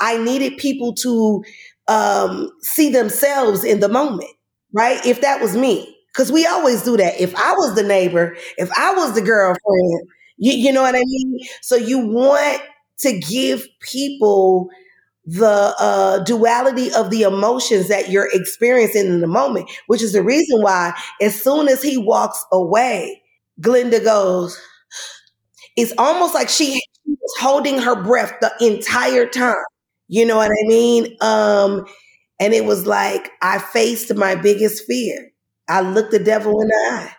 I 0.00 0.16
needed 0.18 0.56
people 0.56 0.94
to 0.94 1.44
um, 1.88 2.50
see 2.62 2.90
themselves 2.90 3.64
in 3.64 3.80
the 3.80 3.88
moment, 3.88 4.30
right? 4.72 5.04
If 5.04 5.20
that 5.20 5.40
was 5.40 5.56
me, 5.56 5.96
because 6.12 6.32
we 6.32 6.46
always 6.46 6.82
do 6.82 6.96
that. 6.96 7.20
If 7.20 7.34
I 7.36 7.52
was 7.54 7.74
the 7.74 7.82
neighbor, 7.82 8.36
if 8.56 8.70
I 8.76 8.94
was 8.94 9.14
the 9.14 9.22
girlfriend, 9.22 10.08
you, 10.38 10.52
you 10.52 10.72
know 10.72 10.82
what 10.82 10.94
I 10.94 11.02
mean? 11.04 11.40
So 11.62 11.76
you 11.76 11.98
want 12.06 12.62
to 13.00 13.18
give 13.18 13.66
people 13.80 14.70
the 15.30 15.74
uh, 15.78 16.18
duality 16.24 16.92
of 16.94 17.10
the 17.10 17.22
emotions 17.22 17.88
that 17.88 18.10
you're 18.10 18.28
experiencing 18.32 19.06
in 19.06 19.20
the 19.20 19.26
moment, 19.26 19.70
which 19.86 20.02
is 20.02 20.12
the 20.14 20.22
reason 20.22 20.62
why, 20.62 20.94
as 21.20 21.40
soon 21.40 21.68
as 21.68 21.82
he 21.82 21.98
walks 21.98 22.44
away, 22.52 23.22
Glenda 23.60 24.02
goes, 24.02 24.58
it's 25.76 25.92
almost 25.98 26.34
like 26.34 26.48
she 26.48 26.80
was 27.06 27.34
holding 27.40 27.78
her 27.78 28.00
breath 28.02 28.32
the 28.40 28.52
entire 28.60 29.26
time. 29.26 29.56
You 30.08 30.26
know 30.26 30.36
what 30.36 30.50
I 30.50 30.68
mean? 30.68 31.16
Um, 31.20 31.84
and 32.40 32.54
it 32.54 32.64
was 32.64 32.86
like 32.86 33.30
I 33.42 33.58
faced 33.58 34.14
my 34.16 34.34
biggest 34.34 34.84
fear. 34.86 35.30
I 35.68 35.82
looked 35.82 36.12
the 36.12 36.18
devil 36.18 36.60
in 36.60 36.68
the 36.68 36.88
eye 36.92 37.12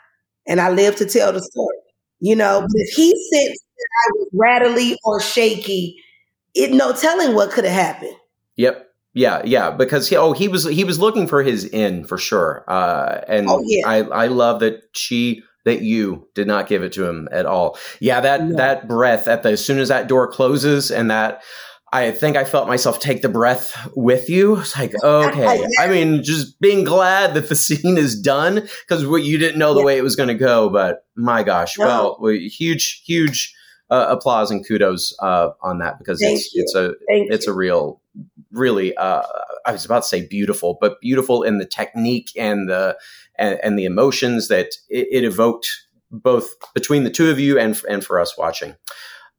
and 0.47 0.61
I 0.61 0.69
lived 0.71 0.99
to 0.99 1.05
tell 1.05 1.33
the 1.33 1.41
story. 1.41 1.77
You 2.21 2.35
know, 2.35 2.65
if 2.73 2.95
he 2.95 3.11
sensed 3.33 3.63
that 3.77 3.89
I 4.07 4.11
was 4.15 4.29
rattly 4.33 4.97
or 5.05 5.21
shaky, 5.21 5.97
it 6.55 6.71
no 6.71 6.93
telling 6.93 7.35
what 7.35 7.51
could 7.51 7.65
have 7.65 7.73
happened. 7.73 8.15
Yep. 8.57 8.85
Yeah, 9.15 9.41
yeah, 9.43 9.71
because 9.71 10.07
he, 10.07 10.15
oh 10.15 10.33
he 10.33 10.47
was 10.47 10.65
he 10.65 10.83
was 10.83 10.99
looking 10.99 11.27
for 11.27 11.41
his 11.41 11.65
in 11.65 12.05
for 12.05 12.19
sure, 12.19 12.63
uh, 12.67 13.21
and 13.27 13.49
oh, 13.49 13.59
yeah. 13.65 13.87
I 13.87 13.97
I 14.01 14.27
love 14.27 14.59
that 14.59 14.83
she 14.93 15.41
that 15.65 15.81
you 15.81 16.27
did 16.35 16.47
not 16.47 16.67
give 16.67 16.83
it 16.83 16.93
to 16.93 17.07
him 17.07 17.27
at 17.31 17.47
all. 17.47 17.77
Yeah, 17.99 18.21
that 18.21 18.43
no. 18.43 18.55
that 18.57 18.87
breath 18.87 19.27
at 19.27 19.41
the 19.41 19.49
as 19.49 19.65
soon 19.65 19.79
as 19.79 19.87
that 19.87 20.07
door 20.07 20.31
closes 20.31 20.91
and 20.91 21.09
that 21.09 21.41
I 21.91 22.11
think 22.11 22.37
I 22.37 22.43
felt 22.43 22.67
myself 22.67 22.99
take 22.99 23.21
the 23.21 23.29
breath 23.29 23.75
with 23.95 24.29
you. 24.29 24.57
It's 24.59 24.77
like, 24.77 24.93
okay. 25.03 25.65
I 25.79 25.87
mean, 25.87 26.23
just 26.23 26.59
being 26.59 26.83
glad 26.83 27.33
that 27.33 27.49
the 27.49 27.55
scene 27.55 27.97
is 27.97 28.19
done 28.19 28.67
because 28.87 29.05
what 29.05 29.23
you 29.23 29.37
didn't 29.37 29.59
know 29.59 29.73
the 29.73 29.79
yeah. 29.79 29.85
way 29.85 29.97
it 29.97 30.03
was 30.03 30.15
going 30.15 30.29
to 30.29 30.35
go. 30.35 30.69
But 30.69 31.05
my 31.15 31.43
gosh, 31.43 31.77
no. 31.77 32.17
well, 32.19 32.31
huge, 32.31 33.01
huge 33.05 33.55
uh, 33.89 34.07
applause 34.09 34.51
and 34.51 34.65
kudos 34.67 35.15
uh, 35.19 35.49
on 35.61 35.79
that 35.79 35.97
because 35.97 36.19
Thank 36.21 36.39
it's 36.39 36.53
you. 36.53 36.61
it's 36.61 36.75
a 36.75 36.93
Thank 37.07 37.31
it's 37.31 37.47
you. 37.47 37.53
a 37.53 37.55
real, 37.55 38.01
really. 38.51 38.95
Uh, 38.95 39.23
I 39.65 39.71
was 39.71 39.85
about 39.85 40.03
to 40.03 40.07
say 40.07 40.25
beautiful, 40.25 40.77
but 40.79 41.01
beautiful 41.01 41.43
in 41.43 41.57
the 41.57 41.65
technique 41.65 42.31
and 42.37 42.69
the 42.69 42.97
and, 43.35 43.59
and 43.63 43.79
the 43.79 43.85
emotions 43.85 44.47
that 44.49 44.75
it, 44.89 45.07
it, 45.11 45.23
evoked 45.23 45.69
both 46.11 46.49
between 46.73 47.03
the 47.03 47.09
two 47.09 47.29
of 47.29 47.39
you 47.39 47.57
and 47.57 47.81
and 47.89 48.05
for 48.05 48.19
us 48.19 48.37
watching. 48.37 48.75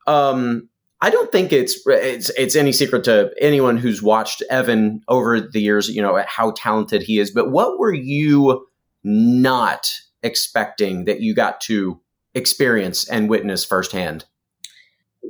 Um, 0.07 0.68
I 1.01 1.11
don't 1.11 1.30
think 1.30 1.53
it's 1.53 1.80
it's 1.86 2.30
it's 2.30 2.57
any 2.57 2.72
secret 2.72 3.05
to 3.05 3.32
anyone 3.40 3.76
who's 3.76 4.03
watched 4.03 4.42
Evan 4.51 5.03
over 5.09 5.40
the 5.40 5.61
years, 5.61 5.88
you 5.88 6.03
know, 6.03 6.22
how 6.26 6.53
talented 6.57 7.03
he 7.03 7.18
is. 7.18 7.30
But 7.30 7.51
what 7.51 7.78
were 7.78 7.94
you 7.94 8.66
not 9.05 9.90
expecting 10.22 11.05
that 11.07 11.20
you 11.20 11.34
got 11.34 11.61
to 11.62 12.01
experience 12.34 13.09
and 13.09 13.30
witness 13.30 13.64
firsthand? 13.64 14.24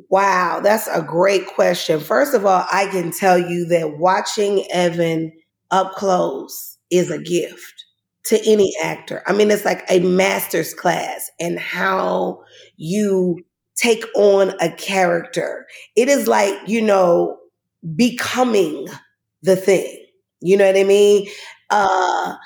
Wow, 0.08 0.60
that's 0.62 0.86
a 0.88 1.02
great 1.02 1.46
question. 1.48 2.00
First 2.00 2.34
of 2.34 2.46
all, 2.46 2.64
I 2.70 2.86
can 2.86 3.10
tell 3.12 3.38
you 3.38 3.66
that 3.66 3.98
watching 3.98 4.64
Evan 4.70 5.32
up 5.70 5.92
close 5.94 6.78
is 6.90 7.10
a 7.10 7.18
gift 7.18 7.84
to 8.24 8.40
any 8.46 8.72
actor. 8.82 9.22
I 9.26 9.32
mean, 9.32 9.50
it's 9.50 9.64
like 9.64 9.84
a 9.88 10.00
master's 10.00 10.74
class 10.74 11.30
in 11.38 11.56
how 11.56 12.40
you 12.76 13.38
take 13.76 14.04
on 14.14 14.52
a 14.60 14.70
character. 14.70 15.66
It 15.96 16.08
is 16.08 16.28
like, 16.28 16.54
you 16.68 16.82
know, 16.82 17.38
becoming 17.96 18.86
the 19.42 19.56
thing. 19.56 20.04
You 20.40 20.56
know 20.56 20.66
what 20.66 20.76
I 20.76 20.84
mean? 20.84 21.28
Uh, 21.70 22.36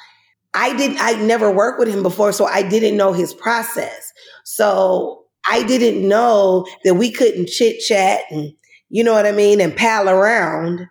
I 0.55 0.77
didn't, 0.77 0.99
I 1.01 1.15
never 1.15 1.51
worked 1.51 1.79
with 1.79 1.89
him 1.89 2.03
before, 2.03 2.33
so 2.33 2.47
I 2.47 2.63
didn't 2.63 2.97
know 2.97 3.13
his 3.13 3.35
process. 3.35 4.13
So 4.45 5.24
I 5.51 5.63
didn't 5.65 6.07
know 6.07 6.67
that 6.85 6.95
we 6.95 7.11
couldn't 7.11 7.49
chit 7.49 7.81
chat 7.81 8.23
and, 8.31 8.53
you 8.91 9.05
know 9.05 9.13
what 9.13 9.27
I 9.27 9.33
mean, 9.33 9.61
and 9.61 9.77
pal 9.77 10.09
around, 10.09 10.89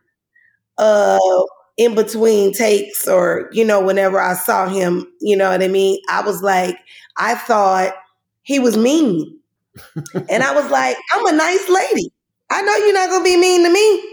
uh, 0.78 1.20
in 1.78 1.96
between 1.96 2.54
takes 2.54 3.08
or, 3.08 3.50
you 3.52 3.66
know, 3.66 3.82
whenever 3.82 4.20
I 4.20 4.36
saw 4.36 4.68
him, 4.68 5.08
you 5.22 5.36
know 5.36 5.50
what 5.50 5.64
I 5.64 5.68
mean? 5.68 6.00
I 6.10 6.22
was 6.22 6.42
like, 6.44 6.78
I 7.18 7.36
thought 7.36 7.94
he 8.44 8.60
was 8.60 8.78
mean 8.78 9.40
and 10.30 10.44
I 10.44 10.54
was 10.54 10.70
like, 10.72 10.98
I'm 11.14 11.26
a 11.28 11.38
nice 11.38 11.70
lady. 11.70 12.12
I 12.52 12.62
know 12.62 12.76
you're 12.76 12.94
not 12.94 13.10
gonna 13.10 13.24
be 13.24 13.38
mean 13.38 13.64
to 13.64 13.72
me. 13.74 14.10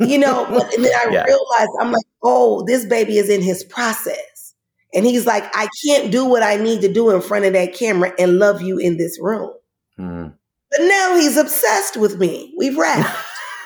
You 0.00 0.18
know, 0.18 0.46
but 0.50 0.72
and 0.74 0.84
then 0.84 0.92
I 0.94 1.04
yeah. 1.12 1.24
realized 1.24 1.70
I'm 1.80 1.92
like, 1.92 2.04
oh, 2.22 2.64
this 2.66 2.84
baby 2.86 3.18
is 3.18 3.28
in 3.28 3.42
his 3.42 3.64
process. 3.64 4.54
And 4.94 5.06
he's 5.06 5.26
like, 5.26 5.44
I 5.54 5.68
can't 5.86 6.10
do 6.10 6.24
what 6.24 6.42
I 6.42 6.56
need 6.56 6.82
to 6.82 6.92
do 6.92 7.10
in 7.10 7.20
front 7.22 7.44
of 7.44 7.52
that 7.54 7.74
camera 7.74 8.12
and 8.18 8.38
love 8.38 8.60
you 8.60 8.78
in 8.78 8.98
this 8.98 9.18
room. 9.20 9.52
Mm. 9.98 10.34
But 10.70 10.86
now 10.86 11.16
he's 11.16 11.36
obsessed 11.36 11.96
with 11.96 12.18
me. 12.18 12.54
We've 12.56 12.76
wrapped. 12.76 13.16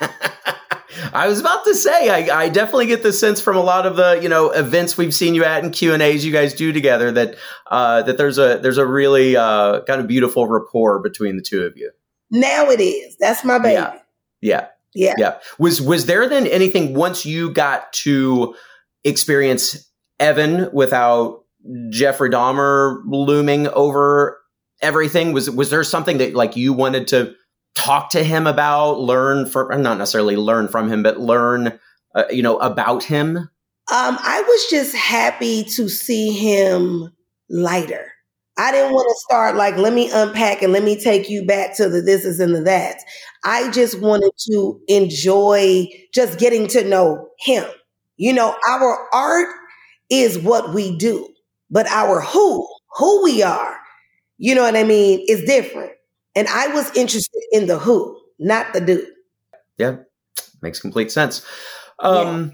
I 1.13 1.29
was 1.29 1.41
about 1.41 1.65
to 1.65 1.75
say, 1.75 2.09
I, 2.09 2.45
I, 2.45 2.49
definitely 2.49 2.87
get 2.87 3.03
the 3.03 3.13
sense 3.13 3.41
from 3.41 3.57
a 3.57 3.61
lot 3.61 3.87
of 3.87 3.97
the 3.97 4.19
you 4.23 4.29
know 4.29 4.51
events 4.51 4.97
we've 4.97 5.15
seen 5.15 5.35
you 5.35 5.45
at 5.45 5.63
and 5.63 5.73
Q 5.73 5.93
and 5.93 6.03
A's 6.03 6.25
you 6.25 6.33
guys 6.33 6.55
do 6.55 6.73
together 6.73 7.13
that 7.13 7.37
uh, 7.71 8.03
that 8.03 8.19
there's 8.19 8.39
a 8.39 8.59
there's 8.63 8.79
a 8.79 8.87
really 8.87 9.37
uh, 9.37 9.83
kind 9.83 10.01
of 10.01 10.07
beautiful 10.07 10.47
rapport 10.47 11.01
between 11.01 11.37
the 11.37 11.43
two 11.43 11.63
of 11.65 11.77
you. 11.77 11.91
Now 12.31 12.71
it 12.71 12.81
is. 12.81 13.17
That's 13.19 13.45
my 13.45 13.59
baby. 13.59 13.75
Yeah. 13.75 13.99
Yeah. 14.41 14.67
Yeah. 14.95 15.15
Yeah. 15.19 15.39
Was 15.59 15.81
was 15.81 16.07
there 16.07 16.29
then 16.29 16.47
anything 16.47 16.95
once 16.95 17.27
you 17.27 17.51
got 17.51 17.93
to 17.95 18.55
experience 19.05 19.91
Evan 20.19 20.71
without 20.73 21.45
Jeffrey 21.91 22.31
Dahmer 22.31 23.03
looming 23.07 23.69
over 23.69 24.41
everything? 24.83 25.33
Was 25.33 25.51
was 25.51 25.71
there 25.71 25.85
something 25.85 26.19
that 26.19 26.35
like 26.35 26.57
you 26.57 26.73
wanted 26.73 27.09
to 27.09 27.35
talk 27.75 28.11
to 28.11 28.25
him 28.25 28.47
about, 28.47 28.99
learn 29.01 29.47
from, 29.47 29.83
not 29.83 29.99
necessarily 29.99 30.37
learn 30.37 30.69
from 30.69 30.91
him, 30.91 31.03
but 31.03 31.21
learn, 31.21 31.79
uh, 32.15 32.25
you 32.31 32.43
know, 32.43 32.59
about 32.59 33.05
him? 33.05 33.37
Um, 33.37 34.19
I 34.21 34.43
was 34.47 34.67
just 34.69 34.97
happy 34.97 35.63
to 35.77 35.89
see 35.89 36.33
him 36.33 37.13
lighter. 37.49 38.13
I 38.59 38.73
didn't 38.73 38.95
want 38.95 39.07
to 39.07 39.25
start 39.29 39.57
like, 39.57 39.77
let 39.77 39.93
me 39.93 40.11
unpack 40.11 40.63
and 40.63 40.73
let 40.73 40.83
me 40.83 40.99
take 40.99 41.29
you 41.29 41.45
back 41.45 41.77
to 41.77 41.89
the 41.89 42.01
this 42.01 42.25
is 42.25 42.41
and 42.41 42.55
the 42.55 42.63
that. 42.63 42.97
I 43.45 43.71
just 43.71 44.01
wanted 44.01 44.33
to 44.51 44.81
enjoy 44.89 45.87
just 46.13 46.39
getting 46.39 46.67
to 46.69 46.83
know 46.83 47.29
him. 47.39 47.65
You 48.17 48.33
know, 48.33 48.57
our 48.69 49.09
art 49.13 49.49
is 50.11 50.39
what 50.39 50.73
we 50.73 50.97
do, 50.97 51.29
but 51.71 51.87
our 51.89 52.23
who, 52.23 52.67
who 52.97 53.23
we 53.23 53.43
are, 53.43 53.77
you 54.39 54.55
know 54.55 54.63
what 54.63 54.77
I 54.77 54.85
mean, 54.85 55.25
It's 55.27 55.45
different. 55.45 55.93
And 56.35 56.49
I 56.49 56.69
was 56.69 56.95
interested 56.95 57.43
in 57.53 57.67
the 57.67 57.79
who, 57.79 58.21
not 58.39 58.73
the 58.73 58.81
do. 58.81 59.07
Yeah, 59.79 59.97
makes 60.63 60.81
complete 60.81 61.11
sense. 61.11 61.45
Um, 61.99 62.45
yeah. 62.45 62.51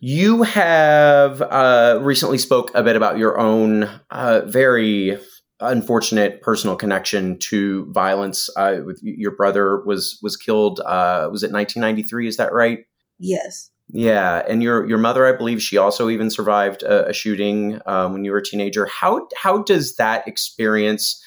You 0.00 0.42
have 0.42 1.40
uh, 1.40 1.98
recently 2.02 2.38
spoke 2.38 2.70
a 2.74 2.82
bit 2.82 2.94
about 2.94 3.16
your 3.16 3.38
own 3.38 3.88
uh, 4.10 4.42
very 4.44 5.18
unfortunate 5.60 6.42
personal 6.42 6.76
connection 6.76 7.38
to 7.38 7.90
violence. 7.92 8.50
Uh, 8.56 8.80
with 8.84 9.00
your 9.02 9.34
brother 9.34 9.82
was 9.84 10.18
was 10.22 10.36
killed. 10.36 10.80
Uh, 10.80 11.28
was 11.30 11.42
it 11.42 11.52
1993? 11.52 12.28
Is 12.28 12.36
that 12.36 12.52
right? 12.52 12.80
Yes. 13.18 13.70
Yeah, 13.88 14.42
and 14.48 14.62
your 14.62 14.86
your 14.88 14.98
mother, 14.98 15.26
I 15.26 15.36
believe, 15.36 15.62
she 15.62 15.76
also 15.76 16.08
even 16.08 16.30
survived 16.30 16.82
a, 16.82 17.08
a 17.08 17.12
shooting 17.12 17.80
um, 17.86 18.12
when 18.12 18.24
you 18.24 18.32
were 18.32 18.38
a 18.38 18.44
teenager. 18.44 18.86
How 18.86 19.28
how 19.36 19.62
does 19.62 19.96
that 19.96 20.26
experience 20.26 21.22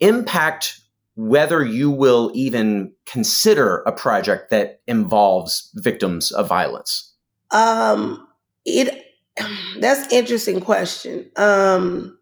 impact 0.00 0.80
whether 1.16 1.64
you 1.64 1.90
will 1.90 2.30
even 2.32 2.92
consider 3.04 3.78
a 3.78 3.92
project 3.92 4.50
that 4.50 4.80
involves 4.86 5.70
victims 5.74 6.30
of 6.30 6.48
violence? 6.48 7.12
Um, 7.50 8.26
it 8.64 9.04
that's 9.80 10.10
interesting 10.12 10.60
question. 10.60 11.30
Um, 11.36 12.18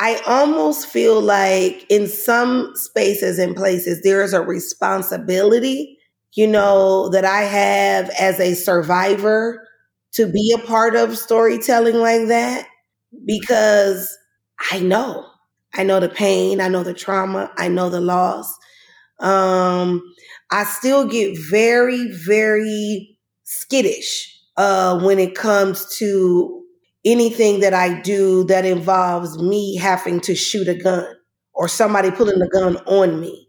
I 0.00 0.20
almost 0.26 0.86
feel 0.86 1.20
like 1.20 1.84
in 1.88 2.06
some 2.06 2.72
spaces 2.74 3.38
and 3.38 3.56
places 3.56 4.02
there 4.02 4.22
is 4.22 4.32
a 4.32 4.40
responsibility, 4.40 5.97
you 6.34 6.46
know, 6.46 7.08
that 7.10 7.24
I 7.24 7.42
have 7.42 8.10
as 8.10 8.40
a 8.40 8.54
survivor 8.54 9.66
to 10.14 10.26
be 10.26 10.54
a 10.56 10.66
part 10.66 10.94
of 10.96 11.18
storytelling 11.18 11.96
like 11.96 12.28
that 12.28 12.66
because 13.26 14.16
I 14.70 14.80
know 14.80 15.26
I 15.74 15.82
know 15.82 16.00
the 16.00 16.08
pain, 16.08 16.60
I 16.60 16.68
know 16.68 16.82
the 16.82 16.94
trauma, 16.94 17.52
I 17.58 17.68
know 17.68 17.90
the 17.90 18.00
loss. 18.00 18.56
Um, 19.20 20.02
I 20.50 20.64
still 20.64 21.06
get 21.06 21.38
very, 21.38 22.10
very 22.26 23.18
skittish 23.44 24.34
uh, 24.56 25.00
when 25.00 25.18
it 25.18 25.34
comes 25.34 25.96
to 25.98 26.62
anything 27.04 27.60
that 27.60 27.74
I 27.74 28.00
do 28.00 28.44
that 28.44 28.64
involves 28.64 29.38
me 29.42 29.76
having 29.76 30.20
to 30.22 30.34
shoot 30.34 30.68
a 30.68 30.74
gun 30.74 31.06
or 31.54 31.68
somebody 31.68 32.10
pulling 32.10 32.38
the 32.38 32.48
gun 32.48 32.76
on 32.86 33.20
me. 33.20 33.47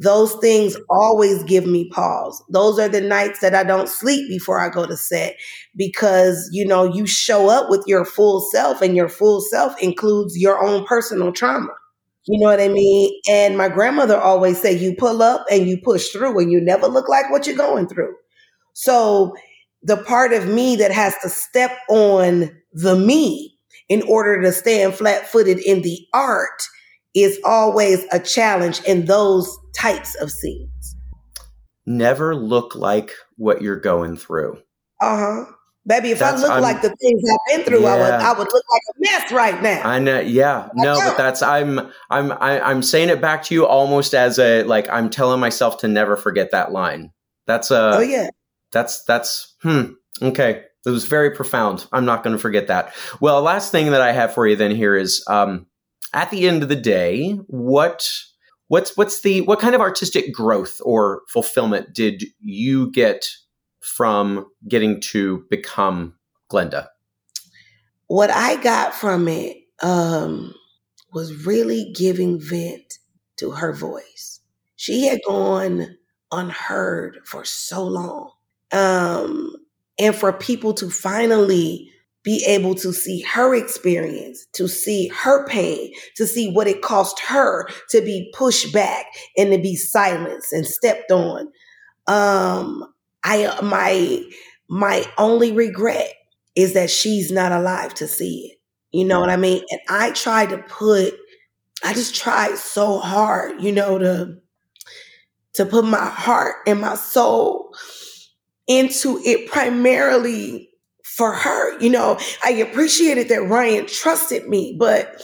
Those 0.00 0.34
things 0.36 0.76
always 0.88 1.42
give 1.44 1.66
me 1.66 1.90
pause. 1.90 2.42
Those 2.48 2.78
are 2.78 2.88
the 2.88 3.02
nights 3.02 3.40
that 3.40 3.54
I 3.54 3.64
don't 3.64 3.88
sleep 3.88 4.28
before 4.30 4.58
I 4.58 4.70
go 4.70 4.86
to 4.86 4.96
set 4.96 5.36
because, 5.76 6.48
you 6.52 6.66
know, 6.66 6.84
you 6.84 7.06
show 7.06 7.50
up 7.50 7.68
with 7.68 7.84
your 7.86 8.06
full 8.06 8.40
self 8.40 8.80
and 8.80 8.96
your 8.96 9.10
full 9.10 9.42
self 9.42 9.80
includes 9.82 10.38
your 10.38 10.64
own 10.64 10.86
personal 10.86 11.32
trauma. 11.32 11.68
You 12.26 12.40
know 12.40 12.48
what 12.48 12.60
I 12.60 12.68
mean? 12.68 13.12
And 13.28 13.58
my 13.58 13.68
grandmother 13.68 14.18
always 14.18 14.60
said, 14.60 14.80
you 14.80 14.94
pull 14.96 15.22
up 15.22 15.44
and 15.50 15.68
you 15.68 15.78
push 15.82 16.08
through 16.08 16.38
and 16.38 16.50
you 16.50 16.60
never 16.62 16.86
look 16.86 17.08
like 17.08 17.30
what 17.30 17.46
you're 17.46 17.56
going 17.56 17.86
through. 17.86 18.14
So 18.72 19.34
the 19.82 19.98
part 19.98 20.32
of 20.32 20.48
me 20.48 20.76
that 20.76 20.92
has 20.92 21.14
to 21.22 21.28
step 21.28 21.76
on 21.90 22.50
the 22.72 22.96
me 22.96 23.58
in 23.90 24.02
order 24.02 24.40
to 24.40 24.52
stand 24.52 24.94
flat 24.94 25.26
footed 25.26 25.58
in 25.58 25.82
the 25.82 26.06
art 26.14 26.62
is 27.14 27.38
always 27.44 28.04
a 28.12 28.20
challenge 28.20 28.80
in 28.84 29.06
those 29.06 29.58
types 29.76 30.14
of 30.16 30.30
scenes. 30.30 30.96
Never 31.86 32.36
look 32.36 32.74
like 32.74 33.12
what 33.36 33.62
you're 33.62 33.80
going 33.80 34.16
through. 34.16 34.58
Uh 35.00 35.16
huh. 35.16 35.52
Baby, 35.86 36.10
if 36.10 36.18
that's, 36.18 36.42
I 36.42 36.46
look 36.46 36.50
I'm, 36.52 36.62
like 36.62 36.82
the 36.82 36.94
things 37.00 37.22
I've 37.32 37.56
been 37.56 37.66
through, 37.66 37.82
yeah. 37.82 37.94
I 37.94 37.96
would 37.96 38.12
I 38.12 38.32
would 38.32 38.52
look 38.52 38.64
like 38.70 38.82
a 38.90 39.00
mess 39.00 39.32
right 39.32 39.62
now. 39.62 39.82
I 39.82 39.98
know. 39.98 40.20
Yeah. 40.20 40.68
No, 40.74 40.94
but 40.94 41.16
that's 41.16 41.42
I'm 41.42 41.78
I'm 42.10 42.32
I, 42.32 42.58
am 42.58 42.62
i 42.62 42.70
am 42.70 42.82
saying 42.82 43.08
it 43.08 43.20
back 43.20 43.42
to 43.44 43.54
you 43.54 43.66
almost 43.66 44.14
as 44.14 44.38
a 44.38 44.62
like 44.64 44.88
I'm 44.90 45.08
telling 45.08 45.40
myself 45.40 45.78
to 45.78 45.88
never 45.88 46.16
forget 46.16 46.50
that 46.50 46.70
line. 46.70 47.12
That's 47.46 47.70
a. 47.70 47.96
Oh 47.96 48.00
yeah. 48.00 48.28
That's 48.72 49.04
that's 49.04 49.56
hmm. 49.62 49.92
Okay. 50.22 50.64
It 50.86 50.90
was 50.90 51.06
very 51.06 51.30
profound. 51.30 51.86
I'm 51.92 52.04
not 52.04 52.22
going 52.22 52.34
to 52.34 52.40
forget 52.40 52.68
that. 52.68 52.94
Well, 53.20 53.42
last 53.42 53.70
thing 53.70 53.90
that 53.90 54.00
I 54.00 54.12
have 54.12 54.32
for 54.32 54.46
you 54.46 54.56
then 54.56 54.74
here 54.74 54.96
is 54.96 55.24
um, 55.28 55.66
at 56.12 56.30
the 56.30 56.48
end 56.48 56.62
of 56.62 56.68
the 56.68 56.76
day, 56.76 57.32
what 57.46 58.08
what's 58.68 58.96
what's 58.96 59.22
the 59.22 59.40
what 59.42 59.60
kind 59.60 59.74
of 59.74 59.80
artistic 59.80 60.32
growth 60.32 60.80
or 60.84 61.22
fulfillment 61.28 61.94
did 61.94 62.24
you 62.40 62.90
get 62.92 63.28
from 63.80 64.46
getting 64.68 65.00
to 65.00 65.44
become 65.50 66.14
Glenda? 66.50 66.88
What 68.06 68.30
I 68.30 68.60
got 68.62 68.94
from 68.94 69.28
it 69.28 69.56
um, 69.82 70.54
was 71.12 71.46
really 71.46 71.92
giving 71.96 72.40
vent 72.40 72.98
to 73.36 73.52
her 73.52 73.72
voice. 73.72 74.40
She 74.76 75.06
had 75.06 75.20
gone 75.26 75.96
unheard 76.32 77.18
for 77.24 77.44
so 77.44 77.84
long. 77.84 78.32
Um, 78.72 79.56
and 79.98 80.14
for 80.14 80.32
people 80.32 80.74
to 80.74 80.90
finally 80.90 81.90
be 82.22 82.44
able 82.46 82.74
to 82.74 82.92
see 82.92 83.20
her 83.22 83.54
experience, 83.54 84.46
to 84.52 84.68
see 84.68 85.08
her 85.08 85.46
pain, 85.46 85.92
to 86.16 86.26
see 86.26 86.52
what 86.52 86.66
it 86.66 86.82
cost 86.82 87.18
her 87.20 87.66
to 87.90 88.00
be 88.02 88.32
pushed 88.36 88.72
back 88.72 89.06
and 89.36 89.52
to 89.52 89.58
be 89.58 89.74
silenced 89.76 90.52
and 90.52 90.66
stepped 90.66 91.10
on. 91.10 91.48
Um, 92.06 92.84
I 93.24 93.58
my 93.62 94.22
my 94.68 95.04
only 95.18 95.52
regret 95.52 96.12
is 96.54 96.74
that 96.74 96.90
she's 96.90 97.30
not 97.30 97.52
alive 97.52 97.94
to 97.94 98.06
see 98.06 98.52
it. 98.52 98.60
You 98.96 99.04
know 99.04 99.20
what 99.20 99.30
I 99.30 99.36
mean? 99.36 99.62
And 99.70 99.80
I 99.88 100.10
tried 100.10 100.50
to 100.50 100.58
put, 100.58 101.14
I 101.84 101.94
just 101.94 102.14
tried 102.14 102.56
so 102.58 102.98
hard, 102.98 103.62
you 103.62 103.72
know, 103.72 103.98
to 103.98 104.36
to 105.54 105.66
put 105.66 105.84
my 105.84 106.06
heart 106.06 106.56
and 106.66 106.80
my 106.80 106.94
soul 106.94 107.74
into 108.66 109.20
it 109.24 109.50
primarily 109.50 110.69
for 111.20 111.34
her. 111.34 111.78
You 111.80 111.90
know, 111.90 112.18
I 112.42 112.52
appreciated 112.52 113.28
that 113.28 113.42
Ryan 113.42 113.84
trusted 113.84 114.48
me, 114.48 114.74
but 114.78 115.22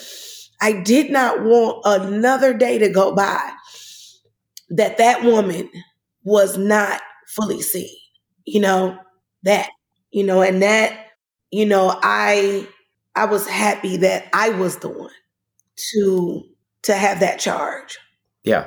I 0.60 0.82
did 0.82 1.10
not 1.10 1.42
want 1.42 1.80
another 1.86 2.52
day 2.52 2.76
to 2.76 2.90
go 2.90 3.14
by 3.14 3.50
that 4.68 4.98
that 4.98 5.24
woman 5.24 5.70
was 6.22 6.58
not 6.58 7.00
fully 7.28 7.62
seen. 7.62 7.96
You 8.44 8.60
know, 8.60 8.98
that, 9.44 9.70
you 10.10 10.22
know, 10.22 10.42
and 10.42 10.60
that, 10.60 11.06
you 11.50 11.64
know, 11.64 11.98
I 12.02 12.68
I 13.14 13.24
was 13.24 13.48
happy 13.48 13.96
that 13.96 14.28
I 14.34 14.50
was 14.50 14.76
the 14.76 14.90
one 14.90 15.08
to 15.94 16.42
to 16.82 16.94
have 16.94 17.20
that 17.20 17.38
charge. 17.38 17.98
Yeah. 18.44 18.66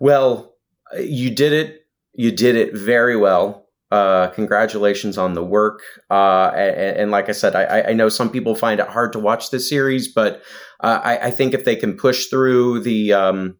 Well, 0.00 0.56
you 0.98 1.30
did 1.30 1.52
it. 1.52 1.86
You 2.14 2.32
did 2.32 2.56
it 2.56 2.74
very 2.74 3.16
well. 3.16 3.61
Uh, 3.92 4.28
congratulations 4.28 5.18
on 5.18 5.34
the 5.34 5.44
work. 5.44 5.82
Uh, 6.10 6.50
and, 6.56 6.96
and, 6.96 7.10
like 7.10 7.28
I 7.28 7.32
said, 7.32 7.54
I, 7.54 7.90
I, 7.90 7.92
know 7.92 8.08
some 8.08 8.30
people 8.30 8.54
find 8.54 8.80
it 8.80 8.88
hard 8.88 9.12
to 9.12 9.18
watch 9.18 9.50
this 9.50 9.68
series, 9.68 10.10
but 10.10 10.40
uh, 10.80 10.98
I, 11.04 11.26
I, 11.26 11.30
think 11.30 11.52
if 11.52 11.66
they 11.66 11.76
can 11.76 11.98
push 11.98 12.28
through 12.28 12.80
the 12.80 13.12
um, 13.12 13.58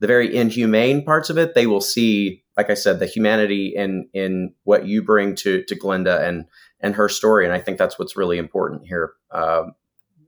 the 0.00 0.06
very 0.06 0.34
inhumane 0.34 1.04
parts 1.04 1.28
of 1.28 1.36
it, 1.36 1.54
they 1.54 1.66
will 1.66 1.82
see, 1.82 2.42
like 2.56 2.70
I 2.70 2.74
said, 2.74 3.00
the 3.00 3.06
humanity 3.06 3.74
in 3.76 4.08
in 4.14 4.54
what 4.64 4.86
you 4.86 5.02
bring 5.02 5.34
to 5.36 5.62
to 5.64 5.78
Glenda 5.78 6.26
and 6.26 6.46
and 6.80 6.94
her 6.94 7.10
story. 7.10 7.44
And 7.44 7.52
I 7.52 7.60
think 7.60 7.76
that's 7.76 7.98
what's 7.98 8.16
really 8.16 8.38
important 8.38 8.86
here. 8.86 9.12
Um, 9.30 9.72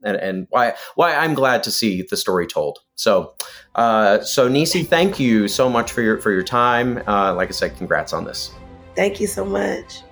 and, 0.05 0.19
and 0.19 0.47
why 0.51 0.75
why 0.95 1.15
I'm 1.15 1.33
glad 1.33 1.63
to 1.63 1.71
see 1.71 2.03
the 2.03 2.19
story 2.19 2.47
told. 2.47 2.81
So, 2.97 3.33
uh, 3.77 4.21
so 4.21 4.47
Niecy, 4.47 4.87
thank 4.87 5.19
you 5.19 5.49
so 5.49 5.71
much 5.71 5.91
for 5.91 6.03
your 6.03 6.19
for 6.21 6.33
your 6.33 6.45
time. 6.45 7.03
Uh, 7.09 7.33
like 7.33 7.49
I 7.49 7.53
said, 7.53 7.79
congrats 7.79 8.13
on 8.13 8.27
this. 8.27 8.53
Thank 8.99 9.21
you 9.21 9.29
so 9.29 9.45
much. 9.45 10.03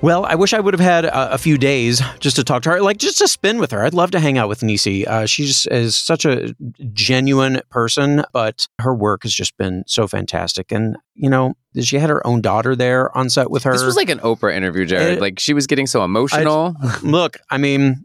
Well, 0.00 0.24
I 0.24 0.34
wish 0.34 0.54
I 0.54 0.58
would 0.58 0.74
have 0.74 0.80
had 0.80 1.04
a, 1.04 1.34
a, 1.34 1.38
few 1.38 1.56
days 1.56 2.02
just 2.18 2.34
to 2.34 2.42
talk 2.42 2.62
to 2.62 2.70
her, 2.70 2.82
like 2.82 2.96
just 2.96 3.18
to 3.18 3.28
spin 3.28 3.60
with 3.60 3.70
her. 3.70 3.84
I'd 3.84 3.94
love 3.94 4.10
to 4.10 4.18
hang 4.18 4.36
out 4.36 4.48
with 4.48 4.58
Niecy. 4.58 5.06
Uh, 5.06 5.26
she 5.26 5.46
just 5.46 5.68
is 5.68 5.94
such 5.94 6.24
a 6.24 6.52
genuine 6.92 7.60
person, 7.70 8.24
but 8.32 8.66
her 8.80 8.92
work 8.92 9.22
has 9.22 9.32
just 9.32 9.56
been 9.56 9.84
so 9.86 10.08
fantastic. 10.08 10.72
And, 10.72 10.96
you 11.14 11.30
know, 11.30 11.54
she 11.80 11.96
had 11.96 12.10
her 12.10 12.26
own 12.26 12.40
daughter 12.40 12.74
there 12.74 13.16
on 13.16 13.30
set 13.30 13.48
with 13.48 13.62
her. 13.62 13.70
This 13.70 13.84
was 13.84 13.94
like 13.94 14.10
an 14.10 14.18
Oprah 14.18 14.52
interview, 14.52 14.84
Gerrad. 14.84 15.12
It, 15.12 15.20
like 15.20 15.38
she 15.38 15.54
was 15.54 15.68
getting 15.68 15.86
so 15.86 16.02
emotional. 16.02 16.74
I, 16.82 16.98
look, 17.04 17.38
I 17.52 17.58
mean, 17.58 18.04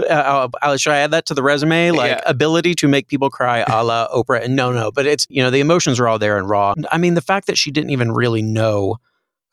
uh, 0.00 0.48
uh, 0.62 0.76
should 0.76 0.92
I 0.92 0.98
add 0.98 1.10
that 1.10 1.26
to 1.26 1.34
the 1.34 1.42
resume? 1.42 1.90
Like 1.90 2.12
yeah. 2.12 2.22
ability 2.26 2.74
to 2.76 2.88
make 2.88 3.08
people 3.08 3.30
cry, 3.30 3.64
a 3.66 3.84
la 3.84 4.08
Oprah. 4.14 4.44
And 4.44 4.56
no, 4.56 4.72
no, 4.72 4.90
but 4.90 5.06
it's 5.06 5.26
you 5.28 5.42
know 5.42 5.50
the 5.50 5.60
emotions 5.60 6.00
are 6.00 6.08
all 6.08 6.18
there 6.18 6.38
and 6.38 6.48
raw. 6.48 6.74
I 6.90 6.98
mean, 6.98 7.14
the 7.14 7.20
fact 7.20 7.46
that 7.46 7.58
she 7.58 7.70
didn't 7.70 7.90
even 7.90 8.12
really 8.12 8.42
know 8.42 8.98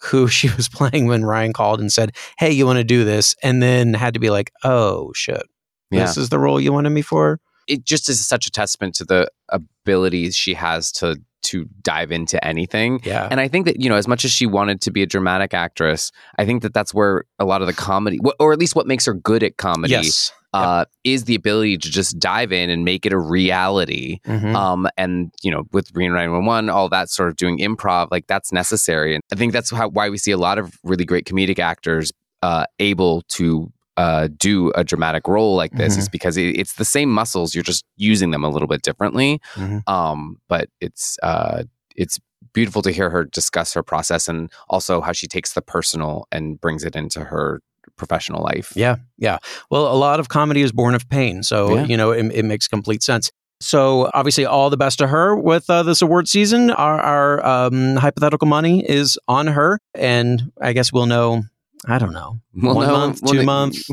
who 0.01 0.27
she 0.29 0.49
was 0.49 0.69
playing 0.69 1.07
when 1.07 1.25
Ryan 1.25 1.53
called 1.53 1.79
and 1.79 1.91
said, 1.91 2.15
Hey, 2.37 2.51
you 2.51 2.65
want 2.65 2.77
to 2.77 2.83
do 2.83 3.03
this? 3.03 3.35
And 3.43 3.61
then 3.61 3.93
had 3.93 4.13
to 4.13 4.19
be 4.19 4.29
like, 4.29 4.51
Oh, 4.63 5.11
shit. 5.13 5.43
Yeah. 5.91 6.05
This 6.05 6.17
is 6.17 6.29
the 6.29 6.39
role 6.39 6.59
you 6.59 6.73
wanted 6.73 6.89
me 6.89 7.01
for? 7.01 7.39
It 7.67 7.85
just 7.85 8.09
is 8.09 8.25
such 8.25 8.47
a 8.47 8.51
testament 8.51 8.95
to 8.95 9.05
the 9.05 9.29
abilities 9.49 10.35
she 10.35 10.53
has 10.53 10.91
to 10.93 11.19
to 11.45 11.65
dive 11.81 12.11
into 12.11 12.43
anything. 12.45 12.99
Yeah. 13.03 13.27
And 13.29 13.39
I 13.39 13.47
think 13.47 13.65
that, 13.65 13.81
you 13.81 13.89
know, 13.89 13.95
as 13.95 14.07
much 14.07 14.25
as 14.25 14.31
she 14.31 14.45
wanted 14.45 14.81
to 14.81 14.91
be 14.91 15.01
a 15.01 15.05
dramatic 15.05 15.53
actress, 15.53 16.11
I 16.37 16.45
think 16.45 16.61
that 16.63 16.73
that's 16.73 16.93
where 16.93 17.25
a 17.39 17.45
lot 17.45 17.61
of 17.61 17.67
the 17.67 17.73
comedy, 17.73 18.19
or 18.39 18.53
at 18.53 18.59
least 18.59 18.75
what 18.75 18.87
makes 18.87 19.05
her 19.05 19.13
good 19.13 19.43
at 19.43 19.57
comedy, 19.57 19.93
yes 19.93 20.31
uh, 20.55 20.85
is 21.03 21.25
the 21.25 21.35
ability 21.35 21.77
to 21.77 21.91
just 21.91 22.17
dive 22.17 22.51
in 22.51 22.69
and 22.69 22.85
make 22.85 23.05
it 23.05 23.11
a 23.11 23.19
reality. 23.19 24.19
Mm-hmm. 24.25 24.55
Um, 24.55 24.87
and 24.97 25.31
you 25.43 25.51
know, 25.51 25.63
with 25.73 25.91
Reno 25.93 26.15
911, 26.15 26.69
all 26.69 26.87
that 26.89 27.09
sort 27.09 27.29
of 27.29 27.35
doing 27.35 27.59
improv, 27.59 28.07
like 28.11 28.27
that's 28.27 28.51
necessary. 28.51 29.15
And 29.15 29.23
I 29.33 29.35
think 29.35 29.51
that's 29.51 29.69
how, 29.69 29.89
why 29.89 30.09
we 30.09 30.17
see 30.17 30.31
a 30.31 30.37
lot 30.37 30.57
of 30.57 30.77
really 30.83 31.05
great 31.05 31.25
comedic 31.25 31.59
actors 31.59 32.11
uh, 32.41 32.65
able 32.79 33.23
to 33.29 33.71
uh, 33.97 34.29
do 34.37 34.71
a 34.75 34.83
dramatic 34.83 35.27
role 35.27 35.55
like 35.55 35.71
this 35.71 35.93
mm-hmm. 35.93 36.01
is 36.01 36.09
because 36.09 36.37
it, 36.37 36.57
it's 36.57 36.73
the 36.73 36.85
same 36.85 37.09
muscles. 37.09 37.55
You're 37.55 37.63
just 37.63 37.85
using 37.97 38.31
them 38.31 38.43
a 38.43 38.49
little 38.49 38.67
bit 38.67 38.81
differently. 38.81 39.41
Mm-hmm. 39.53 39.89
Um, 39.91 40.39
but 40.47 40.69
it's 40.81 41.17
uh, 41.23 41.63
it's 41.95 42.19
beautiful 42.53 42.81
to 42.81 42.91
hear 42.91 43.09
her 43.09 43.23
discuss 43.25 43.73
her 43.73 43.83
process 43.83 44.27
and 44.27 44.51
also 44.69 45.01
how 45.01 45.11
she 45.11 45.27
takes 45.27 45.53
the 45.53 45.61
personal 45.61 46.27
and 46.31 46.59
brings 46.59 46.83
it 46.83 46.95
into 46.95 47.21
her 47.21 47.61
professional 47.97 48.43
life. 48.43 48.73
Yeah, 48.75 48.97
yeah. 49.17 49.37
Well, 49.69 49.91
a 49.91 49.95
lot 49.95 50.19
of 50.19 50.29
comedy 50.29 50.61
is 50.61 50.71
born 50.71 50.95
of 50.95 51.07
pain, 51.09 51.43
so 51.43 51.75
yeah. 51.75 51.85
you 51.85 51.97
know 51.97 52.11
it, 52.11 52.25
it, 52.33 52.43
makes 52.43 52.67
complete 52.67 53.03
sense. 53.03 53.31
So 53.61 54.09
obviously, 54.13 54.45
all 54.45 54.69
the 54.69 54.77
best 54.77 54.99
to 54.99 55.07
her 55.07 55.35
with 55.35 55.69
uh, 55.69 55.83
this 55.83 56.01
award 56.01 56.27
season. 56.27 56.71
Our, 56.71 56.99
our 56.99 57.45
um, 57.45 57.95
hypothetical 57.95 58.47
money 58.47 58.87
is 58.87 59.17
on 59.27 59.47
her, 59.47 59.79
and 59.93 60.51
I 60.61 60.73
guess 60.73 60.91
we'll 60.91 61.05
know. 61.05 61.43
I 61.87 61.97
don't 61.99 62.13
know. 62.13 62.39
We'll 62.53 62.75
one 62.75 62.87
month, 62.87 63.19
we'll 63.21 63.33
two 63.33 63.43
months, 63.43 63.89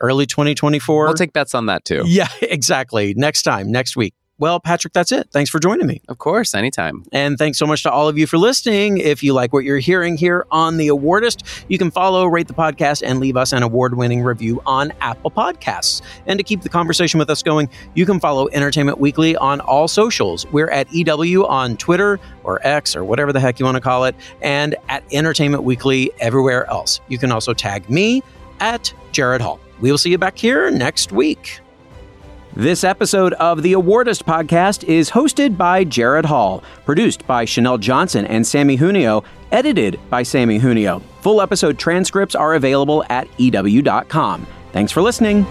early 0.00 0.26
2024. 0.26 1.04
We'll 1.04 1.14
take 1.14 1.32
bets 1.32 1.54
on 1.54 1.66
that 1.66 1.84
too. 1.84 2.02
Yeah, 2.06 2.28
exactly. 2.40 3.14
Next 3.16 3.42
time, 3.42 3.70
next 3.70 3.96
week. 3.96 4.14
Well, 4.36 4.58
Patrick, 4.58 4.92
that's 4.92 5.12
it. 5.12 5.28
Thanks 5.30 5.48
for 5.48 5.60
joining 5.60 5.86
me. 5.86 6.02
Of 6.08 6.18
course, 6.18 6.56
anytime. 6.56 7.04
And 7.12 7.38
thanks 7.38 7.56
so 7.56 7.66
much 7.66 7.84
to 7.84 7.90
all 7.90 8.08
of 8.08 8.18
you 8.18 8.26
for 8.26 8.36
listening. 8.36 8.98
If 8.98 9.22
you 9.22 9.32
like 9.32 9.52
what 9.52 9.62
you're 9.62 9.78
hearing 9.78 10.16
here 10.16 10.44
on 10.50 10.76
The 10.76 10.88
Awardist, 10.88 11.64
you 11.68 11.78
can 11.78 11.92
follow, 11.92 12.26
rate 12.26 12.48
the 12.48 12.54
podcast, 12.54 13.04
and 13.06 13.20
leave 13.20 13.36
us 13.36 13.52
an 13.52 13.62
award 13.62 13.96
winning 13.96 14.22
review 14.22 14.60
on 14.66 14.92
Apple 15.00 15.30
Podcasts. 15.30 16.02
And 16.26 16.36
to 16.38 16.42
keep 16.42 16.62
the 16.62 16.68
conversation 16.68 17.18
with 17.18 17.30
us 17.30 17.44
going, 17.44 17.70
you 17.94 18.04
can 18.06 18.18
follow 18.18 18.48
Entertainment 18.52 18.98
Weekly 18.98 19.36
on 19.36 19.60
all 19.60 19.86
socials. 19.86 20.46
We're 20.48 20.70
at 20.70 20.92
EW 20.92 21.46
on 21.46 21.76
Twitter 21.76 22.18
or 22.42 22.60
X 22.66 22.96
or 22.96 23.04
whatever 23.04 23.32
the 23.32 23.40
heck 23.40 23.60
you 23.60 23.64
want 23.64 23.76
to 23.76 23.80
call 23.80 24.04
it, 24.04 24.16
and 24.42 24.74
at 24.88 25.04
Entertainment 25.12 25.62
Weekly 25.62 26.10
everywhere 26.18 26.68
else. 26.68 27.00
You 27.06 27.18
can 27.18 27.30
also 27.30 27.54
tag 27.54 27.88
me 27.88 28.20
at 28.58 28.92
Gerrad 29.12 29.40
Hall. 29.40 29.60
We 29.80 29.92
will 29.92 29.98
see 29.98 30.10
you 30.10 30.18
back 30.18 30.36
here 30.36 30.72
next 30.72 31.12
week. 31.12 31.60
This 32.56 32.84
episode 32.84 33.32
of 33.32 33.64
the 33.64 33.72
Awardist 33.72 34.22
podcast 34.22 34.84
is 34.84 35.10
hosted 35.10 35.56
by 35.56 35.84
Gerrad 35.84 36.26
Hall, 36.26 36.62
produced 36.84 37.26
by 37.26 37.44
Chanel 37.44 37.78
Johnson 37.78 38.24
and 38.26 38.46
Sammy 38.46 38.76
Junio, 38.76 39.24
edited 39.50 39.98
by 40.08 40.22
Sammy 40.22 40.60
Junio. 40.60 41.00
Full 41.22 41.40
episode 41.40 41.80
transcripts 41.80 42.36
are 42.36 42.54
available 42.54 43.04
at 43.10 43.26
EW.com. 43.38 44.46
Thanks 44.72 44.92
for 44.92 45.02
listening. 45.02 45.44